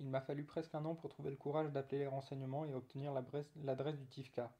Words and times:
Il 0.00 0.08
m'a 0.08 0.20
fallu 0.20 0.44
presque 0.44 0.74
un 0.74 0.84
an 0.84 0.94
pour 0.94 1.10
trouver 1.10 1.30
le 1.30 1.36
courage 1.36 1.72
d'appeler 1.72 1.98
les 1.98 2.06
renseignements 2.06 2.64
et 2.64 2.74
obtenir 2.74 3.12
l'adresse 3.12 3.98
du 3.98 4.06
Tifka. 4.06 4.52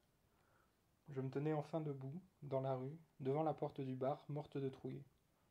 Je 1.08 1.20
me 1.20 1.30
tenais 1.30 1.52
enfin 1.52 1.80
debout, 1.80 2.20
dans 2.42 2.60
la 2.60 2.74
rue, 2.74 2.98
devant 3.20 3.42
la 3.42 3.54
porte 3.54 3.80
du 3.80 3.94
bar, 3.94 4.24
morte 4.28 4.58
de 4.58 4.68
trouille. 4.68 5.02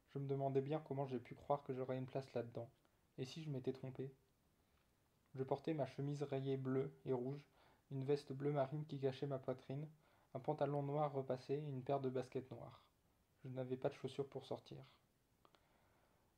Je 0.09 0.19
me 0.19 0.27
demandais 0.27 0.61
bien 0.61 0.79
comment 0.79 1.05
j'ai 1.05 1.19
pu 1.19 1.35
croire 1.35 1.63
que 1.63 1.73
j'aurais 1.73 1.97
une 1.97 2.05
place 2.05 2.31
là-dedans. 2.33 2.69
Et 3.17 3.25
si 3.25 3.41
je 3.41 3.49
m'étais 3.49 3.73
trompé? 3.73 4.13
Je 5.33 5.43
portais 5.43 5.73
ma 5.73 5.85
chemise 5.85 6.23
rayée 6.23 6.57
bleue 6.57 6.91
et 7.05 7.13
rouge, 7.13 7.41
une 7.91 8.03
veste 8.03 8.33
bleu 8.33 8.51
marine 8.51 8.85
qui 8.85 8.99
cachait 8.99 9.25
ma 9.25 9.39
poitrine, 9.39 9.87
un 10.33 10.39
pantalon 10.39 10.83
noir 10.83 11.13
repassé 11.13 11.53
et 11.53 11.69
une 11.69 11.83
paire 11.83 12.01
de 12.01 12.09
baskets 12.09 12.51
noires. 12.51 12.83
Je 13.43 13.49
n'avais 13.49 13.77
pas 13.77 13.89
de 13.89 13.93
chaussures 13.93 14.27
pour 14.27 14.45
sortir. 14.45 14.83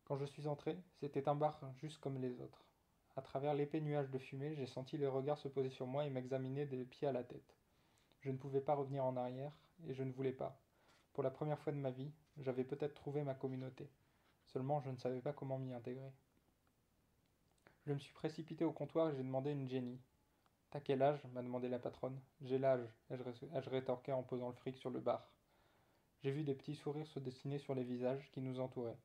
Quand 0.05 0.17
je 0.17 0.25
suis 0.25 0.47
entré, 0.47 0.77
c'était 0.99 1.27
un 1.27 1.35
bar 1.35 1.59
juste 1.75 1.99
comme 1.99 2.19
les 2.19 2.39
autres. 2.39 2.68
À 3.19 3.21
travers 3.21 3.53
l'épais 3.53 3.81
nuage 3.81 4.09
de 4.11 4.17
fumée, 4.17 4.55
j'ai 4.55 4.65
senti 4.65 4.97
les 4.97 5.05
regards 5.05 5.37
se 5.37 5.49
poser 5.49 5.69
sur 5.69 5.85
moi 5.85 6.05
et 6.05 6.09
m'examiner 6.09 6.65
des 6.65 6.85
pieds 6.85 7.05
à 7.05 7.11
la 7.11 7.25
tête. 7.25 7.53
Je 8.21 8.31
ne 8.31 8.37
pouvais 8.37 8.61
pas 8.61 8.75
revenir 8.75 9.03
en 9.03 9.17
arrière, 9.17 9.51
et 9.85 9.93
je 9.93 10.03
ne 10.03 10.13
voulais 10.13 10.31
pas. 10.31 10.57
Pour 11.11 11.21
la 11.21 11.29
première 11.29 11.59
fois 11.59 11.73
de 11.73 11.77
ma 11.77 11.91
vie, 11.91 12.13
j'avais 12.37 12.63
peut-être 12.63 12.93
trouvé 12.93 13.23
ma 13.23 13.33
communauté. 13.33 13.89
Seulement, 14.45 14.79
je 14.79 14.89
ne 14.89 14.95
savais 14.95 15.19
pas 15.19 15.33
comment 15.33 15.59
m'y 15.59 15.73
intégrer. 15.73 16.13
Je 17.85 17.91
me 17.91 17.99
suis 17.99 18.13
précipité 18.13 18.63
au 18.63 18.71
comptoir 18.71 19.09
et 19.09 19.15
j'ai 19.17 19.23
demandé 19.23 19.51
une 19.51 19.67
Jenny. 19.67 19.99
T'as 20.71 20.79
quel 20.79 21.01
âge? 21.01 21.19
m'a 21.33 21.43
demandé 21.43 21.67
la 21.67 21.79
patronne. 21.79 22.21
J'ai 22.39 22.57
l'âge, 22.57 22.87
ai-je 23.09 23.69
rétorqué 23.69 24.13
en 24.13 24.23
posant 24.23 24.47
le 24.47 24.55
fric 24.55 24.77
sur 24.77 24.91
le 24.91 25.01
bar. 25.01 25.29
J'ai 26.23 26.31
vu 26.31 26.45
des 26.45 26.55
petits 26.55 26.75
sourires 26.75 27.07
se 27.07 27.19
dessiner 27.19 27.59
sur 27.59 27.75
les 27.75 27.83
visages 27.83 28.31
qui 28.31 28.39
nous 28.39 28.61
entouraient. 28.61 28.97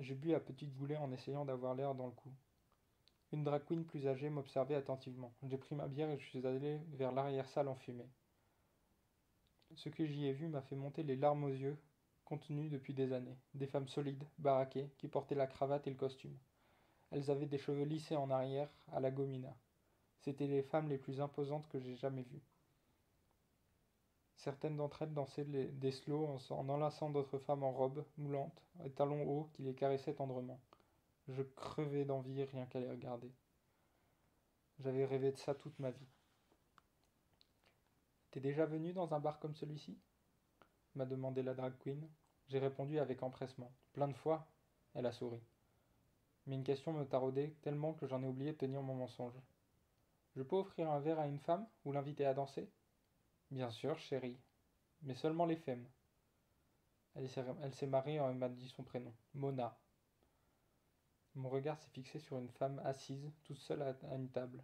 J'ai 0.00 0.16
bu 0.16 0.34
à 0.34 0.40
petites 0.40 0.74
goulées 0.74 0.96
en 0.96 1.12
essayant 1.12 1.44
d'avoir 1.44 1.76
l'air 1.76 1.94
dans 1.94 2.06
le 2.06 2.12
coup. 2.12 2.32
Une 3.32 3.44
drag 3.44 3.62
plus 3.62 4.06
âgée 4.06 4.28
m'observait 4.28 4.74
attentivement. 4.74 5.32
J'ai 5.44 5.56
pris 5.56 5.74
ma 5.74 5.88
bière 5.88 6.10
et 6.10 6.18
je 6.18 6.26
suis 6.26 6.46
allé 6.46 6.78
vers 6.92 7.12
l'arrière-salle 7.12 7.68
en 7.68 7.74
fumée. 7.74 8.10
Ce 9.74 9.88
que 9.88 10.04
j'y 10.04 10.26
ai 10.26 10.32
vu 10.32 10.48
m'a 10.48 10.60
fait 10.60 10.76
monter 10.76 11.02
les 11.02 11.16
larmes 11.16 11.44
aux 11.44 11.48
yeux, 11.48 11.78
contenues 12.26 12.68
depuis 12.68 12.92
des 12.92 13.14
années. 13.14 13.38
Des 13.54 13.66
femmes 13.66 13.88
solides, 13.88 14.24
baraquées, 14.38 14.90
qui 14.98 15.08
portaient 15.08 15.34
la 15.34 15.46
cravate 15.46 15.86
et 15.86 15.90
le 15.90 15.96
costume. 15.96 16.36
Elles 17.10 17.30
avaient 17.30 17.46
des 17.46 17.56
cheveux 17.56 17.84
lissés 17.84 18.16
en 18.16 18.30
arrière, 18.30 18.68
à 18.92 19.00
la 19.00 19.10
gomina. 19.10 19.56
C'étaient 20.20 20.46
les 20.46 20.62
femmes 20.62 20.90
les 20.90 20.98
plus 20.98 21.22
imposantes 21.22 21.68
que 21.68 21.80
j'ai 21.80 21.96
jamais 21.96 22.22
vues. 22.24 22.42
Certaines 24.36 24.76
d'entre 24.76 25.02
elles 25.02 25.14
dansaient 25.14 25.44
des 25.44 25.90
slows 25.92 26.38
en 26.50 26.68
enlaçant 26.68 27.08
d'autres 27.08 27.38
femmes 27.38 27.64
en 27.64 27.72
robe, 27.72 28.04
moulantes, 28.18 28.62
et 28.84 28.90
talons 28.90 29.26
hauts 29.26 29.48
qui 29.54 29.62
les 29.62 29.74
caressaient 29.74 30.14
tendrement. 30.14 30.60
Je 31.32 31.42
crevais 31.42 32.04
d'envie 32.04 32.44
rien 32.44 32.66
qu'à 32.66 32.78
les 32.78 32.90
regarder. 32.90 33.32
J'avais 34.80 35.06
rêvé 35.06 35.32
de 35.32 35.38
ça 35.38 35.54
toute 35.54 35.78
ma 35.78 35.90
vie. 35.90 36.08
T'es 38.30 38.40
déjà 38.40 38.66
venu 38.66 38.92
dans 38.92 39.14
un 39.14 39.20
bar 39.20 39.38
comme 39.38 39.54
celui-ci? 39.54 39.98
m'a 40.94 41.06
demandé 41.06 41.42
la 41.42 41.54
drag 41.54 41.72
queen. 41.78 42.06
J'ai 42.48 42.58
répondu 42.58 42.98
avec 42.98 43.22
empressement. 43.22 43.72
Plein 43.94 44.08
de 44.08 44.12
fois 44.12 44.46
Elle 44.94 45.06
a 45.06 45.12
souri. 45.12 45.40
Mais 46.46 46.56
une 46.56 46.64
question 46.64 46.92
me 46.92 47.04
taraudait 47.04 47.56
tellement 47.62 47.94
que 47.94 48.06
j'en 48.06 48.22
ai 48.22 48.26
oublié 48.26 48.52
de 48.52 48.58
tenir 48.58 48.82
mon 48.82 48.94
mensonge. 48.94 49.40
Je 50.36 50.42
peux 50.42 50.56
offrir 50.56 50.90
un 50.90 51.00
verre 51.00 51.18
à 51.18 51.28
une 51.28 51.38
femme 51.38 51.66
ou 51.86 51.92
l'inviter 51.92 52.26
à 52.26 52.34
danser? 52.34 52.68
Bien 53.50 53.70
sûr, 53.70 53.98
chérie. 53.98 54.38
Mais 55.00 55.14
seulement 55.14 55.46
les 55.46 55.56
femmes. 55.56 55.88
Elle 57.14 57.74
s'est 57.74 57.86
mariée 57.86 58.16
et 58.16 58.34
m'a 58.34 58.50
dit 58.50 58.68
son 58.68 58.82
prénom. 58.82 59.14
Mona. 59.32 59.78
Mon 61.34 61.48
regard 61.48 61.78
s'est 61.78 61.88
fixé 61.90 62.18
sur 62.18 62.36
une 62.36 62.50
femme 62.50 62.78
assise, 62.84 63.32
toute 63.44 63.58
seule 63.58 63.80
à 63.80 63.96
une 64.14 64.28
table. 64.28 64.62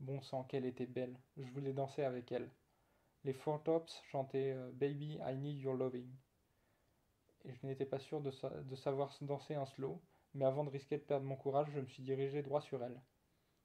Bon 0.00 0.20
sang, 0.20 0.42
qu'elle 0.42 0.64
était 0.64 0.86
belle. 0.86 1.16
Je 1.36 1.50
voulais 1.52 1.72
danser 1.72 2.02
avec 2.02 2.32
elle. 2.32 2.50
Les 3.22 3.32
Four 3.32 3.62
Tops 3.62 4.02
chantaient 4.10 4.52
euh, 4.52 4.72
Baby, 4.72 5.20
I 5.24 5.36
need 5.36 5.60
your 5.60 5.74
loving. 5.74 6.10
Je 7.44 7.64
n'étais 7.66 7.86
pas 7.86 8.00
sûr 8.00 8.20
de, 8.20 8.32
de 8.62 8.74
savoir 8.74 9.16
danser 9.20 9.54
un 9.54 9.66
slow, 9.66 10.02
mais 10.34 10.44
avant 10.44 10.64
de 10.64 10.70
risquer 10.70 10.98
de 10.98 11.02
perdre 11.02 11.24
mon 11.24 11.36
courage, 11.36 11.70
je 11.72 11.80
me 11.80 11.86
suis 11.86 12.02
dirigé 12.02 12.42
droit 12.42 12.62
sur 12.62 12.82
elle. 12.82 13.00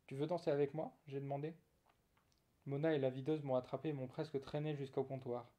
Tu 0.06 0.16
veux 0.16 0.28
danser 0.28 0.52
avec 0.52 0.76
moi? 0.76 0.96
j'ai 1.08 1.20
demandé. 1.20 1.56
Mona 2.68 2.94
et 2.94 3.00
la 3.00 3.10
videuse 3.10 3.42
m'ont 3.42 3.56
attrapé 3.56 3.90
et 3.90 3.94
m'ont 3.94 4.08
presque 4.08 4.40
traîné 4.42 4.76
jusqu'au 4.76 5.04
comptoir, 5.04 5.52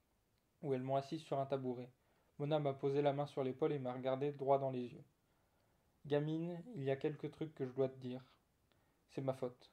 où 0.62 0.74
elles 0.74 0.82
m'ont 0.82 0.96
assise 0.96 1.22
sur 1.22 1.40
un 1.40 1.46
tabouret. 1.46 1.90
Mona 2.38 2.60
m'a 2.60 2.72
posé 2.72 3.02
la 3.02 3.12
main 3.12 3.26
sur 3.26 3.42
l'épaule 3.42 3.72
et 3.72 3.80
m'a 3.80 3.92
regardé 3.92 4.30
droit 4.30 4.60
dans 4.60 4.70
les 4.70 4.86
yeux. 4.92 5.04
Gamine, 6.06 6.62
il 6.74 6.84
y 6.84 6.90
a 6.90 6.96
quelques 6.96 7.30
trucs 7.30 7.54
que 7.54 7.66
je 7.66 7.72
dois 7.72 7.88
te 7.88 7.98
dire. 7.98 8.22
C'est 9.08 9.22
ma 9.22 9.32
faute. 9.32 9.70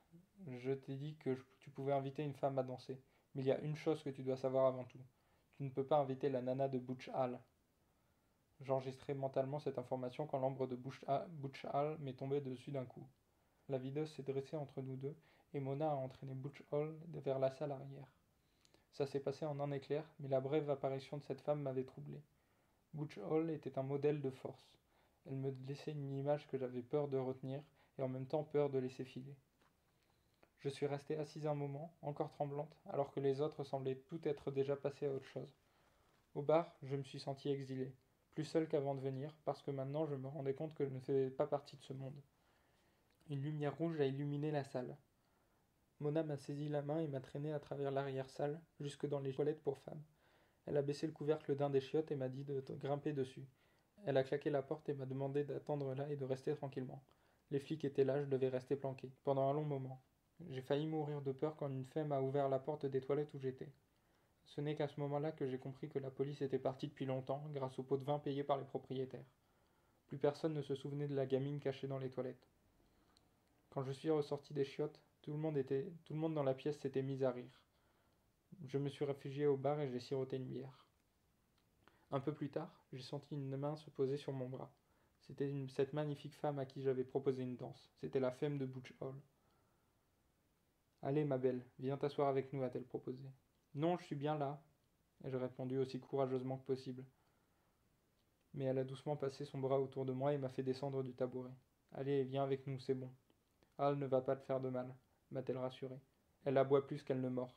Je 0.47 0.71
t'ai 0.71 0.95
dit 0.95 1.15
que 1.17 1.37
tu 1.59 1.69
pouvais 1.69 1.93
inviter 1.93 2.23
une 2.23 2.33
femme 2.33 2.57
à 2.57 2.63
danser. 2.63 3.01
Mais 3.35 3.43
il 3.43 3.47
y 3.47 3.51
a 3.51 3.59
une 3.59 3.75
chose 3.75 4.01
que 4.01 4.09
tu 4.09 4.23
dois 4.23 4.37
savoir 4.37 4.65
avant 4.65 4.85
tout. 4.85 5.01
Tu 5.55 5.63
ne 5.63 5.69
peux 5.69 5.85
pas 5.85 5.97
inviter 5.97 6.29
la 6.29 6.41
nana 6.41 6.67
de 6.67 6.79
Butch 6.79 7.09
Hall. 7.13 7.37
J'enregistrais 8.61 9.13
mentalement 9.13 9.59
cette 9.59 9.77
information 9.77 10.27
quand 10.27 10.39
l'ombre 10.39 10.67
de 10.67 10.75
Butch 10.75 11.65
Hall 11.73 11.97
m'est 11.99 12.13
tombée 12.13 12.41
dessus 12.41 12.71
d'un 12.71 12.85
coup. 12.85 13.07
La 13.69 13.77
videuse 13.77 14.11
s'est 14.13 14.23
dressée 14.23 14.55
entre 14.55 14.81
nous 14.81 14.95
deux 14.95 15.15
et 15.53 15.59
Mona 15.59 15.91
a 15.91 15.95
entraîné 15.95 16.33
Butch 16.33 16.63
Hall 16.71 16.97
vers 17.13 17.39
la 17.39 17.51
salle 17.51 17.71
arrière. 17.71 18.07
Ça 18.93 19.05
s'est 19.05 19.19
passé 19.19 19.45
en 19.45 19.59
un 19.59 19.71
éclair, 19.71 20.05
mais 20.19 20.27
la 20.27 20.41
brève 20.41 20.69
apparition 20.69 21.17
de 21.17 21.23
cette 21.23 21.41
femme 21.41 21.61
m'avait 21.61 21.83
troublé. 21.83 22.21
Butch 22.93 23.17
Hall 23.17 23.49
était 23.49 23.77
un 23.77 23.83
modèle 23.83 24.21
de 24.21 24.29
force. 24.29 24.80
Elle 25.25 25.35
me 25.35 25.51
laissait 25.67 25.91
une 25.91 26.17
image 26.17 26.47
que 26.47 26.57
j'avais 26.57 26.81
peur 26.81 27.07
de 27.07 27.17
retenir 27.17 27.61
et 27.97 28.01
en 28.01 28.07
même 28.07 28.25
temps 28.25 28.43
peur 28.43 28.69
de 28.69 28.79
laisser 28.79 29.05
filer. 29.05 29.35
Je 30.59 30.69
suis 30.69 30.85
restée 30.85 31.17
assise 31.17 31.47
un 31.47 31.55
moment, 31.55 31.91
encore 32.01 32.29
tremblante, 32.29 32.75
alors 32.91 33.11
que 33.11 33.19
les 33.19 33.41
autres 33.41 33.63
semblaient 33.63 33.95
tout 34.07 34.19
être 34.27 34.51
déjà 34.51 34.75
passés 34.75 35.07
à 35.07 35.11
autre 35.11 35.25
chose. 35.25 35.55
Au 36.35 36.41
bar, 36.41 36.75
je 36.83 36.95
me 36.95 37.03
suis 37.03 37.19
sentie 37.19 37.49
exilée, 37.49 37.93
plus 38.31 38.45
seule 38.45 38.67
qu'avant 38.67 38.95
de 38.95 39.01
venir, 39.01 39.35
parce 39.43 39.61
que 39.61 39.71
maintenant 39.71 40.05
je 40.05 40.15
me 40.15 40.27
rendais 40.27 40.53
compte 40.53 40.75
que 40.75 40.85
je 40.85 40.93
ne 40.93 40.99
faisais 40.99 41.29
pas 41.31 41.47
partie 41.47 41.77
de 41.77 41.83
ce 41.83 41.93
monde. 41.93 42.21
Une 43.29 43.41
lumière 43.41 43.75
rouge 43.77 43.99
a 44.01 44.05
illuminé 44.05 44.51
la 44.51 44.63
salle. 44.63 44.95
Mona 45.99 46.23
m'a 46.23 46.37
saisi 46.37 46.69
la 46.69 46.81
main 46.81 46.99
et 46.99 47.07
m'a 47.07 47.21
traîné 47.21 47.53
à 47.53 47.59
travers 47.59 47.91
l'arrière-salle, 47.91 48.61
jusque 48.79 49.07
dans 49.07 49.19
les 49.19 49.33
toilettes 49.33 49.61
pour 49.61 49.77
femmes. 49.79 50.03
Elle 50.65 50.77
a 50.77 50.81
baissé 50.81 51.07
le 51.07 51.13
couvercle 51.13 51.55
d'un 51.55 51.69
des 51.69 51.81
chiottes 51.81 52.11
et 52.11 52.15
m'a 52.15 52.29
dit 52.29 52.43
de 52.43 52.63
grimper 52.75 53.13
dessus. 53.13 53.47
Elle 54.05 54.17
a 54.17 54.23
claqué 54.23 54.49
la 54.49 54.61
porte 54.61 54.89
et 54.89 54.93
m'a 54.93 55.05
demandé 55.05 55.43
d'attendre 55.43 55.93
là 55.93 56.09
et 56.09 56.15
de 56.15 56.25
rester 56.25 56.55
tranquillement. 56.55 57.03
Les 57.51 57.59
flics 57.59 57.85
étaient 57.85 58.03
là, 58.03 58.21
je 58.21 58.27
devais 58.27 58.49
rester 58.49 58.75
planqué, 58.75 59.11
pendant 59.23 59.49
un 59.49 59.53
long 59.53 59.65
moment. 59.65 60.01
J'ai 60.49 60.61
failli 60.61 60.87
mourir 60.87 61.21
de 61.21 61.31
peur 61.31 61.55
quand 61.55 61.69
une 61.69 61.85
femme 61.85 62.11
a 62.11 62.21
ouvert 62.21 62.49
la 62.49 62.59
porte 62.59 62.85
des 62.85 63.01
toilettes 63.01 63.33
où 63.33 63.39
j'étais. 63.39 63.71
Ce 64.45 64.59
n'est 64.59 64.75
qu'à 64.75 64.87
ce 64.87 64.99
moment-là 65.01 65.31
que 65.31 65.47
j'ai 65.47 65.59
compris 65.59 65.87
que 65.87 65.99
la 65.99 66.09
police 66.09 66.41
était 66.41 66.59
partie 66.59 66.87
depuis 66.87 67.05
longtemps, 67.05 67.43
grâce 67.53 67.77
au 67.77 67.83
pot 67.83 67.97
de 67.97 68.03
vin 68.03 68.19
payé 68.19 68.43
par 68.43 68.57
les 68.57 68.65
propriétaires. 68.65 69.25
Plus 70.07 70.17
personne 70.17 70.53
ne 70.53 70.61
se 70.61 70.75
souvenait 70.75 71.07
de 71.07 71.15
la 71.15 71.25
gamine 71.25 71.59
cachée 71.59 71.87
dans 71.87 71.99
les 71.99 72.09
toilettes. 72.09 72.47
Quand 73.69 73.83
je 73.83 73.91
suis 73.91 74.09
ressorti 74.09 74.53
des 74.53 74.65
chiottes, 74.65 74.99
tout 75.21 75.31
le 75.31 75.37
monde, 75.37 75.63
tout 76.05 76.13
le 76.13 76.19
monde 76.19 76.33
dans 76.33 76.43
la 76.43 76.53
pièce 76.53 76.79
s'était 76.79 77.03
mis 77.03 77.23
à 77.23 77.31
rire. 77.31 77.61
Je 78.65 78.77
me 78.77 78.89
suis 78.89 79.05
réfugié 79.05 79.45
au 79.45 79.55
bar 79.55 79.79
et 79.79 79.89
j'ai 79.89 79.99
siroté 79.99 80.35
une 80.35 80.47
bière. 80.47 80.85
Un 82.13 82.19
peu 82.19 82.33
plus 82.33 82.49
tard, 82.49 82.69
j'ai 82.91 83.01
senti 83.01 83.35
une 83.35 83.55
main 83.55 83.77
se 83.77 83.89
poser 83.89 84.17
sur 84.17 84.33
mon 84.33 84.49
bras. 84.49 84.69
C'était 85.21 85.49
cette 85.69 85.93
magnifique 85.93 86.35
femme 86.35 86.59
à 86.59 86.65
qui 86.65 86.81
j'avais 86.81 87.05
proposé 87.05 87.41
une 87.41 87.55
danse. 87.55 87.89
C'était 88.01 88.19
la 88.19 88.31
femme 88.31 88.57
de 88.57 88.65
Butch 88.65 88.93
Hall. 88.99 89.15
Allez, 91.01 91.23
ma 91.23 91.37
belle, 91.37 91.65
viens 91.79 91.97
t'asseoir 91.97 92.27
avec 92.27 92.51
nous, 92.51 92.63
a-t-elle 92.63 92.83
proposé. 92.83 93.23
Non, 93.75 93.97
je 93.97 94.03
suis 94.03 94.15
bien 94.17 94.37
là, 94.37 94.61
ai-je 95.23 95.37
répondu 95.37 95.77
aussi 95.77 96.01
courageusement 96.01 96.57
que 96.57 96.65
possible. 96.65 97.05
Mais 98.53 98.65
elle 98.65 98.79
a 98.79 98.83
doucement 98.83 99.15
passé 99.15 99.45
son 99.45 99.59
bras 99.59 99.79
autour 99.79 100.03
de 100.05 100.11
moi 100.11 100.33
et 100.33 100.37
m'a 100.37 100.49
fait 100.49 100.63
descendre 100.63 101.03
du 101.03 101.13
tabouret. 101.13 101.55
Allez, 101.93 102.25
viens 102.25 102.43
avec 102.43 102.67
nous, 102.67 102.79
c'est 102.81 102.93
bon. 102.93 103.09
Hall 103.77 103.97
ne 103.97 104.05
va 104.05 104.19
pas 104.19 104.35
te 104.35 104.43
faire 104.43 104.59
de 104.59 104.67
mal, 104.67 104.93
m'a-t-elle 105.31 105.57
rassuré. 105.57 105.95
Elle 106.43 106.57
aboie 106.57 106.85
plus 106.85 107.03
qu'elle 107.03 107.21
ne 107.21 107.29
mord. 107.29 107.55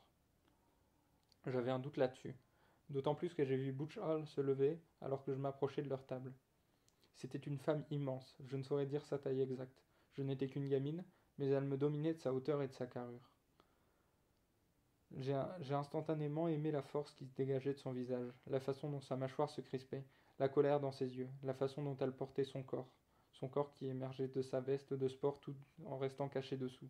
J'avais 1.45 1.71
un 1.71 1.79
doute 1.79 1.97
là-dessus 1.97 2.35
d'autant 2.89 3.15
plus 3.15 3.33
que 3.33 3.43
j'ai 3.45 3.57
vu 3.57 3.71
Butch 3.71 3.97
Hall 3.97 4.25
se 4.27 4.41
lever 4.41 4.79
alors 5.01 5.23
que 5.23 5.33
je 5.33 5.39
m'approchais 5.39 5.81
de 5.81 5.89
leur 5.89 6.05
table. 6.05 6.33
C'était 7.15 7.37
une 7.37 7.59
femme 7.59 7.85
immense, 7.91 8.37
je 8.45 8.57
ne 8.57 8.63
saurais 8.63 8.85
dire 8.85 9.05
sa 9.05 9.17
taille 9.17 9.41
exacte. 9.41 9.81
Je 10.13 10.23
n'étais 10.23 10.47
qu'une 10.47 10.67
gamine, 10.67 11.03
mais 11.37 11.47
elle 11.47 11.65
me 11.65 11.77
dominait 11.77 12.13
de 12.13 12.19
sa 12.19 12.33
hauteur 12.33 12.61
et 12.61 12.67
de 12.67 12.73
sa 12.73 12.87
carrure. 12.87 13.29
J'ai 15.17 15.73
instantanément 15.73 16.47
aimé 16.47 16.71
la 16.71 16.81
force 16.81 17.13
qui 17.13 17.25
se 17.25 17.35
dégageait 17.35 17.73
de 17.73 17.79
son 17.79 17.93
visage, 17.93 18.33
la 18.47 18.59
façon 18.59 18.89
dont 18.89 19.01
sa 19.01 19.15
mâchoire 19.15 19.49
se 19.49 19.61
crispait, 19.61 20.05
la 20.39 20.49
colère 20.49 20.79
dans 20.79 20.91
ses 20.91 21.17
yeux, 21.17 21.29
la 21.43 21.53
façon 21.53 21.83
dont 21.83 21.95
elle 22.01 22.11
portait 22.11 22.43
son 22.43 22.63
corps, 22.63 22.89
son 23.31 23.47
corps 23.47 23.71
qui 23.71 23.87
émergeait 23.87 24.27
de 24.27 24.41
sa 24.41 24.59
veste 24.59 24.93
de 24.93 25.07
sport 25.07 25.39
tout 25.39 25.55
en 25.85 25.97
restant 25.97 26.27
caché 26.27 26.57
dessous, 26.57 26.89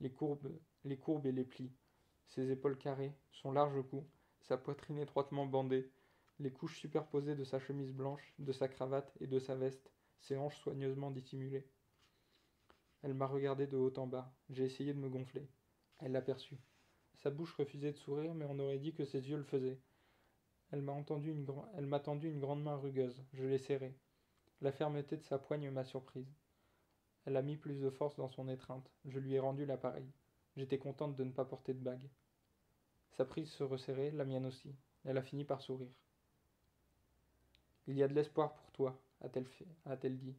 les 0.00 0.10
courbes, 0.10 0.58
les 0.84 0.96
courbes 0.96 1.26
et 1.26 1.32
les 1.32 1.44
plis, 1.44 1.72
ses 2.28 2.50
épaules 2.50 2.78
carrées, 2.78 3.14
son 3.32 3.52
large 3.52 3.82
cou, 3.90 4.06
sa 4.46 4.56
poitrine 4.56 4.98
étroitement 4.98 5.44
bandée, 5.44 5.90
les 6.38 6.52
couches 6.52 6.78
superposées 6.78 7.34
de 7.34 7.42
sa 7.44 7.58
chemise 7.58 7.92
blanche, 7.92 8.32
de 8.38 8.52
sa 8.52 8.68
cravate 8.68 9.12
et 9.20 9.26
de 9.26 9.40
sa 9.40 9.56
veste, 9.56 9.90
ses 10.20 10.36
hanches 10.36 10.58
soigneusement 10.60 11.10
dissimulées. 11.10 11.66
Elle 13.02 13.14
m'a 13.14 13.26
regardé 13.26 13.66
de 13.66 13.76
haut 13.76 13.92
en 13.98 14.06
bas. 14.06 14.32
J'ai 14.50 14.64
essayé 14.64 14.94
de 14.94 14.98
me 14.98 15.08
gonfler. 15.08 15.48
Elle 15.98 16.12
l'aperçut. 16.12 16.58
Sa 17.14 17.30
bouche 17.30 17.54
refusait 17.54 17.92
de 17.92 17.96
sourire, 17.96 18.34
mais 18.34 18.46
on 18.48 18.58
aurait 18.58 18.78
dit 18.78 18.92
que 18.92 19.04
ses 19.04 19.28
yeux 19.28 19.36
le 19.36 19.42
faisaient. 19.42 19.80
Elle 20.70 20.82
m'a 20.82 21.02
tendu 21.02 21.30
une, 21.32 22.40
grande 22.40 22.62
main 22.62 22.76
rugueuse. 22.76 23.24
Je 23.32 23.44
l'ai 23.44 23.58
serrée. 23.58 23.96
La 24.60 24.72
fermeté 24.72 25.16
de 25.16 25.22
sa 25.22 25.38
poigne 25.38 25.70
m'a 25.70 25.84
surprise. 25.84 26.32
Elle 27.24 27.36
a 27.36 27.42
mis 27.42 27.56
plus 27.56 27.80
de 27.80 27.90
force 27.90 28.16
dans 28.16 28.28
son 28.28 28.48
étreinte. 28.48 28.90
Je 29.04 29.18
lui 29.18 29.34
ai 29.34 29.40
rendu 29.40 29.66
l'appareil. 29.66 30.08
J'étais 30.56 30.78
contente 30.78 31.16
de 31.16 31.24
ne 31.24 31.32
pas 31.32 31.44
porter 31.44 31.74
de 31.74 31.82
bague. 31.82 32.08
Sa 33.16 33.24
prise 33.24 33.50
se 33.50 33.64
resserrait, 33.64 34.10
la 34.10 34.24
mienne 34.24 34.46
aussi. 34.46 34.74
Elle 35.04 35.16
a 35.16 35.22
fini 35.22 35.44
par 35.44 35.62
sourire. 35.62 35.92
Il 37.86 37.96
y 37.96 38.02
a 38.02 38.08
de 38.08 38.14
l'espoir 38.14 38.54
pour 38.54 38.70
toi, 38.72 39.00
a-t-elle 39.22 39.46
a-t-elle 39.86 40.18
dit. 40.18 40.34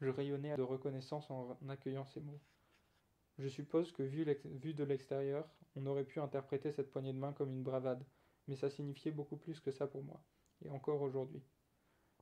Je 0.00 0.08
rayonnais 0.08 0.56
de 0.56 0.62
reconnaissance 0.62 1.30
en 1.30 1.56
accueillant 1.68 2.06
ces 2.06 2.20
mots. 2.20 2.40
Je 3.38 3.48
suppose 3.48 3.92
que 3.92 4.02
vu, 4.02 4.24
vu 4.44 4.74
de 4.74 4.84
l'extérieur, 4.84 5.46
on 5.76 5.86
aurait 5.86 6.04
pu 6.04 6.20
interpréter 6.20 6.72
cette 6.72 6.90
poignée 6.90 7.12
de 7.12 7.18
main 7.18 7.32
comme 7.32 7.50
une 7.50 7.62
bravade, 7.62 8.04
mais 8.48 8.56
ça 8.56 8.70
signifiait 8.70 9.12
beaucoup 9.12 9.36
plus 9.36 9.60
que 9.60 9.70
ça 9.70 9.86
pour 9.86 10.02
moi, 10.02 10.22
et 10.64 10.70
encore 10.70 11.02
aujourd'hui. 11.02 11.42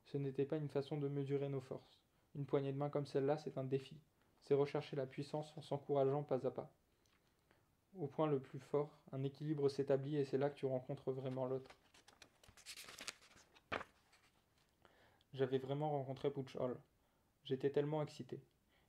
Ce 0.06 0.19
n'était 0.19 0.44
pas 0.44 0.56
une 0.56 0.69
façon 0.69 0.98
de 0.98 1.08
mesurer 1.08 1.48
nos 1.48 1.60
forces. 1.60 2.00
Une 2.34 2.46
poignée 2.46 2.72
de 2.72 2.78
main 2.78 2.90
comme 2.90 3.06
celle-là, 3.06 3.38
c'est 3.38 3.58
un 3.58 3.64
défi. 3.64 4.00
C'est 4.42 4.54
rechercher 4.54 4.96
la 4.96 5.06
puissance 5.06 5.52
en 5.56 5.62
s'encourageant 5.62 6.22
pas 6.22 6.46
à 6.46 6.50
pas. 6.50 6.72
Au 7.98 8.06
point 8.06 8.26
le 8.26 8.40
plus 8.40 8.60
fort, 8.60 8.90
un 9.12 9.22
équilibre 9.25 9.69
s'établit 9.69 10.16
et 10.16 10.25
c'est 10.25 10.38
là 10.38 10.48
que 10.48 10.56
tu 10.56 10.66
rencontres 10.66 11.10
vraiment 11.12 11.46
l'autre. 11.46 11.70
J'avais 15.32 15.58
vraiment 15.58 15.90
rencontré 15.90 16.31
Butch 16.31 16.56
Hall. 16.56 16.76
J'étais 17.44 17.70
tellement 17.70 18.02
excité 18.02 18.40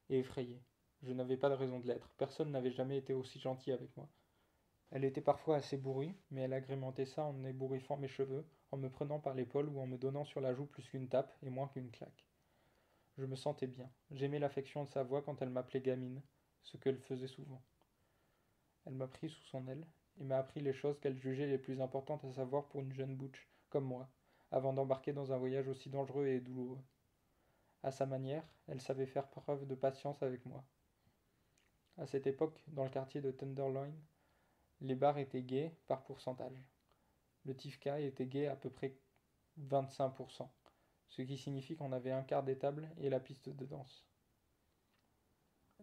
et 0.09 0.19
effrayé. 0.19 0.61
Je 1.03 1.13
n'avais 1.13 1.37
pas 1.37 1.49
de 1.49 1.55
raison 1.55 1.79
de 1.79 1.87
l'être. 1.87 2.09
Personne 2.17 2.51
n'avait 2.51 2.71
jamais 2.71 2.97
été 2.97 3.13
aussi 3.13 3.39
gentil 3.39 3.71
avec 3.71 3.95
moi. 3.97 4.07
Elle 4.91 5.05
était 5.05 5.21
parfois 5.21 5.55
assez 5.55 5.77
bourrue, 5.77 6.15
mais 6.29 6.41
elle 6.41 6.53
agrémentait 6.53 7.05
ça 7.05 7.23
en 7.23 7.43
ébouriffant 7.45 7.97
mes 7.97 8.07
cheveux, 8.07 8.45
en 8.71 8.77
me 8.77 8.89
prenant 8.89 9.19
par 9.19 9.33
l'épaule 9.33 9.69
ou 9.69 9.79
en 9.79 9.87
me 9.87 9.97
donnant 9.97 10.25
sur 10.25 10.41
la 10.41 10.53
joue 10.53 10.65
plus 10.65 10.83
qu'une 10.83 11.07
tape 11.07 11.33
et 11.41 11.49
moins 11.49 11.67
qu'une 11.69 11.91
claque. 11.91 12.25
Je 13.17 13.25
me 13.25 13.35
sentais 13.35 13.67
bien. 13.67 13.89
J'aimais 14.11 14.39
l'affection 14.39 14.83
de 14.83 14.89
sa 14.89 15.03
voix 15.03 15.21
quand 15.21 15.41
elle 15.41 15.49
m'appelait 15.49 15.81
gamine, 15.81 16.21
ce 16.63 16.77
qu'elle 16.77 16.99
faisait 16.99 17.27
souvent. 17.27 17.61
Elle 18.85 18.93
m'a 18.93 19.07
pris 19.07 19.29
sous 19.29 19.43
son 19.43 19.67
aile 19.67 19.85
et 20.19 20.23
m'a 20.23 20.37
appris 20.37 20.59
les 20.59 20.73
choses 20.73 20.99
qu'elle 20.99 21.19
jugeait 21.19 21.47
les 21.47 21.57
plus 21.57 21.81
importantes 21.81 22.23
à 22.25 22.33
savoir 22.33 22.67
pour 22.67 22.81
une 22.81 22.93
jeune 22.93 23.15
butch, 23.15 23.47
comme 23.69 23.85
moi, 23.85 24.09
avant 24.51 24.73
d'embarquer 24.73 25.13
dans 25.13 25.31
un 25.31 25.37
voyage 25.37 25.67
aussi 25.67 25.89
dangereux 25.89 26.27
et 26.27 26.41
douloureux. 26.41 26.81
À 27.83 27.91
sa 27.91 28.05
manière, 28.05 28.43
elle 28.67 28.81
savait 28.81 29.05
faire 29.05 29.29
preuve 29.29 29.65
de 29.65 29.75
patience 29.75 30.21
avec 30.21 30.45
moi. 30.45 30.63
À 31.97 32.05
cette 32.05 32.27
époque, 32.27 32.63
dans 32.67 32.83
le 32.83 32.89
quartier 32.89 33.21
de 33.21 33.31
Tenderloin, 33.31 33.91
les 34.81 34.95
bars 34.95 35.17
étaient 35.17 35.41
gays 35.41 35.75
par 35.87 36.03
pourcentage. 36.03 36.63
Le 37.45 37.55
Tifka 37.55 37.99
était 37.99 38.27
gay 38.27 38.47
à 38.47 38.55
peu 38.55 38.69
près 38.69 38.95
25%, 39.59 40.47
ce 41.09 41.21
qui 41.21 41.37
signifie 41.37 41.75
qu'on 41.75 41.91
avait 41.91 42.11
un 42.11 42.23
quart 42.23 42.43
des 42.43 42.57
tables 42.57 42.89
et 42.97 43.09
la 43.09 43.19
piste 43.19 43.49
de 43.49 43.65
danse. 43.65 44.05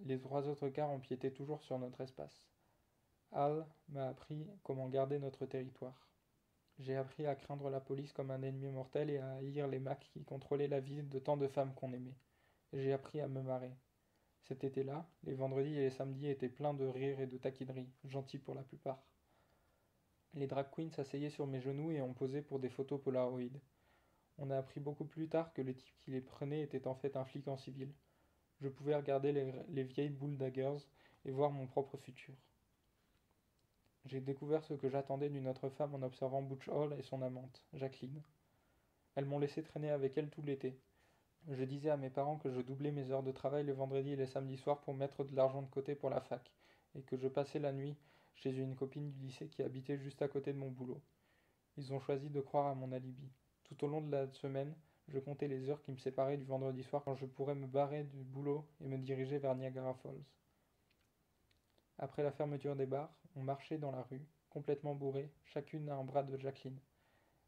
Les 0.02 0.20
trois 0.20 0.48
autres 0.48 0.68
quarts 0.68 0.90
empiétaient 0.90 1.32
toujours 1.32 1.62
sur 1.62 1.78
notre 1.78 2.00
espace. 2.00 2.44
Al 3.32 3.66
m'a 3.90 4.08
appris 4.08 4.46
comment 4.62 4.88
garder 4.88 5.19
notre 5.19 5.44
territoire. 5.44 6.08
J'ai 6.78 6.96
appris 6.96 7.26
à 7.26 7.34
craindre 7.34 7.69
la 7.69 7.80
police 7.80 8.12
comme 8.12 8.30
un 8.30 8.42
ennemi 8.42 8.70
mortel 8.70 9.10
et 9.10 9.19
à 9.19 9.34
haïr 9.34 9.69
les 9.69 9.80
macs 9.80 10.08
qui 10.12 10.25
contrôlaient 10.25 10.69
la 10.69 10.80
vie 10.80 11.02
de 11.02 11.19
tant 11.19 11.36
de 11.36 11.46
femmes 11.46 11.75
qu'on 11.75 11.92
aimait. 11.92 12.16
J'ai 12.72 12.92
appris 12.92 13.20
à 13.20 13.28
me 13.28 13.42
marrer. 13.42 13.76
Cet 14.44 14.64
été-là, 14.64 15.06
les 15.25 15.34
vendredis 15.34 15.75
et 15.75 15.80
les 15.80 15.90
samedis 15.90 16.28
étaient 16.28 16.48
pleins 16.48 16.72
de 16.72 16.86
rires 16.86 17.20
et 17.20 17.26
de 17.26 17.36
taquineries, 17.36 17.92
gentils 18.04 18.38
pour 18.38 18.54
la 18.54 18.62
plupart. 18.62 19.02
Les 20.34 20.46
drag 20.46 20.70
queens 20.70 20.90
s'asseyaient 20.90 21.30
sur 21.30 21.46
mes 21.46 21.60
genoux 21.60 21.90
et 21.90 22.00
ont 22.00 22.14
posé 22.14 22.40
pour 22.40 22.60
des 22.60 22.70
photos 22.70 23.02
Polaroid. 23.02 23.60
On 24.38 24.50
a 24.50 24.56
appris 24.56 24.80
beaucoup 24.80 25.04
plus 25.04 25.28
tard 25.28 25.52
que 25.52 25.62
le 25.62 25.75
type 25.75 25.98
qui 25.98 26.12
les 26.12 26.20
prenait 26.22 26.62
était 26.62 26.86
en 26.86 26.94
fait 26.94 27.16
un 27.16 27.25
flic 27.25 27.46
en 27.48 27.58
civil. 27.58 27.92
Je 28.60 28.69
pouvais 28.69 28.94
regarder 28.94 29.32
les, 29.32 29.52
les 29.69 29.84
vieilles 29.84 30.08
boules 30.10 30.38
et 31.25 31.30
voir 31.30 31.50
mon 31.50 31.66
propre 31.66 31.96
futur. 31.98 32.34
J'ai 34.08 34.20
découvert 34.20 34.64
ce 34.64 34.72
que 34.72 34.88
j'attendais 34.88 35.28
d'une 35.28 35.49
autre 35.49 35.69
femme 35.69 35.94
en 35.94 36.00
observant 36.00 36.40
Butch 36.40 36.66
Hall 36.69 36.94
et 36.99 37.02
son 37.02 37.20
amante, 37.20 37.62
Jacqueline. 37.75 38.22
Elles 39.14 39.26
m'ont 39.26 39.38
laissé 39.38 39.62
traîner 39.62 39.90
avec 39.90 40.16
elle 40.16 40.31
tout 40.31 40.40
l'été. 40.40 40.81
Je 41.50 41.62
disais 41.62 41.90
à 41.90 41.99
mes 41.99 42.08
parents 42.08 42.38
que 42.38 42.50
je 42.50 42.62
doublais 42.62 42.90
mes 42.90 43.10
heures 43.10 43.22
de 43.22 43.32
travail 43.32 43.64
le 43.64 43.75
vendredi 43.75 44.12
et 44.12 44.16
les 44.16 44.26
samedis 44.26 44.56
soirs 44.56 44.81
pour 44.81 44.94
mettre 44.94 45.25
de 45.25 45.37
l'argent 45.37 45.60
de 45.60 45.69
côté 45.69 45.94
pour 45.94 46.08
la 46.08 46.22
fac, 46.22 46.50
et 46.94 47.02
que 47.02 47.19
je 47.19 47.28
passais 47.28 47.58
la 47.58 47.70
nuit 47.70 47.99
chez 48.34 48.56
une 48.56 48.76
copine 48.76 49.10
du 49.10 49.19
lycée 49.20 49.49
qui 49.49 49.62
habitait 49.62 49.99
juste 49.99 50.22
à 50.22 50.28
côté 50.28 50.54
de 50.54 50.58
mon 50.58 50.70
boulot. 50.70 51.02
Ils 51.76 51.93
ont 51.93 52.00
choisi 52.00 52.31
de 52.31 52.40
croire 52.40 52.69
à 52.69 52.75
mon 52.75 52.90
alibi. 52.93 53.28
Tout 53.64 53.84
au 53.84 53.88
long 53.88 54.00
de 54.00 54.11
la 54.11 54.32
semaine, 54.32 54.75
je 55.08 55.19
comptais 55.19 55.49
les 55.49 55.69
heures 55.69 55.82
qui 55.82 55.93
me 55.93 55.99
séparaient 55.99 56.38
du 56.38 56.46
vendredi 56.46 56.82
soir 56.82 57.02
quand 57.04 57.14
je 57.14 57.26
pourrais 57.26 57.54
me 57.54 57.66
barrer 57.66 58.04
du 58.04 58.25
boulot 58.25 58.64
et 58.81 58.87
me 58.88 58.96
diriger 58.96 59.37
vers 59.37 59.54
Niagara 59.54 59.93
Falls. 59.93 60.25
Après 61.99 62.22
la 62.22 62.31
fermeture 62.31 62.76
des 62.76 62.87
bars, 62.87 63.12
on 63.36 63.42
marchait 63.42 63.78
dans 63.78 63.92
la 63.92 64.02
rue, 64.02 64.25
complètement 64.50 64.94
bourrés, 64.94 65.30
chacune 65.44 65.88
à 65.88 65.94
un 65.94 66.04
bras 66.04 66.22
de 66.22 66.36
Jacqueline. 66.36 66.78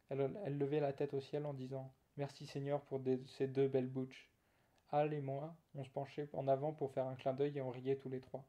Elle, 0.08 0.58
levait 0.58 0.80
la 0.80 0.92
tête 0.92 1.14
au 1.14 1.20
ciel 1.20 1.46
en 1.46 1.54
disant 1.54 1.92
Merci 2.16 2.46
Seigneur 2.46 2.82
pour 2.82 3.00
ces 3.26 3.46
deux 3.46 3.68
belles 3.68 3.88
bouches. 3.88 4.28
Al 4.90 5.14
et 5.14 5.20
moi, 5.20 5.54
on 5.74 5.84
se 5.84 5.90
penchait 5.90 6.28
en 6.32 6.48
avant 6.48 6.72
pour 6.72 6.92
faire 6.92 7.06
un 7.06 7.14
clin 7.14 7.32
d'œil 7.32 7.56
et 7.56 7.62
on 7.62 7.70
riait 7.70 7.96
tous 7.96 8.08
les 8.08 8.20
trois, 8.20 8.44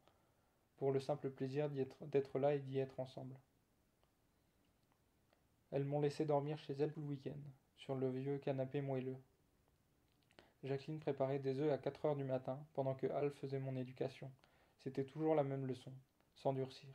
pour 0.76 0.90
le 0.90 0.98
simple 0.98 1.30
plaisir 1.30 1.70
d'être 1.70 2.38
là 2.38 2.54
et 2.54 2.58
d'y 2.58 2.78
être 2.78 2.98
ensemble. 2.98 3.36
Elles 5.70 5.84
m'ont 5.84 6.00
laissé 6.00 6.24
dormir 6.24 6.58
chez 6.58 6.74
elles 6.74 6.92
tout 6.92 7.00
le 7.00 7.06
week-end, 7.06 7.38
sur 7.76 7.94
le 7.94 8.10
vieux 8.10 8.38
canapé 8.38 8.82
moelleux. 8.82 9.16
Jacqueline 10.64 11.00
préparait 11.00 11.38
des 11.38 11.58
œufs 11.60 11.72
à 11.72 11.78
4 11.78 12.04
heures 12.04 12.16
du 12.16 12.24
matin, 12.24 12.58
pendant 12.74 12.94
que 12.94 13.06
Al 13.06 13.30
faisait 13.30 13.58
mon 13.58 13.76
éducation. 13.76 14.30
C'était 14.78 15.04
toujours 15.04 15.34
la 15.34 15.44
même 15.44 15.66
leçon, 15.66 15.92
s'endurcir. 16.34 16.90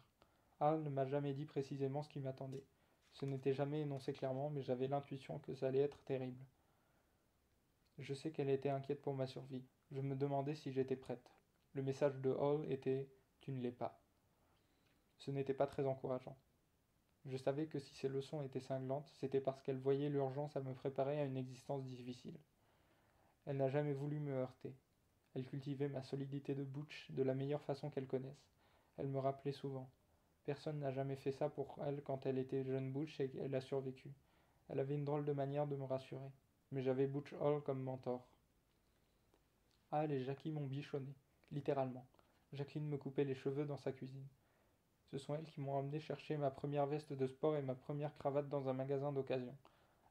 Al 0.60 0.82
ne 0.82 0.90
m'a 0.90 1.06
jamais 1.06 1.34
dit 1.34 1.46
précisément 1.46 2.04
ce 2.04 2.10
qui 2.10 2.20
m'attendait. 2.20 2.66
Ce 3.12 3.26
n'était 3.26 3.54
jamais 3.54 3.82
énoncé 3.82 4.14
clairement, 4.14 4.50
mais 4.50 4.62
j'avais 4.62 4.88
l'intuition 4.88 5.40
que 5.40 5.56
ça 5.56 5.68
allait 5.68 5.80
être 5.80 6.04
terrible. 6.04 6.46
Je 8.00 8.14
sais 8.14 8.32
qu'elle 8.32 8.50
était 8.50 8.70
inquiète 8.70 9.02
pour 9.02 9.16
ma 9.16 9.28
survie. 9.28 9.66
Je 9.92 10.02
me 10.02 10.16
demandais 10.16 10.56
si 10.56 10.72
j'étais 10.72 10.96
prête. 10.96 11.32
Le 11.74 11.84
message 11.84 12.16
de 12.20 12.30
Hall 12.30 12.72
était 12.72 13.10
Tu 13.42 13.52
ne 13.52 13.62
l'es 13.62 13.72
pas. 13.72 14.02
Ce 15.18 15.32
n'était 15.32 15.54
pas 15.54 15.68
très 15.68 15.86
encourageant. 15.86 16.38
Je 17.26 17.38
savais 17.38 17.68
que 17.68 17.80
si 17.80 17.96
ces 17.96 18.08
leçons 18.08 18.42
étaient 18.42 18.60
cinglantes, 18.60 19.12
c'était 19.20 19.42
parce 19.42 19.62
qu'elle 19.62 19.80
voyait 19.80 20.10
l'urgence 20.10 20.56
à 20.56 20.62
me 20.62 20.74
préparer 20.74 21.20
à 21.20 21.26
une 21.26 21.38
existence 21.38 21.84
difficile. 21.84 22.38
Elle 23.46 23.58
n'a 23.58 23.70
jamais 23.70 23.94
voulu 23.94 24.20
me 24.20 24.34
heurter. 24.34 24.76
Elle 25.34 25.46
cultivait 25.46 25.90
ma 25.90 26.04
solidité 26.04 26.56
de 26.56 26.64
butch 26.64 27.12
de 27.12 27.24
la 27.24 27.34
meilleure 27.34 27.64
façon 27.64 27.90
qu'elle 27.90 28.08
connaisse. 28.08 28.50
Elle 28.98 29.08
me 29.08 29.20
rappelait 29.20 29.52
souvent. 29.52 29.90
Personne 30.48 30.80
n'a 30.80 30.92
jamais 30.92 31.18
fait 31.18 31.34
ça 31.34 31.50
pour 31.50 31.78
elle 31.86 32.02
quand 32.04 32.26
elle 32.26 32.38
était 32.38 32.64
jeune 32.64 32.94
Butch 32.94 33.20
et 33.20 33.30
qu'elle 33.30 33.54
a 33.54 33.60
survécu. 33.60 34.14
Elle 34.70 34.80
avait 34.80 34.96
une 34.96 35.04
drôle 35.04 35.26
de 35.26 35.34
manière 35.34 35.68
de 35.68 35.76
me 35.76 35.84
rassurer. 35.84 36.32
Mais 36.72 36.82
j'avais 36.82 37.06
Butch 37.06 37.34
Hall 37.34 37.62
comme 37.64 37.84
mentor. 37.84 38.26
Al 39.92 40.10
et 40.10 40.24
Jackie 40.24 40.52
m'ont 40.52 40.66
bichonné, 40.66 41.14
littéralement. 41.52 42.08
Jacqueline 42.54 42.88
me 42.88 42.98
coupait 42.98 43.26
les 43.26 43.36
cheveux 43.36 43.66
dans 43.66 43.76
sa 43.76 43.92
cuisine. 43.92 44.26
Ce 45.12 45.18
sont 45.18 45.36
elles 45.36 45.48
qui 45.48 45.60
m'ont 45.60 45.74
emmené 45.74 46.00
chercher 46.00 46.38
ma 46.38 46.50
première 46.50 46.88
veste 46.88 47.12
de 47.12 47.28
sport 47.28 47.58
et 47.58 47.62
ma 47.62 47.76
première 47.76 48.16
cravate 48.16 48.48
dans 48.48 48.70
un 48.70 48.74
magasin 48.74 49.12
d'occasion. 49.12 49.58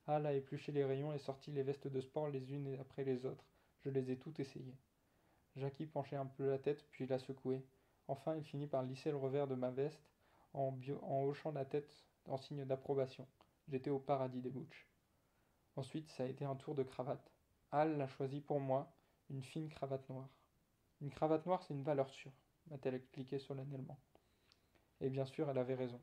Al 0.07 0.27
a 0.27 0.35
épluché 0.35 0.71
les 0.71 0.85
rayons 0.85 1.15
et 1.15 1.19
sorti 1.19 1.51
les 1.51 1.63
vestes 1.63 1.89
de 1.89 2.01
sport 2.03 2.29
les 2.29 2.53
unes 2.53 2.77
après 2.79 3.05
les 3.05 3.25
autres. 3.25 3.47
Je 3.87 3.89
les 3.89 4.11
ai 4.11 4.19
toutes 4.19 4.39
essayées. 4.39 4.77
Jackie 5.57 5.87
penchait 5.87 6.17
un 6.17 6.27
peu 6.27 6.51
la 6.51 6.59
tête, 6.59 6.85
puis 6.91 7.07
la 7.07 7.19
secouait. 7.19 7.65
Enfin, 8.07 8.37
il 8.37 8.45
finit 8.45 8.67
par 8.67 8.83
lisser 8.83 9.11
le 9.11 9.17
revers 9.17 9.49
de 9.49 9.55
ma 9.55 9.71
veste 9.71 10.03
en, 10.57 11.25
hochant 11.25 11.53
la 11.53 11.65
tête 11.65 12.05
en 12.25 12.37
signe 12.37 12.65
d'approbation. 12.65 13.27
J'étais 13.69 13.91
au 13.91 13.99
paradis 13.99 14.41
des 14.41 14.51
bouches. 14.51 14.89
Ensuite, 15.77 16.09
ça 16.09 16.25
a 16.25 16.27
été 16.27 16.45
un 16.45 16.57
tour 16.57 16.75
de 16.75 16.83
cravate. 16.83 17.31
Al 17.73 17.97
l'a 17.99 18.09
choisi 18.09 18.41
pour 18.41 18.61
moi, 18.61 18.93
une 19.29 19.43
fine 19.43 19.69
cravate 19.69 20.09
noire. 20.09 20.31
Une 21.01 21.11
cravate 21.11 21.45
noire, 21.45 21.63
c'est 21.63 21.75
une 21.75 21.83
valeur 21.83 22.09
sûre, 22.09 22.33
m'a-t-elle 22.71 22.95
expliqué 22.95 23.39
solennellement. 23.39 23.99
Et 25.01 25.11
bien 25.11 25.27
sûr, 25.27 25.51
elle 25.51 25.59
avait 25.59 25.75
raison. 25.75 26.01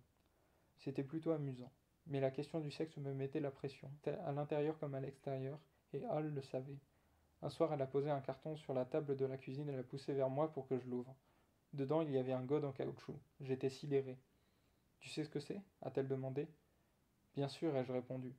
C'était 0.77 1.03
plutôt 1.03 1.31
amusant. 1.31 1.71
Mais 2.05 2.19
la 2.19 2.31
question 2.31 2.59
du 2.59 2.69
sexe 2.69 2.97
me 2.97 3.13
mettait 3.13 3.39
la 3.39 3.49
pression, 3.49 3.89
à 4.25 4.31
l'intérieur 4.33 4.77
comme 4.77 4.93
à 4.93 4.99
l'extérieur, 4.99 5.57
et 5.93 6.03
Al 6.05 6.31
le 6.31 6.41
savait. 6.41 6.77
Un 7.41 7.49
soir, 7.49 7.73
elle 7.73 7.81
a 7.81 7.87
posé 7.87 8.09
un 8.09 8.21
carton 8.21 8.55
sur 8.57 8.73
la 8.73 8.85
table 8.85 9.15
de 9.15 9.25
la 9.25 9.37
cuisine 9.37 9.69
et 9.69 9.75
l'a 9.75 9.83
poussé 9.83 10.13
vers 10.13 10.29
moi 10.29 10.51
pour 10.51 10.67
que 10.67 10.77
je 10.77 10.87
l'ouvre. 10.87 11.15
Dedans, 11.73 12.01
il 12.01 12.11
y 12.11 12.17
avait 12.17 12.33
un 12.33 12.43
god 12.43 12.65
en 12.65 12.71
caoutchouc. 12.71 13.19
J'étais 13.39 13.69
sidéré. 13.69 14.19
Tu 15.03 15.09
sais 15.09 15.25
ce 15.25 15.29
que 15.29 15.41
c'est? 15.41 15.59
a-t-elle 15.81 16.07
demandé. 16.07 16.47
Bien 17.35 17.49
sûr, 17.49 17.75
ai-je 17.75 17.91
répondu. 17.91 18.33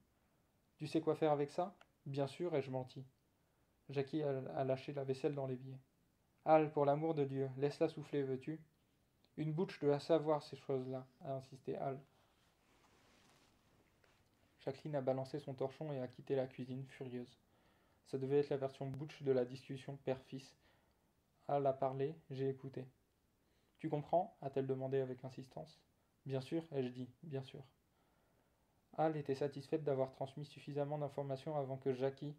Tu 0.79 0.87
sais 0.87 1.03
quoi 1.03 1.15
faire 1.15 1.31
avec 1.31 1.51
ça? 1.51 1.77
Bien 2.07 2.27
sûr, 2.27 2.57
ai-je 2.57 2.71
menti. 2.71 3.05
Jackie 3.91 4.23
a, 4.23 4.65
lâché 4.65 4.95
la 4.95 5.05
vaisselle 5.05 5.35
dans 5.35 5.47
l'évier. 5.47 5.77
Al, 6.47 6.73
pour 6.73 6.87
l'amour 6.87 7.15
de 7.15 7.25
Dieu, 7.25 7.51
laisse-la 7.59 7.91
souffler, 7.91 8.23
veux-tu? 8.23 8.59
Une 9.37 9.53
bouche 9.53 9.79
doit 9.79 10.01
savoir 10.01 10.43
ces 10.43 10.57
choses-là, 10.57 11.07
a 11.27 11.35
insisté 11.35 11.77
Al. 11.77 12.01
Jacqueline 14.61 14.97
a 14.97 15.03
balancé 15.03 15.41
son 15.41 15.53
torchon 15.53 15.93
et 15.93 16.01
a 16.01 16.09
quitté 16.09 16.35
la 16.35 16.47
cuisine, 16.47 16.87
furieuse. 16.89 17.39
Ça 18.07 18.17
devait 18.17 18.39
être 18.39 18.49
la 18.49 18.57
version 18.57 18.87
butch 18.87 19.23
de 19.23 19.33
la 19.33 19.45
discussion 19.45 19.99
père-fils. 19.99 20.57
Al 21.47 21.67
a 21.67 21.75
parlé, 21.75 22.15
j'ai 22.31 22.49
écouté. 22.49 22.87
Tu 23.81 23.91
comprends? 23.91 24.35
a-t-elle 24.41 24.67
demandé 24.67 25.01
avec 25.01 25.23
insistance. 25.27 25.79
Bien 26.27 26.41
sûr, 26.41 26.65
ai-je 26.73 26.89
dit, 26.89 27.09
bien 27.23 27.43
sûr. 27.43 27.63
Al 28.97 29.17
était 29.17 29.35
satisfaite 29.35 29.85
d'avoir 29.85 30.13
transmis 30.13 30.45
suffisamment 30.47 30.99
d'informations 30.99 31.57
avant 31.57 31.77
que 31.77 31.93
Jackie 31.93 32.35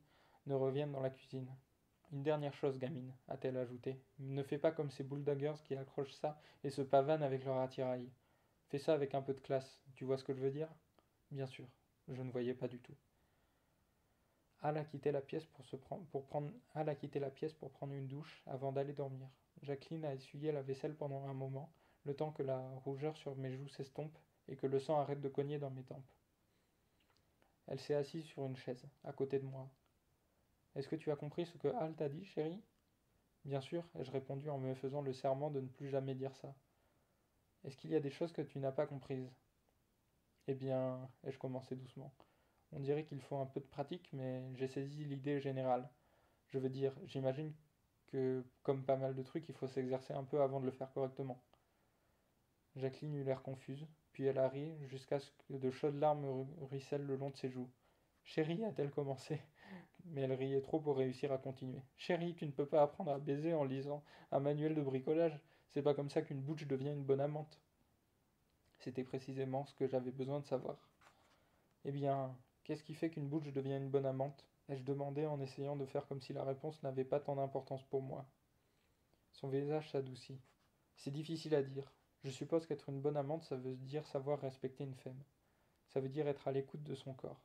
ne 0.47 0.55
revienne 0.55 0.91
dans 0.91 1.01
la 1.01 1.09
cuisine. 1.09 1.49
Une 2.11 2.23
dernière 2.23 2.53
chose, 2.53 2.77
gamine, 2.77 3.13
a-t-elle 3.27 3.57
ajouté. 3.57 3.99
Ne 4.19 4.43
fais 4.43 4.57
pas 4.57 4.71
comme 4.71 4.91
ces 4.91 5.03
bulldaggers 5.03 5.61
qui 5.65 5.75
accrochent 5.75 6.13
ça 6.13 6.39
et 6.63 6.69
se 6.69 6.81
pavanent 6.81 7.23
avec 7.23 7.43
leur 7.45 7.57
attirail. 7.57 8.09
Fais 8.69 8.79
ça 8.79 8.93
avec 8.93 9.13
un 9.15 9.21
peu 9.21 9.33
de 9.33 9.39
classe, 9.39 9.83
tu 9.95 10.05
vois 10.05 10.17
ce 10.17 10.23
que 10.23 10.33
je 10.33 10.41
veux 10.41 10.51
dire? 10.51 10.69
Bien 11.31 11.45
sûr, 11.45 11.67
je 12.07 12.21
ne 12.21 12.31
voyais 12.31 12.53
pas 12.53 12.67
du 12.67 12.79
tout. 12.79 12.95
Al 14.61 14.77
a 14.77 14.85
quitté 14.85 15.11
la 15.11 15.21
pièce 15.21 15.45
pour 15.45 15.63
prendre 17.71 17.93
une 17.93 18.07
douche 18.07 18.43
avant 18.47 18.71
d'aller 18.71 18.93
dormir. 18.93 19.27
Jacqueline 19.61 20.05
a 20.05 20.13
essuyé 20.13 20.51
la 20.51 20.61
vaisselle 20.61 20.95
pendant 20.95 21.27
un 21.27 21.33
moment, 21.33 21.71
le 22.05 22.15
temps 22.15 22.31
que 22.31 22.43
la 22.43 22.59
rougeur 22.85 23.17
sur 23.17 23.35
mes 23.35 23.51
joues 23.51 23.67
s'estompe 23.67 24.17
et 24.47 24.55
que 24.55 24.67
le 24.67 24.79
sang 24.79 24.99
arrête 24.99 25.21
de 25.21 25.29
cogner 25.29 25.59
dans 25.59 25.71
mes 25.71 25.83
tempes. 25.83 26.05
Elle 27.67 27.79
s'est 27.79 27.95
assise 27.95 28.25
sur 28.25 28.45
une 28.45 28.55
chaise, 28.55 28.85
à 29.03 29.11
côté 29.11 29.39
de 29.39 29.45
moi. 29.45 29.69
Est-ce 30.75 30.87
que 30.87 30.95
tu 30.95 31.11
as 31.11 31.15
compris 31.15 31.45
ce 31.45 31.57
que 31.57 31.67
Al 31.67 31.95
t'a 31.95 32.09
dit, 32.09 32.23
chérie? 32.25 32.61
Bien 33.43 33.61
sûr, 33.61 33.83
ai-je 33.97 34.11
répondu 34.11 34.49
en 34.49 34.57
me 34.57 34.75
faisant 34.75 35.01
le 35.01 35.13
serment 35.13 35.49
de 35.49 35.61
ne 35.61 35.67
plus 35.67 35.89
jamais 35.89 36.15
dire 36.15 36.35
ça. 36.35 36.53
Est-ce 37.63 37.77
qu'il 37.77 37.89
y 37.91 37.95
a 37.95 37.99
des 37.99 38.11
choses 38.11 38.33
que 38.33 38.41
tu 38.41 38.59
n'as 38.59 38.71
pas 38.71 38.85
comprises? 38.85 39.31
Eh 40.47 40.53
bien, 40.53 41.09
ai-je 41.23 41.39
commencé 41.39 41.75
doucement. 41.75 42.13
On 42.71 42.79
dirait 42.79 43.05
qu'il 43.05 43.21
faut 43.21 43.37
un 43.37 43.45
peu 43.45 43.59
de 43.59 43.65
pratique, 43.65 44.09
mais 44.13 44.43
j'ai 44.55 44.67
saisi 44.67 45.05
l'idée 45.05 45.39
générale. 45.39 45.89
Je 46.49 46.59
veux 46.59 46.69
dire, 46.69 46.93
j'imagine 47.05 47.53
que, 48.07 48.43
comme 48.61 48.83
pas 48.83 48.97
mal 48.97 49.15
de 49.15 49.23
trucs, 49.23 49.49
il 49.49 49.55
faut 49.55 49.67
s'exercer 49.67 50.13
un 50.13 50.23
peu 50.23 50.41
avant 50.41 50.59
de 50.59 50.65
le 50.65 50.71
faire 50.71 50.91
correctement. 50.91 51.41
Jacqueline 52.75 53.15
eut 53.15 53.23
l'air 53.23 53.41
confuse, 53.41 53.85
puis 54.11 54.25
elle 54.25 54.37
a 54.37 54.49
ri 54.49 54.73
jusqu'à 54.87 55.19
ce 55.19 55.31
que 55.47 55.53
de 55.53 55.71
chaudes 55.71 55.99
larmes 55.99 56.47
ruissellent 56.61 57.05
le 57.05 57.15
long 57.15 57.29
de 57.29 57.37
ses 57.37 57.49
joues. 57.49 57.69
Chérie, 58.23 58.63
a-t-elle 58.65 58.91
commencé? 58.91 59.39
Mais 60.05 60.21
elle 60.21 60.33
riait 60.33 60.61
trop 60.61 60.79
pour 60.79 60.97
réussir 60.97 61.31
à 61.31 61.37
continuer. 61.37 61.81
Chérie, 61.97 62.35
tu 62.35 62.45
ne 62.45 62.51
peux 62.51 62.65
pas 62.65 62.83
apprendre 62.83 63.11
à 63.11 63.19
baiser 63.19 63.53
en 63.53 63.63
lisant 63.63 64.03
un 64.31 64.39
manuel 64.39 64.75
de 64.75 64.81
bricolage. 64.81 65.39
C'est 65.69 65.81
pas 65.81 65.93
comme 65.93 66.09
ça 66.09 66.21
qu'une 66.21 66.41
bouche 66.41 66.67
devient 66.67 66.91
une 66.91 67.03
bonne 67.03 67.21
amante. 67.21 67.59
C'était 68.79 69.03
précisément 69.03 69.65
ce 69.65 69.73
que 69.73 69.87
j'avais 69.87 70.11
besoin 70.11 70.39
de 70.39 70.45
savoir. 70.45 70.77
Eh 71.85 71.91
bien, 71.91 72.35
Qu'est-ce 72.65 72.83
qui 72.83 72.95
fait 72.95 73.11
qu'une 73.11 73.29
bouche 73.29 73.53
devient 73.53 73.77
une 73.77 73.91
bonne 73.91 74.07
amante? 74.07 74.43
ai-je 74.69 74.81
demandé 74.81 75.27
en 75.27 75.39
essayant 75.39 75.75
de 75.75 75.85
faire 75.85 76.07
comme 76.07 76.19
si 76.19 76.33
la 76.33 76.43
réponse 76.43 76.81
n'avait 76.81 77.05
pas 77.05 77.19
tant 77.19 77.35
d'importance 77.35 77.83
pour 77.83 78.01
moi. 78.01 78.25
Son 79.33 79.49
visage 79.49 79.91
s'adoucit. 79.91 80.41
C'est 80.95 81.11
difficile 81.11 81.53
à 81.53 81.61
dire. 81.61 81.93
Je 82.25 82.31
suppose 82.31 82.65
qu'être 82.65 82.89
une 82.89 83.01
bonne 83.01 83.17
amante, 83.17 83.43
ça 83.43 83.55
veut 83.55 83.75
dire 83.75 84.07
savoir 84.07 84.39
respecter 84.39 84.83
une 84.83 84.95
femme. 84.95 85.21
Ça 85.89 85.99
veut 85.99 86.09
dire 86.09 86.27
être 86.27 86.47
à 86.47 86.51
l'écoute 86.51 86.81
de 86.81 86.95
son 86.95 87.13
corps. 87.13 87.39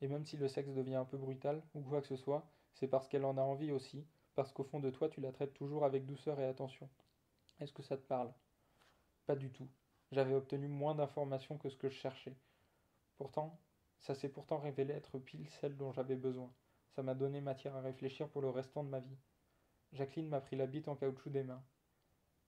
Et 0.00 0.06
même 0.06 0.24
si 0.24 0.36
le 0.36 0.46
sexe 0.46 0.70
devient 0.70 0.94
un 0.94 1.04
peu 1.04 1.16
brutal, 1.16 1.60
ou 1.74 1.80
quoi 1.80 2.00
que 2.00 2.06
ce 2.06 2.14
soit, 2.14 2.48
c'est 2.74 2.86
parce 2.86 3.08
qu'elle 3.08 3.24
en 3.24 3.36
a 3.36 3.42
envie 3.42 3.72
aussi, 3.72 4.06
parce 4.36 4.52
qu'au 4.52 4.62
fond 4.62 4.78
de 4.78 4.90
toi, 4.90 5.08
tu 5.08 5.20
la 5.20 5.32
traites 5.32 5.54
toujours 5.54 5.84
avec 5.84 6.06
douceur 6.06 6.38
et 6.38 6.44
attention. 6.44 6.88
Est-ce 7.58 7.72
que 7.72 7.82
ça 7.82 7.96
te 7.96 8.06
parle? 8.06 8.32
Pas 9.26 9.34
du 9.34 9.50
tout. 9.50 9.66
J'avais 10.12 10.36
obtenu 10.36 10.68
moins 10.68 10.94
d'informations 10.94 11.58
que 11.58 11.68
ce 11.68 11.76
que 11.76 11.88
je 11.88 11.98
cherchais. 11.98 12.36
Pourtant, 13.16 13.58
ça 13.98 14.14
s'est 14.14 14.28
pourtant 14.28 14.58
révélé 14.58 14.94
être 14.94 15.18
pile 15.18 15.50
celle 15.60 15.76
dont 15.76 15.90
j'avais 15.90 16.14
besoin. 16.14 16.52
Ça 16.94 17.02
m'a 17.02 17.16
donné 17.16 17.40
matière 17.40 17.74
à 17.74 17.80
réfléchir 17.80 18.28
pour 18.28 18.40
le 18.40 18.50
restant 18.50 18.84
de 18.84 18.88
ma 18.88 19.00
vie. 19.00 19.18
Jacqueline 19.94 20.28
m'a 20.28 20.40
pris 20.40 20.54
la 20.54 20.68
bite 20.68 20.86
en 20.86 20.94
caoutchouc 20.94 21.30
des 21.30 21.42
mains. 21.42 21.64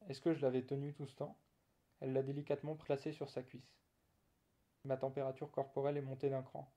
Est-ce 0.09 0.21
que 0.21 0.33
je 0.33 0.41
l'avais 0.41 0.63
tenue 0.63 0.95
tout 0.95 1.07
ce 1.07 1.17
temps? 1.17 1.37
Elle 2.01 2.13
l'a 2.13 2.23
délicatement 2.23 2.77
placée 2.77 3.13
sur 3.13 3.31
sa 3.31 3.43
cuisse. 3.43 3.79
Ma 4.85 4.97
température 4.97 5.51
corporelle 5.51 5.97
est 5.97 6.03
montée 6.03 6.31
d'un 6.31 6.43
cran. 6.43 6.73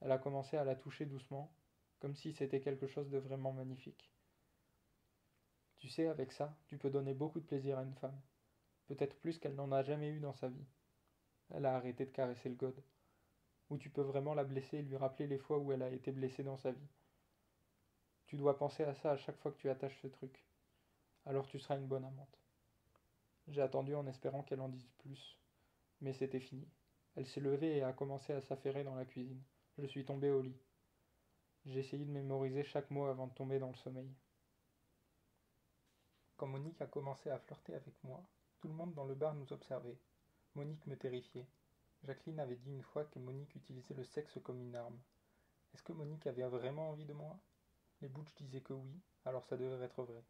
Elle 0.00 0.12
a 0.12 0.18
commencé 0.18 0.56
à 0.56 0.64
la 0.64 0.76
toucher 0.76 1.06
doucement, 1.06 1.52
comme 2.00 2.14
si 2.14 2.32
c'était 2.32 2.60
quelque 2.60 2.86
chose 2.86 3.10
de 3.10 3.18
vraiment 3.18 3.52
magnifique. 3.52 4.12
Tu 5.78 5.88
sais, 5.88 6.06
avec 6.06 6.32
ça, 6.32 6.56
tu 6.66 6.76
peux 6.76 6.90
donner 6.90 7.14
beaucoup 7.14 7.40
de 7.40 7.46
plaisir 7.46 7.78
à 7.78 7.82
une 7.82 7.94
femme. 7.94 8.20
Peut-être 8.86 9.18
plus 9.18 9.38
qu'elle 9.38 9.54
n'en 9.54 9.72
a 9.72 9.82
jamais 9.82 10.10
eu 10.10 10.20
dans 10.20 10.34
sa 10.34 10.48
vie. 10.48 10.66
Elle 11.50 11.66
a 11.66 11.74
arrêté 11.74 12.04
de 12.04 12.10
caresser 12.10 12.48
le 12.48 12.56
gode 12.56 12.82
où 13.70 13.76
tu 13.76 13.90
peux 13.90 14.02
vraiment 14.02 14.34
la 14.34 14.44
blesser 14.44 14.78
et 14.78 14.82
lui 14.82 14.96
rappeler 14.96 15.26
les 15.26 15.38
fois 15.38 15.58
où 15.58 15.72
elle 15.72 15.82
a 15.82 15.90
été 15.90 16.10
blessée 16.10 16.42
dans 16.42 16.56
sa 16.56 16.72
vie. 16.72 16.88
Tu 18.26 18.36
dois 18.36 18.58
penser 18.58 18.84
à 18.84 18.94
ça 18.94 19.12
à 19.12 19.16
chaque 19.16 19.38
fois 19.38 19.52
que 19.52 19.58
tu 19.58 19.70
attaches 19.70 20.00
ce 20.00 20.06
truc. 20.06 20.44
Alors 21.26 21.46
tu 21.46 21.58
seras 21.58 21.76
une 21.76 21.86
bonne 21.86 22.04
amante. 22.04 22.38
J'ai 23.48 23.62
attendu 23.62 23.94
en 23.94 24.06
espérant 24.06 24.42
qu'elle 24.42 24.60
en 24.60 24.68
dise 24.68 24.90
plus, 24.98 25.38
mais 26.00 26.12
c'était 26.12 26.40
fini. 26.40 26.68
Elle 27.16 27.26
s'est 27.26 27.40
levée 27.40 27.78
et 27.78 27.82
a 27.82 27.94
commencé 27.94 28.34
à 28.34 28.42
s'affairer 28.42 28.84
dans 28.84 28.94
la 28.94 29.06
cuisine. 29.06 29.42
Je 29.78 29.86
suis 29.86 30.04
tombé 30.04 30.30
au 30.30 30.42
lit. 30.42 30.60
J'ai 31.64 31.80
essayé 31.80 32.04
de 32.04 32.10
mémoriser 32.10 32.62
chaque 32.62 32.90
mot 32.90 33.06
avant 33.06 33.26
de 33.26 33.32
tomber 33.32 33.58
dans 33.58 33.70
le 33.70 33.76
sommeil. 33.76 34.12
Quand 36.36 36.46
Monique 36.46 36.80
a 36.82 36.86
commencé 36.86 37.30
à 37.30 37.38
flirter 37.38 37.74
avec 37.74 37.94
moi, 38.04 38.22
tout 38.60 38.68
le 38.68 38.74
monde 38.74 38.94
dans 38.94 39.06
le 39.06 39.14
bar 39.14 39.34
nous 39.34 39.52
observait. 39.52 39.98
Monique 40.54 40.86
me 40.86 40.96
terrifiait. 40.96 41.46
Jacqueline 42.04 42.40
avait 42.40 42.56
dit 42.56 42.70
une 42.70 42.82
fois 42.82 43.04
que 43.06 43.18
Monique 43.18 43.54
utilisait 43.56 43.94
le 43.94 44.04
sexe 44.04 44.38
comme 44.44 44.60
une 44.60 44.76
arme. 44.76 44.98
Est-ce 45.74 45.82
que 45.82 45.92
Monique 45.92 46.26
avait 46.26 46.46
vraiment 46.46 46.90
envie 46.90 47.06
de 47.06 47.12
moi? 47.12 47.38
Les 48.02 48.08
Butch 48.08 48.34
disaient 48.36 48.60
que 48.60 48.74
oui, 48.74 49.00
alors 49.24 49.46
ça 49.46 49.56
devait 49.56 49.84
être 49.84 50.04
vrai. 50.04 50.22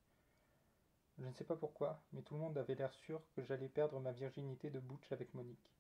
Je 1.19 1.27
ne 1.27 1.33
sais 1.33 1.45
pas 1.45 1.57
pourquoi, 1.57 2.01
mais 2.13 2.23
tout 2.23 2.35
le 2.35 2.41
monde 2.41 2.57
avait 2.57 2.77
l'air 2.77 2.95
sûr 2.95 3.21
que 3.35 3.43
j'allais 3.43 3.69
perdre 3.69 3.99
ma 3.99 4.13
virginité 4.13 4.71
de 4.71 4.79
Butch 4.79 5.11
avec 5.11 5.35
Monique. 5.35 5.73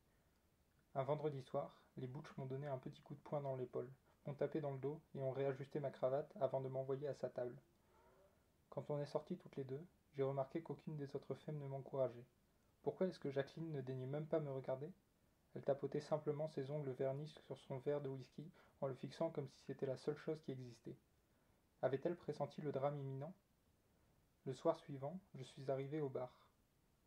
Un 0.97 1.05
vendredi 1.05 1.43
soir, 1.43 1.81
les 1.97 2.09
Butch 2.09 2.37
m'ont 2.37 2.47
donné 2.47 2.67
un 2.67 2.79
petit 2.79 3.01
coup 3.03 3.15
de 3.15 3.21
poing 3.21 3.41
dans 3.41 3.55
l'épaule, 3.55 3.89
m'ont 4.27 4.35
tapé 4.35 4.61
dans 4.61 4.73
le 4.73 4.79
dos 4.79 5.01
et 5.15 5.21
ont 5.21 5.31
réajusté 5.31 5.79
ma 5.79 5.91
cravate 5.91 6.33
avant 6.41 6.61
de 6.61 6.69
m'envoyer 6.69 7.07
à 7.07 7.15
sa 7.15 7.29
table. 7.29 7.55
Quand 8.69 8.91
on 8.91 9.01
est 9.01 9.07
sortis 9.07 9.37
toutes 9.37 9.55
les 9.55 9.65
deux, 9.65 9.81
j'ai 10.17 10.25
remarqué 10.25 10.61
qu'aucune 10.61 10.97
des 10.97 11.15
autres 11.15 11.35
femmes 11.37 11.59
ne 11.59 11.69
m'encourageait. 11.69 12.27
Pourquoi 12.83 13.07
est-ce 13.07 13.21
que 13.21 13.31
Jacqueline 13.31 13.71
ne 13.71 13.81
daignait 13.81 14.07
même 14.07 14.27
pas 14.27 14.41
me 14.41 14.51
regarder? 14.51 14.91
Elle 15.55 15.63
tapotait 15.63 16.01
simplement 16.01 16.49
ses 16.49 16.71
ongles 16.73 16.91
vernis 16.91 17.29
sur 17.47 17.59
son 17.59 17.79
verre 17.79 18.01
de 18.01 18.09
whisky 18.09 18.51
en 18.81 18.89
le 18.89 18.95
fixant 18.95 19.31
comme 19.31 19.49
si 19.49 19.63
c'était 19.67 19.87
la 19.87 19.97
seule 19.97 20.19
chose 20.19 20.41
qui 20.43 20.51
existait. 20.51 20.97
Avait-elle 21.83 22.17
pressenti 22.17 22.61
le 22.61 22.73
drame 22.73 22.99
imminent? 22.99 23.33
Le 24.49 24.55
soir 24.55 24.81
suivant, 24.81 25.21
je 25.35 25.45
suis 25.45 25.71
arrivé 25.71 26.01
au 26.01 26.09
bar. 26.09 26.33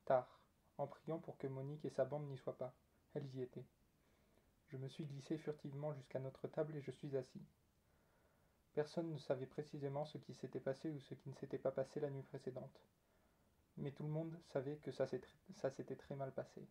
Tard, 0.06 0.40
en 0.78 0.86
priant 0.86 1.18
pour 1.18 1.40
que 1.40 1.48
Monique 1.48 1.84
et 1.86 1.90
sa 1.90 2.06
bande 2.06 2.28
n'y 2.28 2.38
soient 2.38 2.56
pas. 2.56 2.72
Elles 3.16 3.34
y 3.34 3.42
étaient. 3.42 3.66
Je 4.68 4.78
me 4.78 4.88
suis 4.88 5.06
glissé 5.06 5.40
furtivement 5.40 5.92
jusqu'à 5.92 6.20
notre 6.20 6.48
table 6.48 6.76
et 6.76 6.84
je 6.84 6.92
suis 6.92 7.18
assis. 7.18 7.42
Personne 8.76 9.10
ne 9.10 9.18
savait 9.18 9.48
précisément 9.48 10.06
ce 10.06 10.20
qui 10.20 10.36
s'était 10.36 10.60
passé 10.60 10.92
ou 10.92 11.00
ce 11.00 11.16
qui 11.16 11.30
ne 11.30 11.34
s'était 11.34 11.58
pas 11.58 11.72
passé 11.72 12.00
la 12.00 12.12
nuit 12.12 12.22
précédente. 12.22 12.80
Mais 13.78 13.90
tout 13.90 14.04
le 14.04 14.10
monde 14.10 14.40
savait 14.54 14.78
que 14.78 14.92
ça 14.92 15.08
s'était 15.08 15.96
très 15.96 16.16
mal 16.16 16.32
passé. 16.32 16.62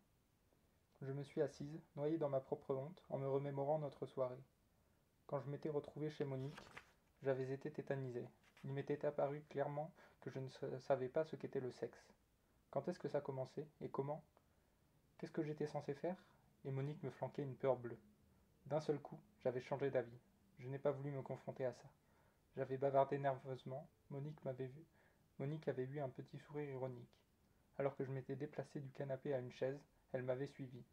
Je 1.03 1.11
me 1.11 1.25
suis 1.25 1.43
assise, 1.43 1.83
noyée 1.97 2.17
dans 2.17 2.29
ma 2.29 2.39
propre 2.39 2.77
honte, 2.77 3.03
en 3.09 3.19
me 3.19 3.29
remémorant 3.29 3.81
notre 3.81 4.07
soirée. 4.07 4.45
Quand 5.27 5.41
je 5.41 5.51
m'étais 5.51 5.69
retrouvé 5.69 6.11
chez 6.11 6.25
Monique, 6.25 6.63
j'avais 7.25 7.51
été 7.51 7.73
tétanisé. 7.73 8.25
Il 8.65 8.73
m'était 8.73 9.05
apparu 9.05 9.43
clairement 9.49 9.93
que 10.21 10.31
je 10.31 10.39
ne 10.39 10.79
savais 10.81 11.09
pas 11.09 11.25
ce 11.25 11.37
qu'était 11.37 11.61
le 11.61 11.71
sexe. 11.71 12.13
Quand 12.71 12.87
est-ce 12.89 12.99
que 12.99 13.09
ça 13.09 13.21
commençait 13.21 13.67
et 13.81 13.89
comment? 13.89 14.23
Qu'est-ce 15.19 15.33
que 15.33 15.43
j'étais 15.43 15.67
censé 15.67 15.95
faire? 15.95 16.17
Et 16.65 16.71
Monique 16.71 17.03
me 17.03 17.11
flanquait 17.11 17.43
une 17.43 17.57
peur 17.57 17.77
bleue. 17.77 17.99
D'un 18.67 18.81
seul 18.81 18.99
coup, 18.99 19.19
j'avais 19.43 19.61
changé 19.61 19.91
d'avis. 19.91 20.21
Je 20.59 20.69
n'ai 20.69 20.79
pas 20.79 20.91
voulu 20.91 21.11
me 21.11 21.23
confronter 21.23 21.65
à 21.65 21.73
ça. 21.73 21.89
J'avais 22.57 22.77
bavardé 22.77 23.19
nerveusement. 23.19 23.89
Monique 24.11 24.45
m'avait 24.45 24.67
vu. 24.67 24.85
Monique 25.39 25.69
avait 25.69 25.85
eu 25.85 26.01
un 26.01 26.11
petit 26.11 26.39
sourire 26.39 26.69
ironique. 26.69 27.19
Alors 27.79 27.97
que 27.97 28.05
je 28.05 28.11
m'étais 28.11 28.37
déplacé 28.37 28.81
du 28.81 28.91
canapé 28.91 29.33
à 29.33 29.39
une 29.39 29.53
chaise, 29.53 29.81
elle 30.13 30.23
m'avait 30.23 30.49
suivi. 30.49 30.85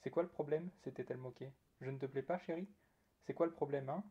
C'est 0.00 0.10
quoi 0.10 0.22
le 0.22 0.28
problème? 0.28 0.70
s'était-elle 0.82 1.18
moquée. 1.18 1.52
Je 1.80 1.90
ne 1.90 1.98
te 1.98 2.06
plais 2.06 2.22
pas, 2.22 2.38
chérie 2.38 2.68
C'est 3.26 3.34
quoi 3.34 3.46
le 3.46 3.52
problème, 3.52 3.90
hein? 3.90 4.02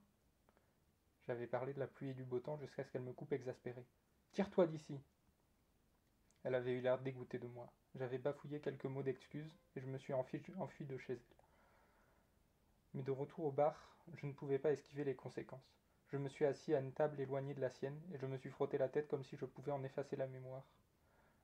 J'avais 1.27 1.48
parlé 1.48 1.74
de 1.74 1.79
la 1.79 1.88
pluie 1.88 2.10
et 2.10 2.13
du 2.13 2.24
beau 2.24 2.39
temps 2.39 2.57
jusqu'à 2.57 2.84
ce 2.84 2.91
qu'elle 2.91 3.01
me 3.01 3.13
coupe 3.13 3.34
exaspérée. 3.34 3.86
Tire-toi 4.31 4.67
d'ici 4.67 5.00
Elle 6.43 6.55
avait 6.55 6.74
eu 6.74 6.81
l'air 6.81 7.00
dégoûtée 7.00 7.39
de 7.39 7.48
moi. 7.48 7.72
J'avais 7.96 8.17
bafouillé 8.17 8.62
quelques 8.62 8.86
mots 8.86 9.03
d'excuses 9.03 9.51
et 9.75 9.81
je 9.81 9.88
me 9.88 9.98
suis 9.98 10.13
enfui, 10.13 10.41
enfui 10.57 10.86
de 10.86 10.98
chez 10.98 11.13
elle. 11.13 11.46
Mais 12.93 13.03
de 13.03 13.12
retour 13.12 13.46
au 13.46 13.51
bar, 13.51 13.98
je 14.13 14.25
ne 14.25 14.31
pouvais 14.31 14.60
pas 14.60 14.72
esquiver 14.72 15.03
les 15.03 15.15
conséquences. 15.15 15.77
Je 16.10 16.17
me 16.17 16.29
suis 16.29 16.46
assis 16.46 16.74
à 16.74 16.79
une 16.79 16.93
table 16.93 17.19
éloignée 17.19 17.53
de 17.53 17.60
la 17.60 17.69
sienne, 17.69 18.00
et 18.13 18.17
je 18.17 18.25
me 18.25 18.38
suis 18.38 18.50
frotté 18.50 18.77
la 18.77 18.88
tête 18.88 19.10
comme 19.10 19.25
si 19.25 19.36
je 19.36 19.46
pouvais 19.46 19.74
en 19.74 19.84
effacer 19.84 20.15
la 20.15 20.27
mémoire. 20.27 20.63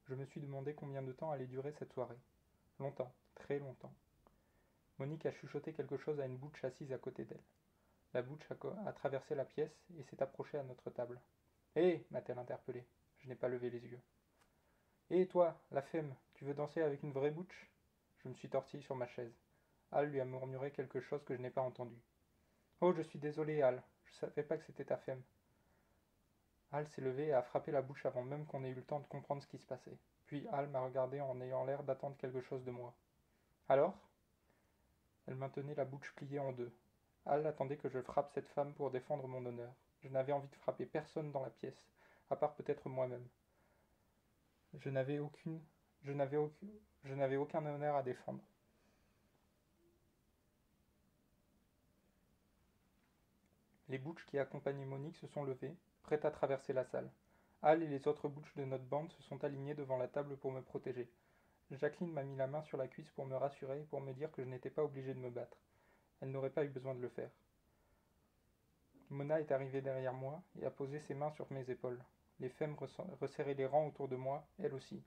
Je 0.08 0.16
me 0.16 0.26
suis 0.26 0.40
demandé 0.40 0.74
combien 0.74 1.02
de 1.02 1.12
temps 1.12 1.32
allait 1.32 1.48
durer 1.48 1.74
cette 1.74 1.92
soirée. 1.92 2.20
Longtemps, 2.80 3.14
très 3.36 3.60
longtemps. 3.60 3.94
Monique 5.00 5.26
a 5.26 5.34
chuchoté 5.34 5.74
quelque 5.74 5.98
chose 5.98 6.20
à 6.22 6.26
une 6.26 6.38
bouche 6.38 6.64
assise 6.64 6.94
à 6.94 6.98
côté 6.98 7.26
d'elle. 7.26 7.44
La 8.14 8.22
bouche 8.22 8.48
a, 8.86 8.94
traversé 8.94 9.34
la 9.34 9.46
pièce 9.46 9.76
et 9.98 10.04
s'est 10.04 10.22
approchée 10.22 10.60
à 10.60 10.64
notre 10.64 10.92
table. 10.92 11.20
Hé 11.76 12.06
m'a-t-elle 12.12 12.38
interpellé. 12.38 12.86
Je 13.20 13.28
n'ai 13.28 13.36
pas 13.36 13.48
levé 13.48 13.72
les 13.72 13.80
yeux. 13.80 14.02
Hé 15.10 15.28
toi, 15.28 15.60
la 15.72 15.82
femme, 15.82 16.14
tu 16.36 16.46
veux 16.46 16.54
danser 16.54 16.84
avec 16.84 17.02
une 17.02 17.12
vraie 17.12 17.32
bouche? 17.32 17.72
Je 18.20 18.30
me 18.30 18.36
suis 18.36 18.50
tortillé 18.50 18.84
sur 18.84 18.96
ma 18.96 19.08
chaise. 19.08 19.34
Al 19.92 20.10
lui 20.10 20.20
a 20.20 20.26
murmuré 20.26 20.72
quelque 20.72 21.02
chose 21.02 21.24
que 21.24 21.36
je 21.36 21.42
n'ai 21.42 21.50
pas 21.50 21.62
entendu. 21.62 21.96
Oh, 22.82 22.94
je 22.94 23.02
suis 23.02 23.18
désolé, 23.18 23.64
Al, 23.64 23.82
je 24.06 24.14
savais 24.14 24.44
pas 24.44 24.58
que 24.58 24.66
c'était 24.66 24.86
ta 24.86 24.98
femme. 24.98 25.24
Al 26.72 26.88
s'est 26.90 27.02
levé 27.02 27.28
et 27.28 27.34
a 27.34 27.42
frappé 27.42 27.72
la 27.72 27.82
bouche 27.82 28.06
avant 28.06 28.24
même 28.24 28.46
qu'on 28.46 28.64
ait 28.64 28.70
eu 28.70 28.76
le 28.76 28.84
temps 28.84 29.00
de 29.00 29.08
comprendre 29.08 29.42
ce 29.42 29.48
qui 29.48 29.58
se 29.58 29.66
passait. 29.66 29.98
Puis 30.28 30.48
Al 30.52 30.68
m'a 30.70 30.82
regardé 30.82 31.20
en 31.20 31.42
ayant 31.42 31.66
l'air 31.66 31.84
d'attendre 31.84 32.18
quelque 32.18 32.42
chose 32.42 32.64
de 32.64 32.72
moi. 32.72 32.96
Alors 33.70 33.98
Elle 35.26 35.36
maintenait 35.36 35.76
la 35.76 35.86
bouche 35.86 36.14
pliée 36.16 36.40
en 36.40 36.52
deux. 36.52 36.72
Al 37.26 37.46
attendait 37.48 37.78
que 37.78 37.90
je 37.90 38.02
frappe 38.02 38.32
cette 38.34 38.50
femme 38.50 38.74
pour 38.74 38.92
défendre 38.92 39.28
mon 39.28 39.46
honneur. 39.46 39.74
Je 40.02 40.10
n'avais 40.10 40.34
envie 40.34 40.50
de 40.50 40.56
frapper 40.56 40.86
personne 40.86 41.32
dans 41.32 41.42
la 41.42 41.50
pièce, 41.50 41.88
à 42.30 42.36
part 42.36 42.54
peut-être 42.56 42.90
moi-même. 42.90 43.28
Je 44.80 44.90
n'avais 44.90 45.20
aucune. 45.20 45.62
Je 46.04 46.12
n'avais 46.12 46.38
aucun. 46.38 46.68
Je 47.06 47.14
n'avais 47.14 47.36
aucun 47.36 47.66
honneur 47.66 47.96
à 47.96 48.04
défendre. 48.04 48.44
Les 53.90 53.98
bouches 53.98 54.26
qui 54.26 54.40
accompagnaient 54.40 54.86
Monique 54.86 55.18
se 55.18 55.28
sont 55.28 55.44
levées, 55.44 55.76
prêtes 56.02 56.26
à 56.26 56.32
traverser 56.32 56.74
la 56.74 56.86
salle. 56.86 57.12
Al 57.62 57.84
et 57.84 57.88
les 57.88 58.08
autres 58.08 58.28
bouches 58.28 58.56
de 58.56 58.66
notre 58.66 58.86
bande 58.86 59.12
se 59.12 59.22
sont 59.24 59.44
alignés 59.44 59.76
devant 59.76 59.98
la 59.98 60.08
table 60.08 60.38
pour 60.38 60.52
me 60.52 60.62
protéger. 60.62 61.10
Jacqueline 61.72 62.12
m'a 62.12 62.24
mis 62.24 62.36
la 62.36 62.48
main 62.48 62.64
sur 62.64 62.78
la 62.78 62.88
cuisse 62.88 63.12
pour 63.12 63.26
me 63.26 63.36
rassurer 63.36 63.82
et 63.82 63.86
pour 63.86 64.02
me 64.02 64.14
dire 64.14 64.32
que 64.32 64.44
je 64.44 64.50
n'étais 64.50 64.70
pas 64.70 64.84
obligé 64.84 65.14
de 65.14 65.20
me 65.20 65.30
battre. 65.30 65.58
Elle 66.24 66.32
n'aurait 66.32 66.52
pas 66.52 66.64
eu 66.64 66.70
besoin 66.70 66.96
de 66.96 67.02
le 67.02 67.10
faire. 67.10 67.30
Mona 69.10 69.42
est 69.42 69.52
arrivée 69.52 69.82
derrière 69.82 70.14
moi 70.14 70.42
et 70.58 70.66
a 70.66 70.72
posé 70.72 71.02
ses 71.02 71.14
mains 71.14 71.32
sur 71.32 71.52
mes 71.52 71.70
épaules. 71.70 72.02
Les 72.40 72.48
femmes 72.48 72.78
resserraient 73.20 73.56
les 73.56 73.66
rangs 73.66 73.88
autour 73.88 74.08
de 74.08 74.16
moi, 74.16 74.48
elle 74.58 74.74
aussi. 74.74 75.04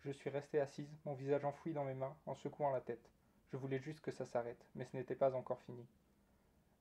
Je 0.00 0.10
suis 0.10 0.30
restée 0.30 0.58
assise, 0.58 0.96
mon 1.04 1.12
visage 1.12 1.44
enfoui 1.44 1.74
dans 1.74 1.84
mes 1.84 1.92
mains, 1.92 2.16
en 2.24 2.34
secouant 2.34 2.70
la 2.70 2.80
tête. 2.80 3.10
Je 3.52 3.58
voulais 3.58 3.80
juste 3.80 4.00
que 4.00 4.12
ça 4.12 4.24
s'arrête, 4.24 4.64
mais 4.74 4.86
ce 4.86 4.96
n'était 4.96 5.14
pas 5.14 5.34
encore 5.34 5.60
fini. 5.60 5.86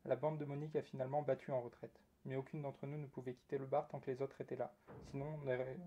La 0.06 0.16
bande 0.16 0.38
de 0.38 0.46
Monique 0.46 0.78
a 0.78 0.82
finalement 0.82 1.22
battu 1.22 1.52
en 1.52 1.60
retraite, 1.60 2.00
mais 2.24 2.38
aucune 2.38 2.62
d'entre 2.62 2.88
nous 2.88 2.98
ne 2.98 3.08
pouvait 3.08 3.34
quitter 3.34 3.58
le 3.58 3.66
bar 3.66 3.90
tant 3.90 4.00
que 4.00 4.10
les 4.10 4.22
autres 4.22 4.40
étaient 4.40 4.56
là, 4.56 4.74
sinon 5.12 5.38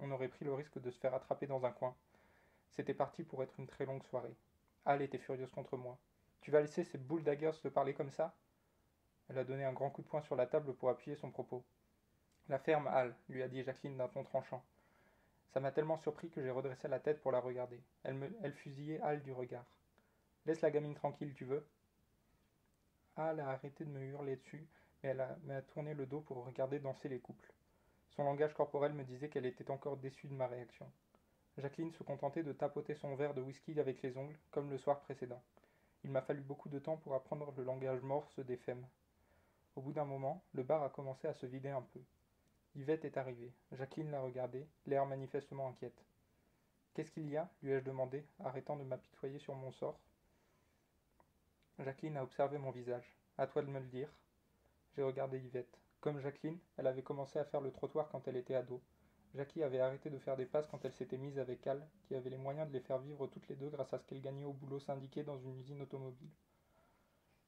on 0.02 0.10
aurait, 0.10 0.28
pris 0.28 0.44
le 0.44 0.52
risque 0.52 0.78
de 0.78 0.90
se 0.90 1.00
faire 1.00 1.14
attraper 1.14 1.46
dans 1.46 1.64
un 1.64 1.72
coin. 1.72 1.96
C'était 2.68 2.92
parti 2.92 3.22
pour 3.24 3.42
être 3.42 3.58
une 3.58 3.66
très 3.66 3.86
longue 3.86 4.04
soirée. 4.04 4.36
Al 4.84 5.00
était 5.00 5.16
furieuse 5.16 5.52
contre 5.52 5.78
moi. 5.78 5.96
Tu 6.42 6.50
vas 6.50 6.60
laisser 6.60 6.82
ces 6.82 6.98
boules 6.98 7.22
daggers 7.22 7.54
se 7.54 7.68
parler 7.68 7.94
comme 7.94 8.10
ça? 8.10 8.34
Elle 9.28 9.38
a 9.38 9.44
donné 9.44 9.64
un 9.64 9.72
grand 9.72 9.90
coup 9.90 10.02
de 10.02 10.08
poing 10.08 10.22
sur 10.22 10.34
la 10.34 10.46
table 10.46 10.74
pour 10.74 10.90
appuyer 10.90 11.16
son 11.16 11.30
propos. 11.30 11.64
La 12.48 12.58
ferme, 12.58 12.88
Al, 12.88 13.14
lui 13.28 13.42
a 13.42 13.48
dit 13.48 13.62
Jacqueline 13.62 13.96
d'un 13.96 14.08
ton 14.08 14.24
tranchant. 14.24 14.64
Ça 15.52 15.60
m'a 15.60 15.70
tellement 15.70 15.98
surpris 15.98 16.30
que 16.30 16.42
j'ai 16.42 16.50
redressé 16.50 16.88
la 16.88 16.98
tête 16.98 17.20
pour 17.20 17.30
la 17.30 17.38
regarder. 17.38 17.80
Elle, 18.02 18.14
me, 18.14 18.28
elle 18.42 18.54
fusillait 18.54 19.00
Al 19.02 19.22
du 19.22 19.32
regard. 19.32 19.64
Laisse 20.44 20.62
la 20.62 20.72
gamine 20.72 20.96
tranquille, 20.96 21.32
tu 21.34 21.44
veux? 21.44 21.64
Al 23.16 23.38
a 23.38 23.50
arrêté 23.50 23.84
de 23.84 23.90
me 23.90 24.00
hurler 24.00 24.34
dessus, 24.34 24.66
mais 25.02 25.10
elle 25.10 25.24
m'a 25.44 25.62
tourné 25.62 25.94
le 25.94 26.06
dos 26.06 26.22
pour 26.22 26.44
regarder 26.44 26.80
danser 26.80 27.08
les 27.08 27.20
couples. 27.20 27.52
Son 28.10 28.24
langage 28.24 28.54
corporel 28.54 28.94
me 28.94 29.04
disait 29.04 29.28
qu'elle 29.28 29.46
était 29.46 29.70
encore 29.70 29.96
déçue 29.96 30.26
de 30.26 30.34
ma 30.34 30.48
réaction. 30.48 30.90
Jacqueline 31.56 31.92
se 31.92 32.02
contentait 32.02 32.42
de 32.42 32.52
tapoter 32.52 32.96
son 32.96 33.14
verre 33.14 33.34
de 33.34 33.42
whisky 33.42 33.78
avec 33.78 34.02
les 34.02 34.16
ongles, 34.16 34.38
comme 34.50 34.70
le 34.70 34.78
soir 34.78 34.98
précédent. 35.00 35.42
Il 36.04 36.10
m'a 36.10 36.22
fallu 36.22 36.40
beaucoup 36.40 36.68
de 36.68 36.78
temps 36.78 36.96
pour 36.96 37.14
apprendre 37.14 37.52
le 37.56 37.64
langage 37.64 38.02
morse 38.02 38.38
des 38.40 38.56
femmes. 38.56 38.86
Au 39.76 39.80
bout 39.80 39.92
d'un 39.92 40.04
moment, 40.04 40.42
le 40.52 40.62
bar 40.62 40.82
a 40.82 40.90
commencé 40.90 41.28
à 41.28 41.34
se 41.34 41.46
vider 41.46 41.70
un 41.70 41.82
peu. 41.82 42.00
Yvette 42.74 43.04
est 43.04 43.16
arrivée. 43.16 43.52
Jacqueline 43.72 44.10
l'a 44.10 44.20
regardée, 44.20 44.66
l'air 44.86 45.06
manifestement 45.06 45.68
inquiète. 45.68 46.04
Qu'est-ce 46.94 47.10
qu'il 47.10 47.28
y 47.28 47.36
a? 47.36 47.48
lui 47.62 47.72
ai-je 47.72 47.84
demandé, 47.84 48.24
arrêtant 48.44 48.76
de 48.76 48.84
m'apitoyer 48.84 49.38
sur 49.38 49.54
mon 49.54 49.70
sort. 49.72 49.98
Jacqueline 51.78 52.16
a 52.16 52.22
observé 52.22 52.58
mon 52.58 52.70
visage. 52.70 53.16
À 53.38 53.46
toi 53.46 53.62
de 53.62 53.68
me 53.68 53.80
le 53.80 53.86
dire. 53.86 54.08
J'ai 54.94 55.02
regardé 55.02 55.38
Yvette. 55.38 55.78
Comme 56.00 56.20
Jacqueline, 56.20 56.58
elle 56.76 56.86
avait 56.86 57.02
commencé 57.02 57.38
à 57.38 57.44
faire 57.44 57.60
le 57.60 57.70
trottoir 57.70 58.08
quand 58.08 58.26
elle 58.28 58.36
était 58.36 58.54
ado. 58.54 58.82
Jackie 59.34 59.62
avait 59.62 59.80
arrêté 59.80 60.10
de 60.10 60.18
faire 60.18 60.36
des 60.36 60.44
passes 60.44 60.66
quand 60.66 60.84
elle 60.84 60.92
s'était 60.92 61.16
mise 61.16 61.38
avec 61.38 61.66
Al, 61.66 61.86
qui 62.04 62.14
avait 62.14 62.28
les 62.28 62.36
moyens 62.36 62.68
de 62.68 62.72
les 62.72 62.80
faire 62.80 62.98
vivre 62.98 63.26
toutes 63.26 63.48
les 63.48 63.56
deux 63.56 63.70
grâce 63.70 63.92
à 63.94 63.98
ce 63.98 64.04
qu'elle 64.04 64.20
gagnait 64.20 64.44
au 64.44 64.52
boulot 64.52 64.78
syndiqué 64.78 65.22
dans 65.22 65.38
une 65.38 65.58
usine 65.58 65.80
automobile. 65.80 66.30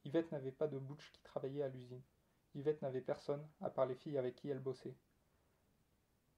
Yvette 0.07 0.33
n'avait 0.33 0.53
pas 0.53 0.67
de 0.67 0.79
butch 0.79 1.13
qui 1.13 1.23
travaillait 1.23 1.63
à 1.63 1.69
l'usine. 1.69 2.03
Yvette 2.55 2.81
n'avait 2.81 3.03
personne, 3.03 3.47
à 3.61 3.69
part 3.69 3.87
les 3.87 3.95
filles 3.95 4.17
avec 4.17 4.37
qui 4.37 4.49
elle 4.49 4.61
bossait. 4.61 4.95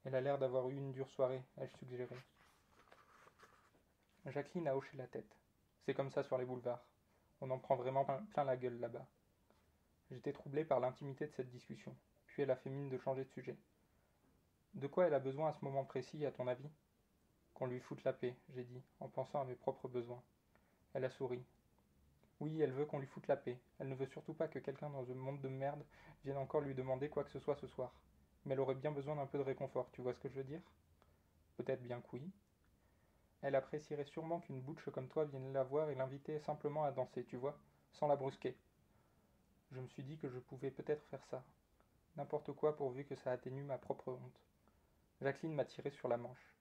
Elle 0.05 0.15
a 0.17 0.21
l'air 0.21 0.39
d'avoir 0.39 0.69
eu 0.69 0.77
une 0.77 0.93
dure 0.93 1.11
soirée, 1.11 1.43
ai-je 1.61 1.77
suggéré. 1.79 2.09
Jacqueline 4.27 4.67
a 4.67 4.77
hoché 4.77 4.97
la 4.97 5.07
tête. 5.07 5.37
C'est 5.85 5.95
comme 5.95 6.11
ça 6.11 6.25
sur 6.25 6.39
les 6.39 6.45
boulevards. 6.45 6.85
On 7.41 7.51
en 7.51 7.59
prend 7.59 7.77
vraiment 7.77 8.05
plein 8.05 8.45
la 8.45 8.57
gueule 8.57 8.81
là-bas. 8.81 9.07
J'étais 10.11 10.33
troublé 10.33 10.65
par 10.65 10.81
l'intimité 10.81 11.27
de 11.27 11.33
cette 11.33 11.51
discussion, 11.51 11.95
puis 12.27 12.43
elle 12.43 12.51
a 12.51 12.57
fait 12.57 12.71
mine 12.71 12.89
de 12.89 12.99
changer 12.99 13.25
de 13.25 13.31
sujet. 13.31 13.57
De 14.77 14.87
quoi 14.87 15.07
elle 15.07 15.15
a 15.15 15.21
besoin 15.21 15.49
à 15.49 15.53
ce 15.55 15.65
moment 15.65 15.85
précis, 15.87 16.27
à 16.27 16.31
ton 16.31 16.47
avis? 16.47 16.69
Qu'on 17.55 17.67
lui 17.67 17.81
foute 17.81 18.05
la 18.05 18.13
paix, 18.13 18.37
j'ai 18.51 18.63
dit, 18.63 18.83
en 19.01 19.09
pensant 19.09 19.41
à 19.41 19.45
mes 19.47 19.55
propres 19.55 19.89
besoins. 19.89 20.23
Elle 20.93 21.07
a 21.07 21.11
souri. 21.11 21.43
Oui, 22.41 22.61
elle 22.61 22.73
veut 22.73 22.85
qu'on 22.85 22.99
lui 22.99 23.07
foute 23.07 23.27
la 23.27 23.39
paix. 23.39 23.59
Elle 23.79 23.89
ne 23.89 23.95
veut 23.95 24.07
surtout 24.07 24.35
pas 24.35 24.49
que 24.49 24.59
quelqu'un 24.59 24.91
dans 24.91 25.11
un 25.11 25.15
monde 25.15 25.41
de 25.41 25.49
merde 25.49 25.83
vienne 26.25 26.37
encore 26.37 26.61
lui 26.61 26.75
demander 26.75 27.09
quoi 27.09 27.25
que 27.25 27.31
ce 27.31 27.39
soit 27.39 27.57
ce 27.57 27.67
soir. 27.67 27.91
Mais 28.45 28.53
elle 28.53 28.61
aurait 28.61 28.75
bien 28.75 28.93
besoin 28.93 29.17
d'un 29.17 29.25
peu 29.27 29.39
de 29.39 29.45
réconfort, 29.45 29.91
tu 29.93 30.03
vois 30.03 30.13
ce 30.13 30.21
que 30.21 30.29
je 30.29 30.35
veux 30.35 30.45
dire? 30.45 30.61
Peut-être 31.57 31.83
bien 31.83 32.03
que 32.03 32.09
oui. 32.13 32.31
Elle 33.41 33.55
apprécierait 33.55 34.05
sûrement 34.05 34.41
qu'une 34.41 34.61
bouche 34.61 34.91
comme 34.91 35.09
toi 35.09 35.25
vienne 35.25 35.55
la 35.55 35.65
voir 35.65 35.89
et 35.89 35.95
l'inviter 35.95 36.39
simplement 36.41 36.85
à 36.85 36.93
danser, 36.93 37.25
tu 37.25 37.39
vois, 37.39 37.59
sans 37.93 38.09
la 38.09 38.17
brusquer. 38.17 38.55
Je 39.73 39.81
me 39.81 39.87
suis 39.89 40.05
dit 40.05 40.19
que 40.19 40.29
je 40.29 40.39
pouvais 40.39 40.71
peut-être 40.71 41.07
faire 41.07 41.25
ça. 41.25 41.43
N'importe 42.17 42.53
quoi 42.53 42.77
pourvu 42.77 43.07
que 43.07 43.17
ça 43.17 43.33
atténue 43.33 43.63
ma 43.63 43.79
propre 43.79 44.13
honte. 44.13 44.41
Jacqueline 45.23 45.55
m'a 45.55 45.65
tiré 45.65 45.91
sur 45.91 46.09
la 46.09 46.19
manche. 46.19 46.55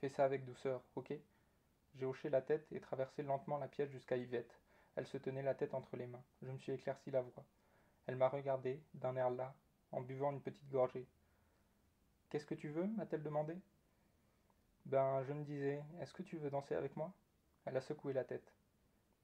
Fais 0.00 0.08
ça 0.08 0.24
avec 0.24 0.44
douceur, 0.44 0.82
ok? 0.96 1.14
J'ai 1.94 2.04
hoché 2.04 2.28
la 2.28 2.42
tête 2.42 2.66
et 2.72 2.80
traversé 2.80 3.22
lentement 3.22 3.58
la 3.58 3.68
pièce 3.68 3.90
jusqu'à 3.90 4.16
Yvette. 4.16 4.58
Elle 4.96 5.06
se 5.06 5.18
tenait 5.18 5.42
la 5.42 5.54
tête 5.54 5.74
entre 5.74 5.96
les 5.96 6.06
mains. 6.06 6.24
Je 6.42 6.50
me 6.50 6.58
suis 6.58 6.72
éclairci 6.72 7.10
la 7.10 7.22
voix. 7.22 7.44
Elle 8.06 8.16
m'a 8.16 8.28
regardé, 8.28 8.82
d'un 8.94 9.16
air 9.16 9.30
las, 9.30 9.54
en 9.92 10.00
buvant 10.00 10.32
une 10.32 10.42
petite 10.42 10.68
gorgée. 10.68 11.06
Qu'est-ce 12.28 12.46
que 12.46 12.54
tu 12.54 12.68
veux? 12.68 12.86
m'a-t-elle 12.86 13.22
demandé. 13.22 13.56
Ben, 14.86 15.22
je 15.24 15.32
me 15.32 15.44
disais, 15.44 15.82
est-ce 16.00 16.12
que 16.12 16.22
tu 16.22 16.36
veux 16.36 16.50
danser 16.50 16.74
avec 16.74 16.96
moi? 16.96 17.12
Elle 17.64 17.76
a 17.76 17.80
secoué 17.80 18.12
la 18.12 18.24
tête. 18.24 18.52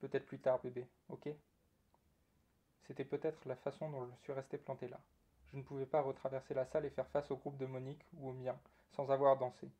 Peut-être 0.00 0.26
plus 0.26 0.40
tard, 0.40 0.60
bébé, 0.60 0.86
ok? 1.08 1.28
C'était 2.86 3.04
peut-être 3.04 3.46
la 3.46 3.56
façon 3.56 3.90
dont 3.90 4.06
je 4.06 4.14
suis 4.22 4.32
resté 4.32 4.58
planté 4.58 4.88
là. 4.88 5.00
Je 5.52 5.58
ne 5.58 5.62
pouvais 5.62 5.86
pas 5.86 6.00
retraverser 6.00 6.54
la 6.54 6.64
salle 6.64 6.86
et 6.86 6.90
faire 6.90 7.08
face 7.08 7.30
au 7.30 7.36
groupe 7.36 7.58
de 7.58 7.66
Monique 7.66 8.06
ou 8.14 8.30
au 8.30 8.32
mien, 8.32 8.58
sans 8.90 9.10
avoir 9.10 9.36
dansé. 9.36 9.70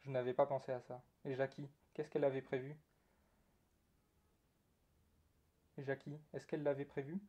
Je 0.00 0.10
n'avais 0.10 0.34
pas 0.34 0.46
pensé 0.46 0.72
à 0.72 0.80
ça. 0.80 1.00
Et 1.24 1.36
Jackie, 1.36 1.68
qu'est-ce 1.94 2.10
qu'elle 2.10 2.24
avait 2.24 2.42
prévu? 2.42 2.76
Et 5.78 5.84
Jackie, 5.84 6.18
est-ce 6.34 6.46
qu'elle 6.46 6.64
l'avait 6.64 6.84
prévu? 6.84 7.20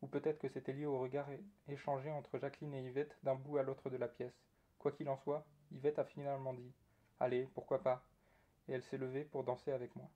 Ou 0.00 0.06
peut-être 0.06 0.38
que 0.38 0.48
c'était 0.48 0.72
lié 0.72 0.86
au 0.86 0.98
regard 0.98 1.28
échangé 1.68 2.10
entre 2.10 2.38
Jacqueline 2.38 2.74
et 2.74 2.82
Yvette 2.82 3.16
d'un 3.22 3.34
bout 3.34 3.58
à 3.58 3.62
l'autre 3.62 3.90
de 3.90 3.96
la 3.96 4.08
pièce. 4.08 4.46
Quoi 4.78 4.92
qu'il 4.92 5.08
en 5.08 5.16
soit, 5.18 5.46
Yvette 5.72 5.98
a 5.98 6.04
finalement 6.04 6.54
dit 6.54 6.72
Allez, 7.20 7.48
pourquoi 7.54 7.82
pas? 7.82 8.02
Et 8.68 8.72
elle 8.72 8.82
s'est 8.82 8.98
levée 8.98 9.24
pour 9.24 9.44
danser 9.44 9.72
avec 9.72 9.94
moi. 9.94 10.08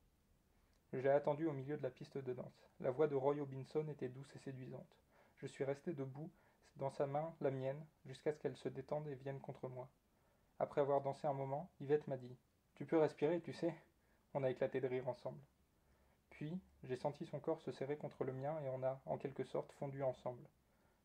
J'ai 0.93 1.09
attendu 1.11 1.47
au 1.47 1.53
milieu 1.53 1.77
de 1.77 1.83
la 1.83 1.91
piste 1.91 2.19
de 2.19 2.33
danse. 2.33 2.67
La 2.81 2.91
voix 2.91 3.09
de 3.09 3.15
Roy 3.15 3.37
Hobinson 3.37 3.87
était 3.89 4.09
douce 4.09 4.35
et 4.35 4.41
séduisante. 4.41 4.97
Je 5.37 5.47
suis 5.47 5.65
resté 5.65 5.93
debout 5.93 6.31
dans 6.77 6.91
sa 6.91 7.07
main 7.07 7.35
la 7.41 7.51
mienne, 7.51 7.85
jusqu'à 8.07 8.33
ce 8.33 8.39
qu'elle 8.39 8.57
se 8.57 8.69
détende 8.69 9.07
et 9.09 9.15
vienne 9.15 9.41
contre 9.41 9.69
moi. 9.69 9.89
Après 10.59 10.81
avoir 10.81 11.01
dansé 11.01 11.27
un 11.27 11.33
moment, 11.33 11.71
Yvette 11.81 12.07
m'a 12.09 12.17
dit 12.17 12.37
Tu 12.75 12.85
peux 12.85 12.99
respirer, 12.99 13.41
tu 13.41 13.53
sais 13.53 13.75
On 14.35 14.43
a 14.45 14.51
éclaté 14.51 14.81
de 14.81 14.89
rire 14.89 15.09
ensemble. 15.09 15.41
Puis, 16.31 16.59
j'ai 16.85 16.97
senti 16.97 17.27
son 17.27 17.41
corps 17.41 17.61
se 17.61 17.73
serrer 17.73 17.97
contre 17.97 18.25
le 18.25 18.33
mien 18.33 18.59
et 18.61 18.69
on 18.71 18.83
a, 18.83 19.01
en 19.07 19.19
quelque 19.19 19.45
sorte, 19.45 19.73
fondu 19.73 20.03
ensemble. 20.03 20.43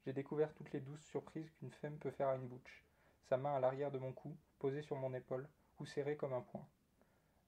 J'ai 0.05 0.13
découvert 0.13 0.53
toutes 0.53 0.71
les 0.71 0.79
douces 0.79 1.03
surprises 1.05 1.51
qu'une 1.51 1.71
femme 1.71 1.97
peut 1.97 2.11
faire 2.11 2.29
à 2.29 2.35
une 2.35 2.47
bouche. 2.47 2.85
Sa 3.23 3.37
main 3.37 3.55
à 3.55 3.59
l'arrière 3.59 3.91
de 3.91 3.97
mon 3.97 4.13
cou, 4.13 4.37
posée 4.59 4.81
sur 4.81 4.95
mon 4.95 5.13
épaule, 5.13 5.47
ou 5.79 5.85
serrée 5.85 6.15
comme 6.15 6.33
un 6.33 6.41
poing. 6.41 6.65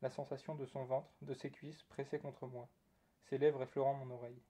La 0.01 0.09
sensation 0.09 0.55
de 0.55 0.65
son 0.65 0.83
ventre, 0.85 1.09
de 1.21 1.33
ses 1.33 1.49
cuisses 1.49 1.83
pressées 1.83 2.19
contre 2.19 2.47
moi, 2.47 2.67
ses 3.25 3.37
lèvres 3.37 3.63
effleurant 3.63 3.93
mon 3.93 4.13
oreille. 4.13 4.41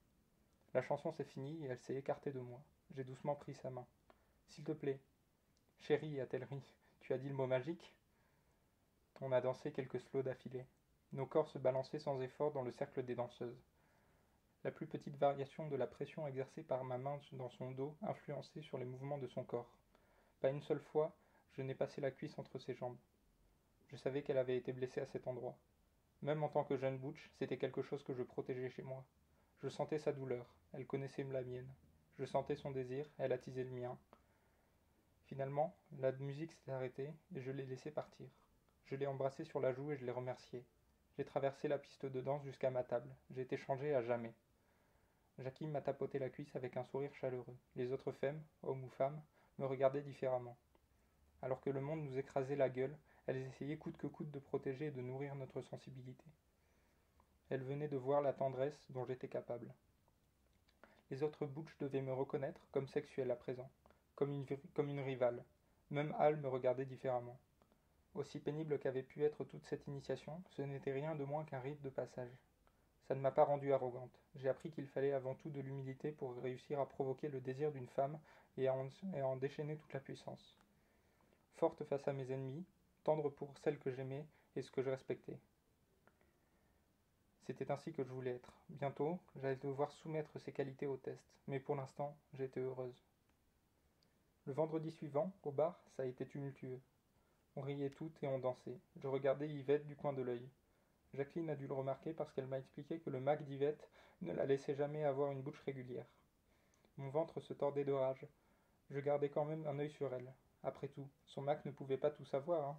La 0.74 0.82
chanson 0.82 1.12
s'est 1.12 1.24
finie 1.24 1.64
et 1.64 1.68
elle 1.68 1.80
s'est 1.80 1.96
écartée 1.96 2.32
de 2.32 2.40
moi. 2.40 2.62
J'ai 2.96 3.04
doucement 3.04 3.36
pris 3.36 3.54
sa 3.56 3.70
main. 3.70 3.86
S'il 4.50 4.64
te 4.64 4.72
plaît. 4.72 5.00
Chérie, 5.80 6.20
a-t-elle 6.20 6.46
ri, 6.46 6.62
tu 7.02 7.14
as 7.14 7.18
dit 7.18 7.30
le 7.30 7.36
mot 7.36 7.48
magique? 7.48 7.94
On 9.22 9.32
a 9.32 9.42
dansé 9.42 9.72
quelques 9.72 10.00
slows 10.00 10.24
d'affilée. 10.24 10.66
Nos 11.14 11.26
corps 11.26 11.50
se 11.50 11.58
balançaient 11.58 12.00
sans 12.00 12.20
effort 12.22 12.52
dans 12.52 12.64
le 12.64 12.72
cercle 12.72 13.04
des 13.04 13.16
danseuses. 13.16 13.64
La 14.64 14.72
plus 14.72 14.88
petite 14.88 15.16
variation 15.18 15.68
de 15.68 15.76
la 15.76 15.88
pression 15.88 16.28
exercée 16.28 16.64
par 16.64 16.84
ma 16.84 16.98
main 16.98 17.20
dans 17.34 17.50
son 17.50 17.72
dos 17.72 17.96
influençait 18.02 18.62
sur 18.62 18.78
les 18.78 18.86
mouvements 18.86 19.18
de 19.18 19.28
son 19.28 19.44
corps. 19.44 19.72
Pas 20.42 20.50
une 20.50 20.62
seule 20.62 20.82
fois, 20.82 21.16
je 21.54 21.62
n'ai 21.62 21.76
passé 21.76 22.02
la 22.02 22.12
cuisse 22.12 22.38
entre 22.38 22.60
ses 22.60 22.76
jambes. 22.76 22.98
Je 23.88 23.96
savais 23.96 24.24
qu'elle 24.24 24.38
avait 24.38 24.58
été 24.58 24.74
blessée 24.74 25.02
à 25.02 25.06
cet 25.06 25.28
endroit. 25.28 25.58
Même 26.22 26.44
en 26.44 26.50
tant 26.50 26.64
que 26.64 26.78
jeune 26.78 26.98
butch, 26.98 27.32
c'était 27.38 27.58
quelque 27.58 27.82
chose 27.82 28.04
que 28.04 28.14
je 28.14 28.24
protégeais 28.24 28.70
chez 28.70 28.84
moi. 28.84 29.06
Je 29.62 29.70
sentais 29.70 30.00
sa 30.00 30.12
douleur, 30.12 30.46
elle 30.74 30.86
connaissait 30.86 31.24
la 31.24 31.44
mienne. 31.44 31.72
Je 32.20 32.26
sentais 32.26 32.56
son 32.56 32.72
désir, 32.72 33.06
elle 33.20 33.32
attisait 33.32 33.64
le 33.64 33.70
mien. 33.70 33.96
Finalement, 35.28 35.76
la 36.00 36.12
musique 36.14 36.52
s'est 36.54 36.72
arrêtée 36.72 37.14
et 37.36 37.42
je 37.42 37.52
l'ai 37.52 37.66
laissé 37.66 37.92
partir. 37.92 38.28
Je 38.86 38.96
l'ai 38.96 39.06
embrassé 39.06 39.44
sur 39.44 39.60
la 39.60 39.72
joue 39.72 39.92
et 39.92 39.98
je 39.98 40.06
l'ai 40.06 40.12
remercié. 40.12 40.64
J'ai 41.16 41.26
traversé 41.26 41.68
la 41.68 41.78
piste 41.78 42.06
de 42.06 42.22
danse 42.22 42.44
jusqu'à 42.44 42.72
ma 42.72 42.84
table. 42.84 43.10
J'ai 43.30 43.42
été 43.42 43.58
changé 43.58 43.94
à 43.94 44.02
jamais. 44.02 44.34
Jackie 45.38 45.68
m'a 45.68 45.82
tapoté 45.82 46.18
la 46.18 46.30
cuisse 46.30 46.56
avec 46.56 46.78
un 46.78 46.86
sourire 46.86 47.14
chaleureux. 47.14 47.58
Les 47.76 47.92
autres 47.92 48.12
femmes, 48.12 48.42
hommes 48.64 48.84
ou 48.84 48.90
femmes, 48.90 49.22
me 49.60 49.66
regardaient 49.66 50.02
différemment. 50.02 50.58
Alors 51.44 51.62
que 51.62 51.70
le 51.70 51.82
monde 51.82 52.04
nous 52.04 52.18
écrasait 52.18 52.56
la 52.56 52.70
gueule, 52.70 52.98
elles 53.28 53.46
essayaient 53.46 53.78
coûte 53.78 53.98
que 53.98 54.08
coûte 54.08 54.32
de 54.32 54.40
protéger 54.40 54.88
et 54.88 54.92
de 54.92 55.02
nourrir 55.02 55.36
notre 55.36 55.62
sensibilité. 55.62 56.26
Elles 57.50 57.64
venaient 57.64 57.88
de 57.88 57.98
voir 57.98 58.22
la 58.22 58.34
tendresse 58.34 58.86
dont 58.90 59.06
j'étais 59.06 59.28
capable. 59.28 59.72
Les 61.10 61.24
autres 61.24 61.46
butch 61.46 61.78
devaient 61.80 62.02
me 62.02 62.14
reconnaître 62.14 62.60
comme 62.72 62.88
sexuel 62.88 63.32
à 63.32 63.36
présent, 63.36 63.70
comme 64.16 64.32
une, 64.32 65.00
rivale. 65.00 65.44
Même 65.90 66.14
Al 66.20 66.38
me 66.38 66.50
regardait 66.50 66.86
différemment. 66.86 67.40
Aussi 68.14 68.40
pénible 68.40 68.78
qu'avait 68.80 69.04
pu 69.04 69.24
être 69.24 69.46
toute 69.46 69.66
cette 69.66 69.88
initiation, 69.88 70.42
ce 70.50 70.62
n'était 70.64 70.92
rien 70.92 71.16
de 71.16 71.24
moins 71.24 71.46
qu'un 71.46 71.60
rite 71.60 71.82
de 71.82 71.90
passage. 71.90 72.36
Ça 73.08 73.16
ne 73.16 73.22
m'a 73.22 73.32
pas 73.32 73.46
rendue 73.46 73.72
arrogante. 73.72 74.20
J'ai 74.36 74.50
appris 74.50 74.70
qu'il 74.70 74.88
fallait 74.88 75.14
avant 75.14 75.36
tout 75.36 75.50
de 75.50 75.62
l'humilité 75.62 76.12
pour 76.12 76.36
réussir 76.42 76.80
à 76.82 76.90
provoquer 76.90 77.30
le 77.30 77.40
désir 77.40 77.72
d'une 77.72 77.88
femme 77.88 78.20
et 78.58 78.68
à, 78.68 78.74
en, 78.74 78.90
et 79.14 79.22
à 79.22 79.28
en 79.28 79.38
déchaîner 79.38 79.78
toute 79.78 79.94
la 79.94 80.02
puissance. 80.02 80.58
Forte 81.56 81.86
face 81.86 82.08
à 82.08 82.14
mes 82.14 82.32
ennemis, 82.32 82.66
tendre 83.06 83.30
pour 83.30 83.58
celle 83.64 83.80
que 83.80 83.92
j'aimais 83.92 84.26
et 84.58 84.62
ce 84.62 84.72
que 84.72 84.82
je 84.82 84.90
respectais. 84.90 85.40
C'était 87.48 87.72
ainsi 87.72 87.94
que 87.94 88.04
je 88.04 88.12
voulais 88.12 88.36
être. 88.36 88.52
Bientôt, 88.68 89.20
j'allais 89.38 89.56
devoir 89.56 89.90
soumettre 89.94 90.38
ces 90.42 90.52
qualités 90.52 90.86
au 90.86 90.98
test, 90.98 91.24
mais 91.48 91.62
pour 91.62 91.78
l'instant, 91.78 92.14
j'étais 92.34 92.60
heureuse. 92.60 93.02
Le 94.46 94.52
vendredi 94.52 94.92
suivant, 94.92 95.32
au 95.44 95.52
bar, 95.52 95.82
ça 95.96 96.04
a 96.04 96.08
été 96.08 96.28
tumultueux. 96.28 96.82
On 97.56 97.62
riait 97.62 97.90
toutes 97.90 98.22
et 98.22 98.28
on 98.28 98.40
dansait. 98.40 98.78
Je 98.98 99.08
regardais 99.08 99.48
Yvette 99.48 99.88
du 99.88 99.96
coin 99.96 100.12
de 100.12 100.22
l'œil. 100.22 100.46
Jacqueline 101.14 101.50
a 101.50 101.56
dû 101.56 101.68
le 101.68 101.74
remarquer 101.74 102.12
parce 102.12 102.34
qu'elle 102.34 102.48
m'a 102.48 102.60
expliqué 102.60 103.00
que 103.00 103.10
le 103.10 103.22
Mac 103.22 103.42
d'Yvette 103.46 103.90
ne 104.24 104.34
la 104.34 104.46
laissait 104.46 104.76
jamais 104.76 105.06
avoir 105.06 105.32
une 105.32 105.42
bouche 105.42 105.62
régulière. 105.66 106.06
Mon 106.98 107.08
ventre 107.10 107.40
se 107.40 107.54
tordait 107.54 107.86
de 107.86 107.94
rage. 107.94 108.28
Je 108.90 109.00
gardais 109.00 109.30
quand 109.30 109.46
même 109.46 109.66
un 109.68 109.80
œil 109.80 109.92
sur 109.92 110.14
elle. 110.14 110.34
Après 110.64 110.90
tout, 110.90 111.08
son 111.26 111.44
Mac 111.44 111.64
ne 111.64 111.72
pouvait 111.72 111.96
pas 111.96 112.12
tout 112.12 112.26
savoir. 112.26 112.68
Hein. 112.70 112.78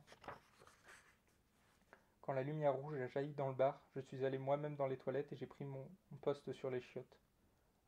Quand 2.29 2.35
la 2.35 2.43
lumière 2.43 2.75
rouge 2.75 3.01
a 3.01 3.09
jailli 3.09 3.33
dans 3.33 3.49
le 3.49 3.55
bar, 3.55 3.81
je 3.97 4.03
suis 4.03 4.23
allé 4.23 4.37
moi-même 4.37 4.77
dans 4.77 4.87
les 4.87 4.99
toilettes 4.99 5.33
et 5.33 5.37
j'ai 5.37 5.47
pris 5.47 5.64
mon 5.64 5.88
poste 6.21 6.53
sur 6.53 6.71
les 6.71 6.83
chiottes. 6.83 7.17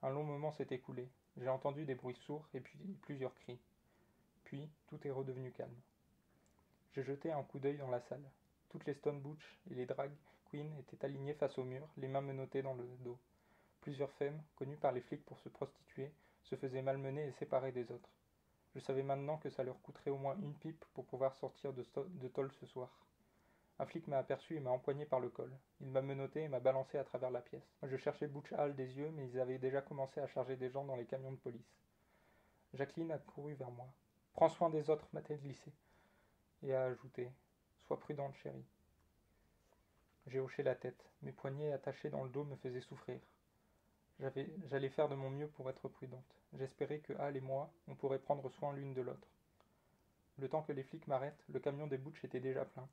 Un 0.01 0.09
long 0.09 0.25
moment 0.25 0.51
s'est 0.51 0.69
écoulé. 0.71 1.11
J'ai 1.37 1.51
entendu 1.51 1.85
des 1.85 1.95
bruits 1.95 2.17
sourds 2.25 2.49
et 2.55 2.61
puis 2.61 2.79
plusieurs 3.03 3.35
cris. 3.35 3.61
Puis, 4.45 4.67
tout 4.87 4.99
est 5.07 5.11
redevenu 5.11 5.53
calme. 5.53 5.79
J'ai 6.95 7.03
jeté 7.03 7.31
un 7.31 7.43
coup 7.43 7.59
d'œil 7.59 7.77
dans 7.77 7.91
la 7.91 8.01
salle. 8.01 8.25
Toutes 8.71 8.87
les 8.87 8.95
Stone 8.95 9.21
Butch 9.21 9.59
et 9.71 9.75
les 9.75 9.85
Drag 9.85 10.11
Queens 10.51 10.75
étaient 10.79 11.05
alignées 11.05 11.35
face 11.35 11.59
au 11.59 11.65
mur, 11.65 11.87
les 11.99 12.09
mains 12.09 12.23
menottées 12.23 12.63
dans 12.63 12.73
le 12.73 12.87
dos. 13.01 13.19
Plusieurs 13.83 14.13
femmes, 14.13 14.43
connues 14.57 14.79
par 14.79 14.93
les 14.93 15.03
flics 15.03 15.27
pour 15.27 15.39
se 15.41 15.51
prostituer, 15.51 16.15
se 16.45 16.57
faisaient 16.57 16.81
malmener 16.81 17.27
et 17.27 17.33
séparer 17.33 17.73
des 17.73 17.93
autres. 17.93 18.09
Je 18.75 18.81
savais 18.81 19.03
maintenant 19.03 19.37
que 19.37 19.51
ça 19.51 19.65
leur 19.65 19.83
coûterait 19.83 20.11
au 20.11 20.17
moins 20.17 20.39
une 20.39 20.55
pipe 20.55 20.83
pour 20.95 21.05
pouvoir 21.05 21.37
sortir 21.37 21.75
de, 21.75 21.85
de 21.95 22.29
tôle 22.29 22.51
ce 22.53 22.65
soir. 22.65 22.89
Un 23.81 23.87
flic 23.87 24.07
m'a 24.09 24.19
aperçu 24.19 24.57
et 24.57 24.61
m'a 24.61 24.73
empoigné 24.73 25.07
par 25.07 25.21
le 25.21 25.31
col. 25.31 25.51
Il 25.81 25.89
m'a 25.91 26.03
menotté 26.03 26.43
et 26.43 26.49
m'a 26.49 26.61
balancé 26.61 26.99
à 26.99 27.05
travers 27.05 27.31
la 27.31 27.41
pièce. 27.41 27.67
Je 27.83 27.97
cherchais 27.97 28.27
Butch 28.27 28.53
Hall 28.53 28.77
des 28.77 28.99
yeux, 28.99 29.11
mais 29.13 29.27
ils 29.27 29.41
avaient 29.41 29.57
déjà 29.57 29.81
commencé 29.81 30.21
à 30.21 30.27
charger 30.27 30.57
des 30.57 30.69
gens 30.69 30.85
dans 30.85 30.97
les 30.97 31.07
camions 31.07 31.33
de 31.33 31.39
police. 31.39 31.79
Jacqueline 32.75 33.11
a 33.11 33.17
couru 33.17 33.55
vers 33.55 33.71
moi. 33.71 33.87
Prends 34.35 34.51
soin 34.51 34.69
des 34.69 34.91
autres, 34.91 35.09
m'a-t-elle 35.15 35.41
glissé. 35.41 35.73
Et 36.63 36.75
a 36.75 36.85
ajouté 36.85 37.33
Sois 37.79 37.99
prudente, 37.99 38.35
chérie. 38.35 38.67
J'ai 40.27 40.41
hoché 40.41 40.63
la 40.63 40.75
tête. 40.75 41.03
Mes 41.23 41.33
poignets 41.33 41.73
attachés 41.73 42.11
dans 42.11 42.25
le 42.25 42.29
dos 42.29 42.45
me 42.45 42.57
faisaient 42.57 42.83
souffrir. 42.83 43.19
J'allais 44.19 44.91
faire 44.91 45.09
de 45.09 45.15
mon 45.15 45.31
mieux 45.31 45.49
pour 45.49 45.71
être 45.71 45.89
prudente. 45.89 46.37
J'espérais 46.53 46.99
que 46.99 47.15
Hal 47.15 47.35
et 47.35 47.41
moi, 47.41 47.73
on 47.89 47.95
pourrait 47.95 48.19
prendre 48.19 48.47
soin 48.51 48.75
l'une 48.75 48.93
de 48.93 49.01
l'autre. 49.01 49.29
Le 50.37 50.51
temps 50.51 50.63
que 50.63 50.73
les 50.73 50.83
flics 50.83 51.07
m'arrêtent, 51.07 51.43
le 51.49 51.61
camion 51.61 51.87
des 51.87 51.97
Butch 51.97 52.23
était 52.25 52.41
déjà 52.41 52.67
plein. 52.67 52.87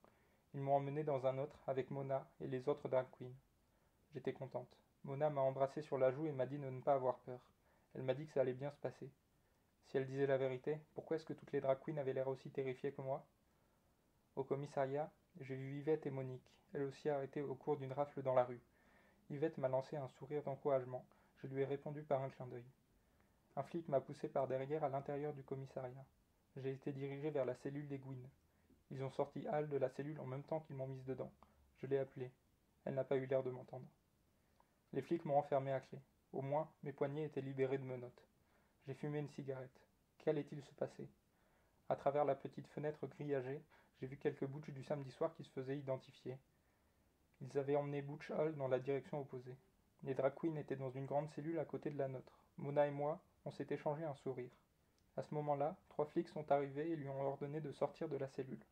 Ils 0.58 0.64
m'ont 0.64 0.78
emmené 0.78 1.04
dans 1.04 1.28
un 1.28 1.38
autre 1.38 1.60
avec 1.68 1.92
Mona 1.92 2.28
et 2.42 2.48
les 2.48 2.68
autres 2.68 2.90
drag 2.90 3.06
queens. 3.20 3.32
J'étais 4.12 4.34
contente. 4.34 4.76
Mona 5.04 5.30
m'a 5.30 5.42
embrassé 5.42 5.84
sur 5.84 6.00
la 6.00 6.10
joue 6.10 6.26
et 6.26 6.32
m'a 6.32 6.48
dit 6.48 6.58
de 6.58 6.68
ne 6.68 6.82
pas 6.82 6.96
avoir 6.96 7.20
peur. 7.20 7.40
Elle 7.94 8.02
m'a 8.02 8.16
dit 8.16 8.26
que 8.26 8.34
ça 8.34 8.42
allait 8.42 8.56
bien 8.56 8.72
se 8.72 8.80
passer. 8.80 9.08
Si 9.84 9.98
elle 9.98 10.08
disait 10.08 10.26
la 10.26 10.40
vérité, 10.40 10.80
pourquoi 10.96 11.18
est-ce 11.18 11.26
que 11.26 11.34
toutes 11.34 11.52
les 11.52 11.62
drag 11.62 11.78
queens 11.86 11.98
avaient 11.98 12.14
l'air 12.14 12.28
aussi 12.28 12.50
terrifiées 12.50 12.92
que 12.92 13.04
moi? 13.04 13.24
Au 14.36 14.44
commissariat, 14.44 15.12
j'ai 15.42 15.56
vu 15.56 15.78
Yvette 15.78 16.08
et 16.08 16.10
Monique, 16.10 16.52
elle 16.74 16.86
aussi 16.86 17.08
arrêtée 17.08 17.44
au 17.44 17.54
cours 17.54 17.78
d'une 17.78 17.94
rafle 17.94 18.24
dans 18.24 18.34
la 18.34 18.46
rue. 18.46 18.64
Yvette 19.30 19.60
m'a 19.60 19.68
lancé 19.68 19.96
un 19.96 20.08
sourire 20.08 20.42
d'encouragement. 20.42 21.06
Je 21.38 21.46
lui 21.46 21.62
ai 21.62 21.66
répondu 21.66 22.02
par 22.02 22.24
un 22.24 22.30
clin 22.30 22.48
d'œil. 22.48 22.66
Un 23.58 23.62
flic 23.62 23.88
m'a 23.90 24.02
poussé 24.02 24.28
par 24.28 24.48
derrière 24.48 24.84
à 24.84 24.90
l'intérieur 24.90 25.34
du 25.34 25.44
commissariat. 25.44 26.06
J'ai 26.56 26.72
été 26.72 26.94
dirigé 26.94 27.30
vers 27.30 27.46
la 27.46 27.54
cellule 27.54 27.88
des 27.88 28.00
Gouines. 28.00 28.28
Ils 28.92 29.04
ont 29.04 29.12
sorti 29.12 29.46
Al 29.48 29.68
de 29.68 29.78
la 29.78 29.90
cellule 29.90 30.20
en 30.20 30.26
même 30.26 30.44
temps 30.44 30.62
qu'ils 30.62 30.76
m'ont 30.76 30.88
mise 30.88 31.04
dedans. 31.06 31.32
Je 31.78 31.88
l'ai 31.88 31.98
appelée. 31.98 32.32
Elle 32.86 32.96
n'a 32.96 33.04
pas 33.04 33.18
eu 33.18 33.26
l'air 33.26 33.44
de 33.44 33.52
m'entendre. 33.52 33.86
Les 34.94 35.02
flics 35.02 35.26
m'ont 35.26 35.38
enfermé 35.38 35.72
à 35.72 35.82
clé. 35.82 36.00
Au 36.32 36.42
moins, 36.42 36.72
mes 36.84 36.94
poignets 36.94 37.26
étaient 37.26 37.42
libérés 37.42 37.78
de 37.78 37.84
menottes. 37.84 38.24
J'ai 38.86 38.94
fumé 38.94 39.20
une 39.20 39.30
cigarette. 39.30 39.82
Qu'allait-il 40.20 40.64
se 40.64 40.74
passer 40.74 41.10
À 41.90 41.96
travers 41.96 42.24
la 42.24 42.36
petite 42.36 42.68
fenêtre 42.68 43.06
grillagée, 43.08 43.62
j'ai 44.00 44.08
vu 44.08 44.18
quelques 44.18 44.46
butch 44.46 44.70
du 44.70 44.84
samedi 44.84 45.12
soir 45.12 45.34
qui 45.36 45.44
se 45.44 45.52
faisaient 45.52 45.78
identifier. 45.78 46.38
Ils 47.42 47.58
avaient 47.58 47.76
emmené 47.76 48.02
Butch 48.02 48.32
Hall 48.32 48.56
dans 48.56 48.68
la 48.68 48.80
direction 48.80 49.20
opposée. 49.20 49.58
Les 50.04 50.14
drag 50.14 50.34
étaient 50.58 50.76
dans 50.76 50.92
une 50.92 51.06
grande 51.06 51.30
cellule 51.32 51.60
à 51.60 51.66
côté 51.66 51.90
de 51.90 51.98
la 51.98 52.08
nôtre. 52.08 52.40
Mona 52.58 52.88
et 52.88 52.92
moi, 52.92 53.20
on 53.46 53.52
s'est 53.52 53.68
échangé 53.70 54.04
un 54.04 54.16
sourire. 54.16 54.52
À 55.18 55.24
ce 55.24 55.34
moment-là, 55.36 55.76
trois 55.90 56.06
flics 56.06 56.30
sont 56.30 56.52
arrivés 56.52 56.92
et 56.92 56.96
lui 56.96 57.10
ont 57.10 57.22
ordonné 57.22 57.60
de 57.60 57.72
sortir 57.72 58.08
de 58.08 58.18
la 58.18 58.28
cellule. 58.30 58.64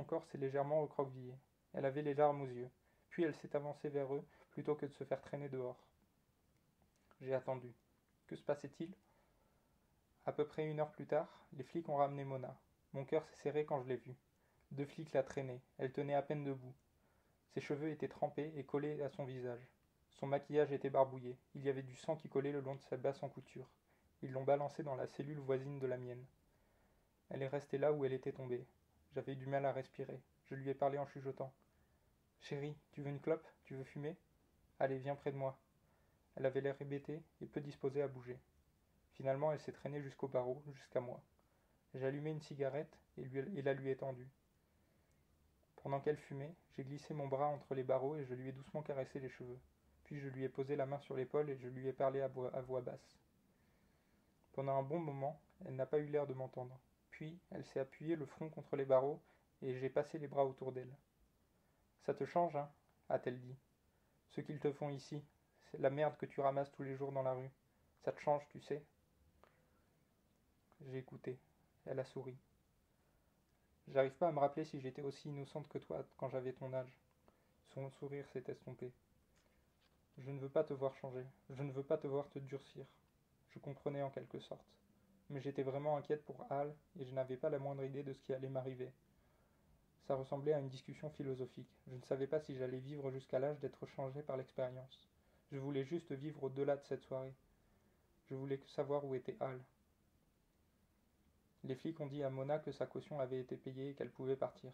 Son 0.00 0.04
corps 0.04 0.24
s'est 0.24 0.38
légèrement 0.38 0.80
recroquevillé. 0.80 1.34
Elle 1.74 1.84
avait 1.84 2.00
les 2.00 2.14
larmes 2.14 2.40
aux 2.40 2.46
yeux. 2.46 2.70
Puis 3.10 3.22
elle 3.22 3.34
s'est 3.34 3.54
avancée 3.54 3.90
vers 3.90 4.14
eux 4.14 4.24
plutôt 4.50 4.74
que 4.74 4.86
de 4.86 4.94
se 4.94 5.04
faire 5.04 5.20
traîner 5.20 5.50
dehors. 5.50 5.86
J'ai 7.20 7.34
attendu. 7.34 7.70
Que 8.26 8.34
se 8.34 8.42
passait-il? 8.42 8.94
À 10.24 10.32
peu 10.32 10.46
près 10.46 10.66
une 10.66 10.80
heure 10.80 10.90
plus 10.90 11.06
tard, 11.06 11.44
les 11.52 11.64
flics 11.64 11.90
ont 11.90 11.96
ramené 11.96 12.24
Mona. 12.24 12.58
Mon 12.94 13.04
cœur 13.04 13.26
s'est 13.26 13.42
serré 13.42 13.66
quand 13.66 13.82
je 13.82 13.88
l'ai 13.88 13.98
vue. 13.98 14.16
Deux 14.70 14.86
flics 14.86 15.12
la 15.12 15.22
traînaient. 15.22 15.60
Elle 15.76 15.92
tenait 15.92 16.14
à 16.14 16.22
peine 16.22 16.44
debout. 16.44 16.74
Ses 17.52 17.60
cheveux 17.60 17.90
étaient 17.90 18.08
trempés 18.08 18.54
et 18.56 18.64
collés 18.64 19.02
à 19.02 19.10
son 19.10 19.26
visage. 19.26 19.68
Son 20.12 20.26
maquillage 20.26 20.72
était 20.72 20.88
barbouillé. 20.88 21.36
Il 21.54 21.62
y 21.62 21.68
avait 21.68 21.82
du 21.82 21.96
sang 21.96 22.16
qui 22.16 22.30
collait 22.30 22.52
le 22.52 22.62
long 22.62 22.76
de 22.76 22.80
sa 22.80 22.96
basse 22.96 23.22
en 23.22 23.28
couture. 23.28 23.68
Ils 24.22 24.32
l'ont 24.32 24.44
balancée 24.44 24.82
dans 24.82 24.96
la 24.96 25.08
cellule 25.08 25.40
voisine 25.40 25.78
de 25.78 25.86
la 25.86 25.98
mienne. 25.98 26.24
Elle 27.28 27.42
est 27.42 27.48
restée 27.48 27.76
là 27.76 27.92
où 27.92 28.06
elle 28.06 28.14
était 28.14 28.32
tombée. 28.32 28.66
J'avais 29.12 29.34
du 29.34 29.46
mal 29.46 29.66
à 29.66 29.72
respirer. 29.72 30.20
Je 30.46 30.54
lui 30.54 30.68
ai 30.68 30.74
parlé 30.74 30.96
en 30.98 31.06
chuchotant. 31.06 31.52
Chérie, 32.40 32.76
tu 32.92 33.02
veux 33.02 33.10
une 33.10 33.20
clope? 33.20 33.46
Tu 33.64 33.74
veux 33.74 33.84
fumer? 33.84 34.16
Allez, 34.78 34.98
viens 34.98 35.16
près 35.16 35.32
de 35.32 35.36
moi. 35.36 35.58
Elle 36.36 36.46
avait 36.46 36.60
l'air 36.60 36.80
hébétée 36.80 37.22
et 37.40 37.46
peu 37.46 37.60
disposée 37.60 38.02
à 38.02 38.08
bouger. 38.08 38.38
Finalement, 39.14 39.52
elle 39.52 39.60
s'est 39.60 39.72
traînée 39.72 40.00
jusqu'au 40.00 40.28
barreau, 40.28 40.62
jusqu'à 40.74 41.00
moi. 41.00 41.20
J'ai 41.94 42.06
allumé 42.06 42.30
une 42.30 42.40
cigarette 42.40 42.96
et, 43.18 43.62
la 43.62 43.74
lui 43.74 43.90
ai 43.90 43.96
tendue. 43.96 44.30
Pendant 45.82 46.00
qu'elle 46.00 46.16
fumait, 46.16 46.54
j'ai 46.76 46.84
glissé 46.84 47.12
mon 47.12 47.26
bras 47.26 47.48
entre 47.48 47.74
les 47.74 47.82
barreaux 47.82 48.16
et 48.16 48.24
je 48.24 48.34
lui 48.34 48.48
ai 48.48 48.52
doucement 48.52 48.82
caressé 48.82 49.18
les 49.18 49.28
cheveux. 49.28 49.58
Puis 50.04 50.20
je 50.20 50.28
lui 50.28 50.44
ai 50.44 50.48
posé 50.48 50.76
la 50.76 50.86
main 50.86 51.00
sur 51.00 51.16
l'épaule 51.16 51.50
et 51.50 51.58
je 51.58 51.68
lui 51.68 51.88
ai 51.88 51.92
parlé 51.92 52.20
à 52.20 52.28
voix 52.28 52.80
basse. 52.80 53.18
Pendant 54.52 54.78
un 54.78 54.82
bon 54.82 55.00
moment, 55.00 55.40
elle 55.64 55.74
n'a 55.76 55.86
pas 55.86 55.98
eu 55.98 56.06
l'air 56.06 56.26
de 56.26 56.34
m'entendre. 56.34 56.78
Elle 57.50 57.64
s'est 57.66 57.80
appuyée 57.80 58.16
le 58.16 58.26
front 58.26 58.48
contre 58.48 58.76
les 58.76 58.84
barreaux, 58.84 59.20
et 59.62 59.78
j'ai 59.78 59.90
passé 59.90 60.18
les 60.18 60.28
bras 60.28 60.44
autour 60.44 60.72
d'elle. 60.72 60.94
Ça 62.06 62.14
te 62.14 62.24
change, 62.24 62.56
hein? 62.56 62.70
a-t-elle 63.08 63.40
dit. 63.40 63.56
Ce 64.30 64.40
qu'ils 64.40 64.60
te 64.60 64.72
font 64.72 64.90
ici, 64.90 65.22
c'est 65.70 65.80
la 65.80 65.90
merde 65.90 66.16
que 66.16 66.26
tu 66.26 66.40
ramasses 66.40 66.72
tous 66.72 66.82
les 66.82 66.96
jours 66.96 67.12
dans 67.12 67.22
la 67.22 67.34
rue. 67.34 67.50
Ça 68.04 68.12
te 68.12 68.20
change, 68.20 68.46
tu 68.48 68.60
sais. 68.60 68.82
J'ai 70.86 70.98
écouté. 70.98 71.38
Elle 71.86 72.00
a 72.00 72.04
souri. 72.04 72.36
J'arrive 73.88 74.14
pas 74.14 74.28
à 74.28 74.32
me 74.32 74.38
rappeler 74.38 74.64
si 74.64 74.80
j'étais 74.80 75.02
aussi 75.02 75.28
innocente 75.28 75.68
que 75.68 75.78
toi 75.78 76.04
quand 76.16 76.28
j'avais 76.28 76.52
ton 76.52 76.72
âge. 76.72 76.96
Son 77.74 77.90
sourire 77.90 78.26
s'est 78.32 78.44
estompé. 78.46 78.92
Je 80.18 80.30
ne 80.30 80.38
veux 80.38 80.48
pas 80.48 80.64
te 80.64 80.72
voir 80.72 80.94
changer. 80.96 81.26
Je 81.50 81.62
ne 81.62 81.72
veux 81.72 81.82
pas 81.82 81.98
te 81.98 82.06
voir 82.06 82.28
te 82.30 82.38
durcir. 82.38 82.84
Je 83.50 83.58
comprenais 83.58 84.02
en 84.02 84.10
quelque 84.10 84.38
sorte. 84.38 84.64
Mais 85.30 85.40
j'étais 85.40 85.62
vraiment 85.62 85.96
inquiète 85.96 86.24
pour 86.24 86.44
Hal 86.50 86.74
et 86.98 87.04
je 87.04 87.14
n'avais 87.14 87.36
pas 87.36 87.50
la 87.50 87.58
moindre 87.58 87.84
idée 87.84 88.02
de 88.02 88.12
ce 88.12 88.20
qui 88.20 88.34
allait 88.34 88.48
m'arriver. 88.48 88.92
Ça 90.06 90.16
ressemblait 90.16 90.52
à 90.52 90.58
une 90.58 90.68
discussion 90.68 91.08
philosophique. 91.10 91.70
Je 91.86 91.94
ne 91.94 92.02
savais 92.02 92.26
pas 92.26 92.40
si 92.40 92.56
j'allais 92.56 92.80
vivre 92.80 93.10
jusqu'à 93.12 93.38
l'âge 93.38 93.60
d'être 93.60 93.86
changé 93.86 94.22
par 94.22 94.36
l'expérience. 94.36 95.08
Je 95.52 95.58
voulais 95.58 95.84
juste 95.84 96.10
vivre 96.12 96.42
au-delà 96.42 96.76
de 96.76 96.84
cette 96.84 97.04
soirée. 97.04 97.34
Je 98.28 98.34
voulais 98.34 98.60
savoir 98.74 99.04
où 99.04 99.14
était 99.14 99.36
Hal. 99.40 99.60
Les 101.62 101.76
flics 101.76 102.00
ont 102.00 102.06
dit 102.06 102.24
à 102.24 102.30
Mona 102.30 102.58
que 102.58 102.72
sa 102.72 102.86
caution 102.86 103.20
avait 103.20 103.40
été 103.40 103.56
payée 103.56 103.90
et 103.90 103.94
qu'elle 103.94 104.10
pouvait 104.10 104.36
partir. 104.36 104.72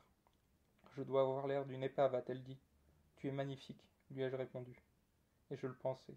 Je 0.97 1.03
dois 1.03 1.23
avoir 1.23 1.47
l'air 1.47 1.66
d'une 1.66 1.83
épave, 1.83 2.14
a-t-elle 2.14 2.42
dit. 2.42 2.59
Tu 3.16 3.29
es 3.29 3.33
magnifique, 3.33 3.85
lui 4.11 4.23
ai-je 4.23 4.37
répondu. 4.37 4.81
Et 5.51 5.57
je 5.57 5.66
le 5.66 5.75
pensais. 5.75 6.16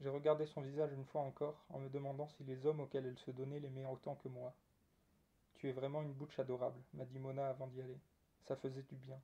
J'ai 0.00 0.08
regardé 0.08 0.46
son 0.46 0.62
visage 0.62 0.92
une 0.92 1.04
fois 1.04 1.20
encore, 1.20 1.62
en 1.68 1.78
me 1.78 1.90
demandant 1.90 2.26
si 2.28 2.44
les 2.44 2.64
hommes 2.64 2.80
auxquels 2.80 3.04
elle 3.04 3.18
se 3.18 3.30
donnait 3.30 3.60
l'aimaient 3.60 3.84
autant 3.84 4.14
que 4.14 4.28
moi. 4.28 4.54
Tu 5.56 5.68
es 5.68 5.72
vraiment 5.72 6.00
une 6.00 6.14
bouche 6.14 6.38
adorable, 6.38 6.80
m'a 6.94 7.04
dit 7.04 7.18
Mona 7.18 7.50
avant 7.50 7.66
d'y 7.66 7.82
aller. 7.82 7.98
Ça 8.46 8.56
faisait 8.56 8.82
du 8.82 8.96
bien. 8.96 9.20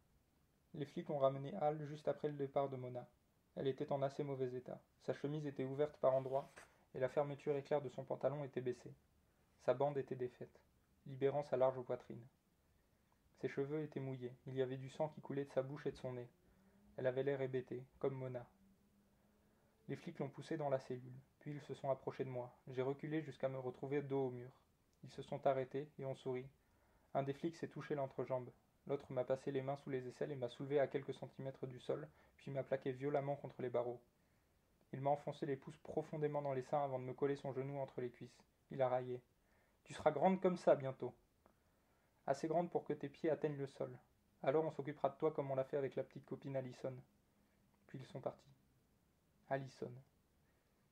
Les 0.75 0.85
flics 0.85 1.09
ont 1.09 1.19
ramené 1.19 1.55
Hal 1.55 1.83
juste 1.87 2.09
après 2.09 2.29
le 2.29 2.35
départ 2.35 2.69
de 2.69 2.77
Mona. 2.77 3.09
Elle 3.57 3.69
était 3.69 3.91
en 3.91 4.03
assez 4.03 4.23
mauvais 4.23 4.53
état. 4.53 4.79
Sa 5.05 5.15
chemise 5.15 5.47
était 5.47 5.65
ouverte 5.65 5.97
par 5.97 6.15
endroits, 6.15 6.51
et 6.95 7.01
la 7.01 7.09
fermeture 7.09 7.57
éclair 7.57 7.81
de 7.81 7.89
son 7.89 8.05
pantalon 8.05 8.45
était 8.45 8.61
baissée. 8.61 8.93
Sa 9.65 9.73
bande 9.73 9.97
était 9.97 10.15
défaite, 10.15 10.61
libérant 11.07 11.43
sa 11.43 11.57
large 11.57 11.81
poitrine. 11.81 12.27
Ses 13.41 13.49
cheveux 13.49 13.83
étaient 13.83 14.01
mouillés, 14.01 14.37
il 14.47 14.55
y 14.55 14.62
avait 14.62 14.77
du 14.77 14.91
sang 14.91 15.09
qui 15.09 15.23
coulait 15.23 15.47
de 15.47 15.53
sa 15.53 15.62
bouche 15.62 15.87
et 15.87 15.93
de 15.93 15.97
son 15.97 16.12
nez. 16.12 16.29
Elle 16.99 17.07
avait 17.07 17.23
l'air 17.23 17.41
hébétée, 17.41 17.83
comme 17.99 18.15
Mona. 18.15 18.47
Les 19.88 19.94
flics 19.94 20.18
l'ont 20.18 20.29
poussée 20.29 20.57
dans 20.57 20.68
la 20.68 20.81
cellule, 20.81 21.20
puis 21.38 21.53
ils 21.53 21.61
se 21.61 21.75
sont 21.75 21.90
approchés 21.90 22.25
de 22.25 22.31
moi. 22.31 22.53
J'ai 22.66 22.83
reculé 22.83 23.22
jusqu'à 23.22 23.49
me 23.49 23.59
retrouver 23.59 24.03
dos 24.03 24.27
au 24.27 24.31
mur. 24.31 24.51
Ils 25.05 25.12
se 25.12 25.22
sont 25.22 25.46
arrêtés 25.46 25.88
et 26.01 26.05
ont 26.05 26.16
souri. 26.16 26.44
Un 27.14 27.22
des 27.22 27.33
flics 27.33 27.55
s'est 27.55 27.68
touché 27.68 27.94
l'entrejambe. 27.94 28.51
L'autre 28.88 29.12
m'a 29.12 29.22
passé 29.22 29.53
les 29.53 29.62
mains 29.62 29.77
sous 29.77 29.90
les 29.90 30.09
aisselles 30.09 30.33
et 30.33 30.37
m'a 30.37 30.49
soulevé 30.49 30.81
à 30.81 30.88
quelques 30.88 31.14
centimètres 31.14 31.68
du 31.68 31.79
sol, 31.79 32.09
puis 32.37 32.51
m'a 32.51 32.64
plaqué 32.64 32.90
violemment 32.90 33.37
contre 33.37 33.62
les 33.62 33.70
barreaux. 33.70 34.01
Il 34.92 35.01
m'a 35.01 35.11
enfoncé 35.11 35.46
les 35.46 35.57
pouces 35.57 35.79
profondément 35.79 36.42
dans 36.42 36.53
les 36.53 36.62
seins 36.62 36.83
avant 36.83 36.99
de 36.99 37.05
me 37.05 37.14
coller 37.14 37.37
son 37.37 37.53
genou 37.53 37.79
entre 37.79 38.01
les 38.01 38.11
cuisses. 38.11 38.42
Il 38.72 38.83
a 38.83 38.88
raillé. 38.88 39.22
Tu 39.85 39.94
seras 39.94 40.11
grande 40.11 40.40
comme 40.40 40.57
ça 40.57 40.75
bientôt. 40.75 41.14
Assez 42.27 42.49
grande 42.49 42.70
pour 42.70 42.85
que 42.85 42.92
tes 42.92 43.09
pieds 43.09 43.31
atteignent 43.31 43.57
le 43.57 43.68
sol. 43.68 43.96
Alors 44.42 44.64
on 44.64 44.72
s'occupera 44.72 45.11
de 45.11 45.16
toi 45.16 45.31
comme 45.31 45.49
on 45.51 45.55
l'a 45.55 45.64
fait 45.64 45.77
avec 45.77 45.94
la 45.94 46.03
petite 46.03 46.25
copine 46.25 46.57
Allison. 46.57 46.94
Puis 47.87 47.99
ils 48.01 48.07
sont 48.07 48.20
partis. 48.20 48.56
Allison. 49.49 49.93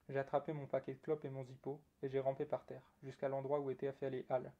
J'ai 0.09 0.19
attrapé 0.19 0.53
mon 0.53 0.67
paquet 0.67 0.95
de 0.95 1.01
clopes 1.01 1.25
et 1.25 1.31
mon 1.31 1.45
zippo, 1.45 1.81
et 2.03 2.09
j'ai 2.09 2.21
rampé 2.21 2.45
par 2.45 2.64
terre, 2.67 2.83
jusqu'à 3.03 3.29
l'endroit 3.29 3.59
où 3.59 3.71
était 3.71 3.88
affalé 3.88 4.27
Hal. 4.29 4.53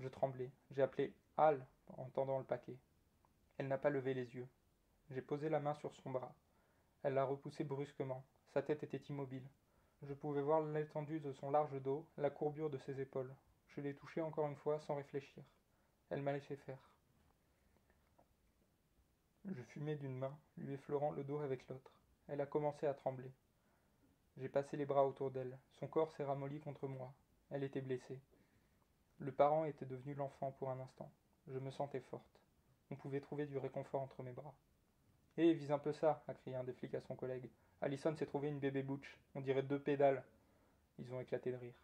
Je 0.00 0.08
tremblais. 0.08 0.50
J'ai 0.70 0.82
appelé 0.82 1.14
Hal 1.36 1.64
en 1.96 2.10
tendant 2.10 2.38
le 2.38 2.44
paquet. 2.44 2.76
Elle 3.58 3.68
n'a 3.68 3.78
pas 3.78 3.90
levé 3.90 4.12
les 4.12 4.34
yeux. 4.34 4.48
J'ai 5.10 5.22
posé 5.22 5.48
la 5.48 5.60
main 5.60 5.74
sur 5.74 5.94
son 5.94 6.10
bras. 6.10 6.34
Elle 7.02 7.14
l'a 7.14 7.24
repoussé 7.24 7.64
brusquement. 7.64 8.24
Sa 8.52 8.62
tête 8.62 8.82
était 8.82 9.02
immobile. 9.08 9.46
Je 10.02 10.12
pouvais 10.12 10.42
voir 10.42 10.62
l'étendue 10.62 11.20
de 11.20 11.32
son 11.32 11.50
large 11.50 11.80
dos, 11.80 12.06
la 12.18 12.30
courbure 12.30 12.70
de 12.70 12.78
ses 12.78 13.00
épaules. 13.00 13.34
Je 13.68 13.80
l'ai 13.80 13.94
touchée 13.94 14.20
encore 14.20 14.48
une 14.48 14.56
fois 14.56 14.80
sans 14.80 14.96
réfléchir. 14.96 15.42
Elle 16.10 16.22
m'a 16.22 16.32
laissé 16.32 16.56
faire. 16.56 16.78
Je 19.46 19.62
fumais 19.62 19.96
d'une 19.96 20.18
main, 20.18 20.36
lui 20.56 20.74
effleurant 20.74 21.12
le 21.12 21.24
dos 21.24 21.38
avec 21.40 21.68
l'autre. 21.68 21.92
Elle 22.28 22.40
a 22.40 22.46
commencé 22.46 22.86
à 22.86 22.94
trembler. 22.94 23.30
J'ai 24.36 24.48
passé 24.48 24.76
les 24.76 24.86
bras 24.86 25.06
autour 25.06 25.30
d'elle. 25.30 25.58
Son 25.78 25.86
corps 25.86 26.12
s'est 26.12 26.24
ramolli 26.24 26.60
contre 26.60 26.88
moi. 26.88 27.12
Elle 27.50 27.64
était 27.64 27.82
blessée. 27.82 28.18
Le 29.18 29.30
parent 29.30 29.64
était 29.64 29.86
devenu 29.86 30.14
l'enfant 30.14 30.52
pour 30.52 30.70
un 30.70 30.80
instant. 30.80 31.10
Je 31.46 31.58
me 31.58 31.70
sentais 31.70 32.00
forte. 32.00 32.40
On 32.90 32.96
pouvait 32.96 33.20
trouver 33.20 33.46
du 33.46 33.58
réconfort 33.58 34.02
entre 34.02 34.22
mes 34.22 34.32
bras. 34.32 34.54
Hé, 35.36 35.52
vise 35.52 35.70
un 35.70 35.78
peu 35.78 35.92
ça, 35.92 36.22
a 36.28 36.34
crié 36.34 36.56
un 36.56 36.64
des 36.64 36.72
flics 36.72 36.94
à 36.94 37.00
son 37.02 37.16
collègue. 37.16 37.50
Allison 37.80 38.14
s'est 38.16 38.26
trouvé 38.26 38.48
une 38.48 38.60
bébé 38.60 38.82
butch, 38.82 39.18
on 39.34 39.40
dirait 39.40 39.62
deux 39.62 39.80
pédales. 39.80 40.24
Ils 40.98 41.12
ont 41.12 41.20
éclaté 41.20 41.52
de 41.52 41.56
rire. 41.56 41.74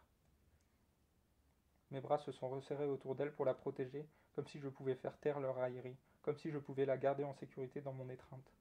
Mes 1.91 1.99
bras 1.99 2.17
se 2.19 2.31
sont 2.31 2.49
resserrés 2.49 2.87
autour 2.87 3.15
d'elle 3.15 3.33
pour 3.33 3.45
la 3.45 3.53
protéger, 3.53 4.07
comme 4.33 4.47
si 4.47 4.59
je 4.59 4.69
pouvais 4.69 4.95
faire 4.95 5.17
taire 5.19 5.39
leur 5.39 5.55
raillerie, 5.55 5.97
comme 6.21 6.37
si 6.37 6.49
je 6.49 6.57
pouvais 6.57 6.85
la 6.85 6.97
garder 6.97 7.25
en 7.25 7.33
sécurité 7.33 7.81
dans 7.81 7.93
mon 7.93 8.09
étreinte. 8.09 8.51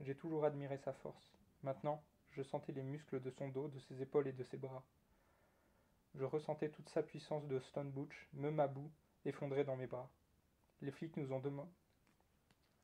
J'ai 0.00 0.14
toujours 0.14 0.44
admiré 0.44 0.78
sa 0.78 0.92
force. 0.92 1.36
Maintenant, 1.62 2.02
je 2.30 2.42
sentais 2.42 2.72
les 2.72 2.82
muscles 2.82 3.20
de 3.20 3.30
son 3.30 3.48
dos, 3.48 3.68
de 3.68 3.78
ses 3.80 4.00
épaules 4.00 4.28
et 4.28 4.32
de 4.32 4.44
ses 4.44 4.56
bras. 4.56 4.84
Je 6.14 6.24
ressentais 6.24 6.70
toute 6.70 6.88
sa 6.88 7.02
puissance 7.02 7.46
de 7.46 7.58
Stone 7.58 7.90
Butch, 7.90 8.28
me 8.32 8.56
à 8.60 8.68
bout, 8.68 8.90
effondrée 9.24 9.64
dans 9.64 9.76
mes 9.76 9.86
bras. 9.86 10.10
Les 10.80 10.92
flics 10.92 11.16
nous 11.16 11.32
ont 11.32 11.42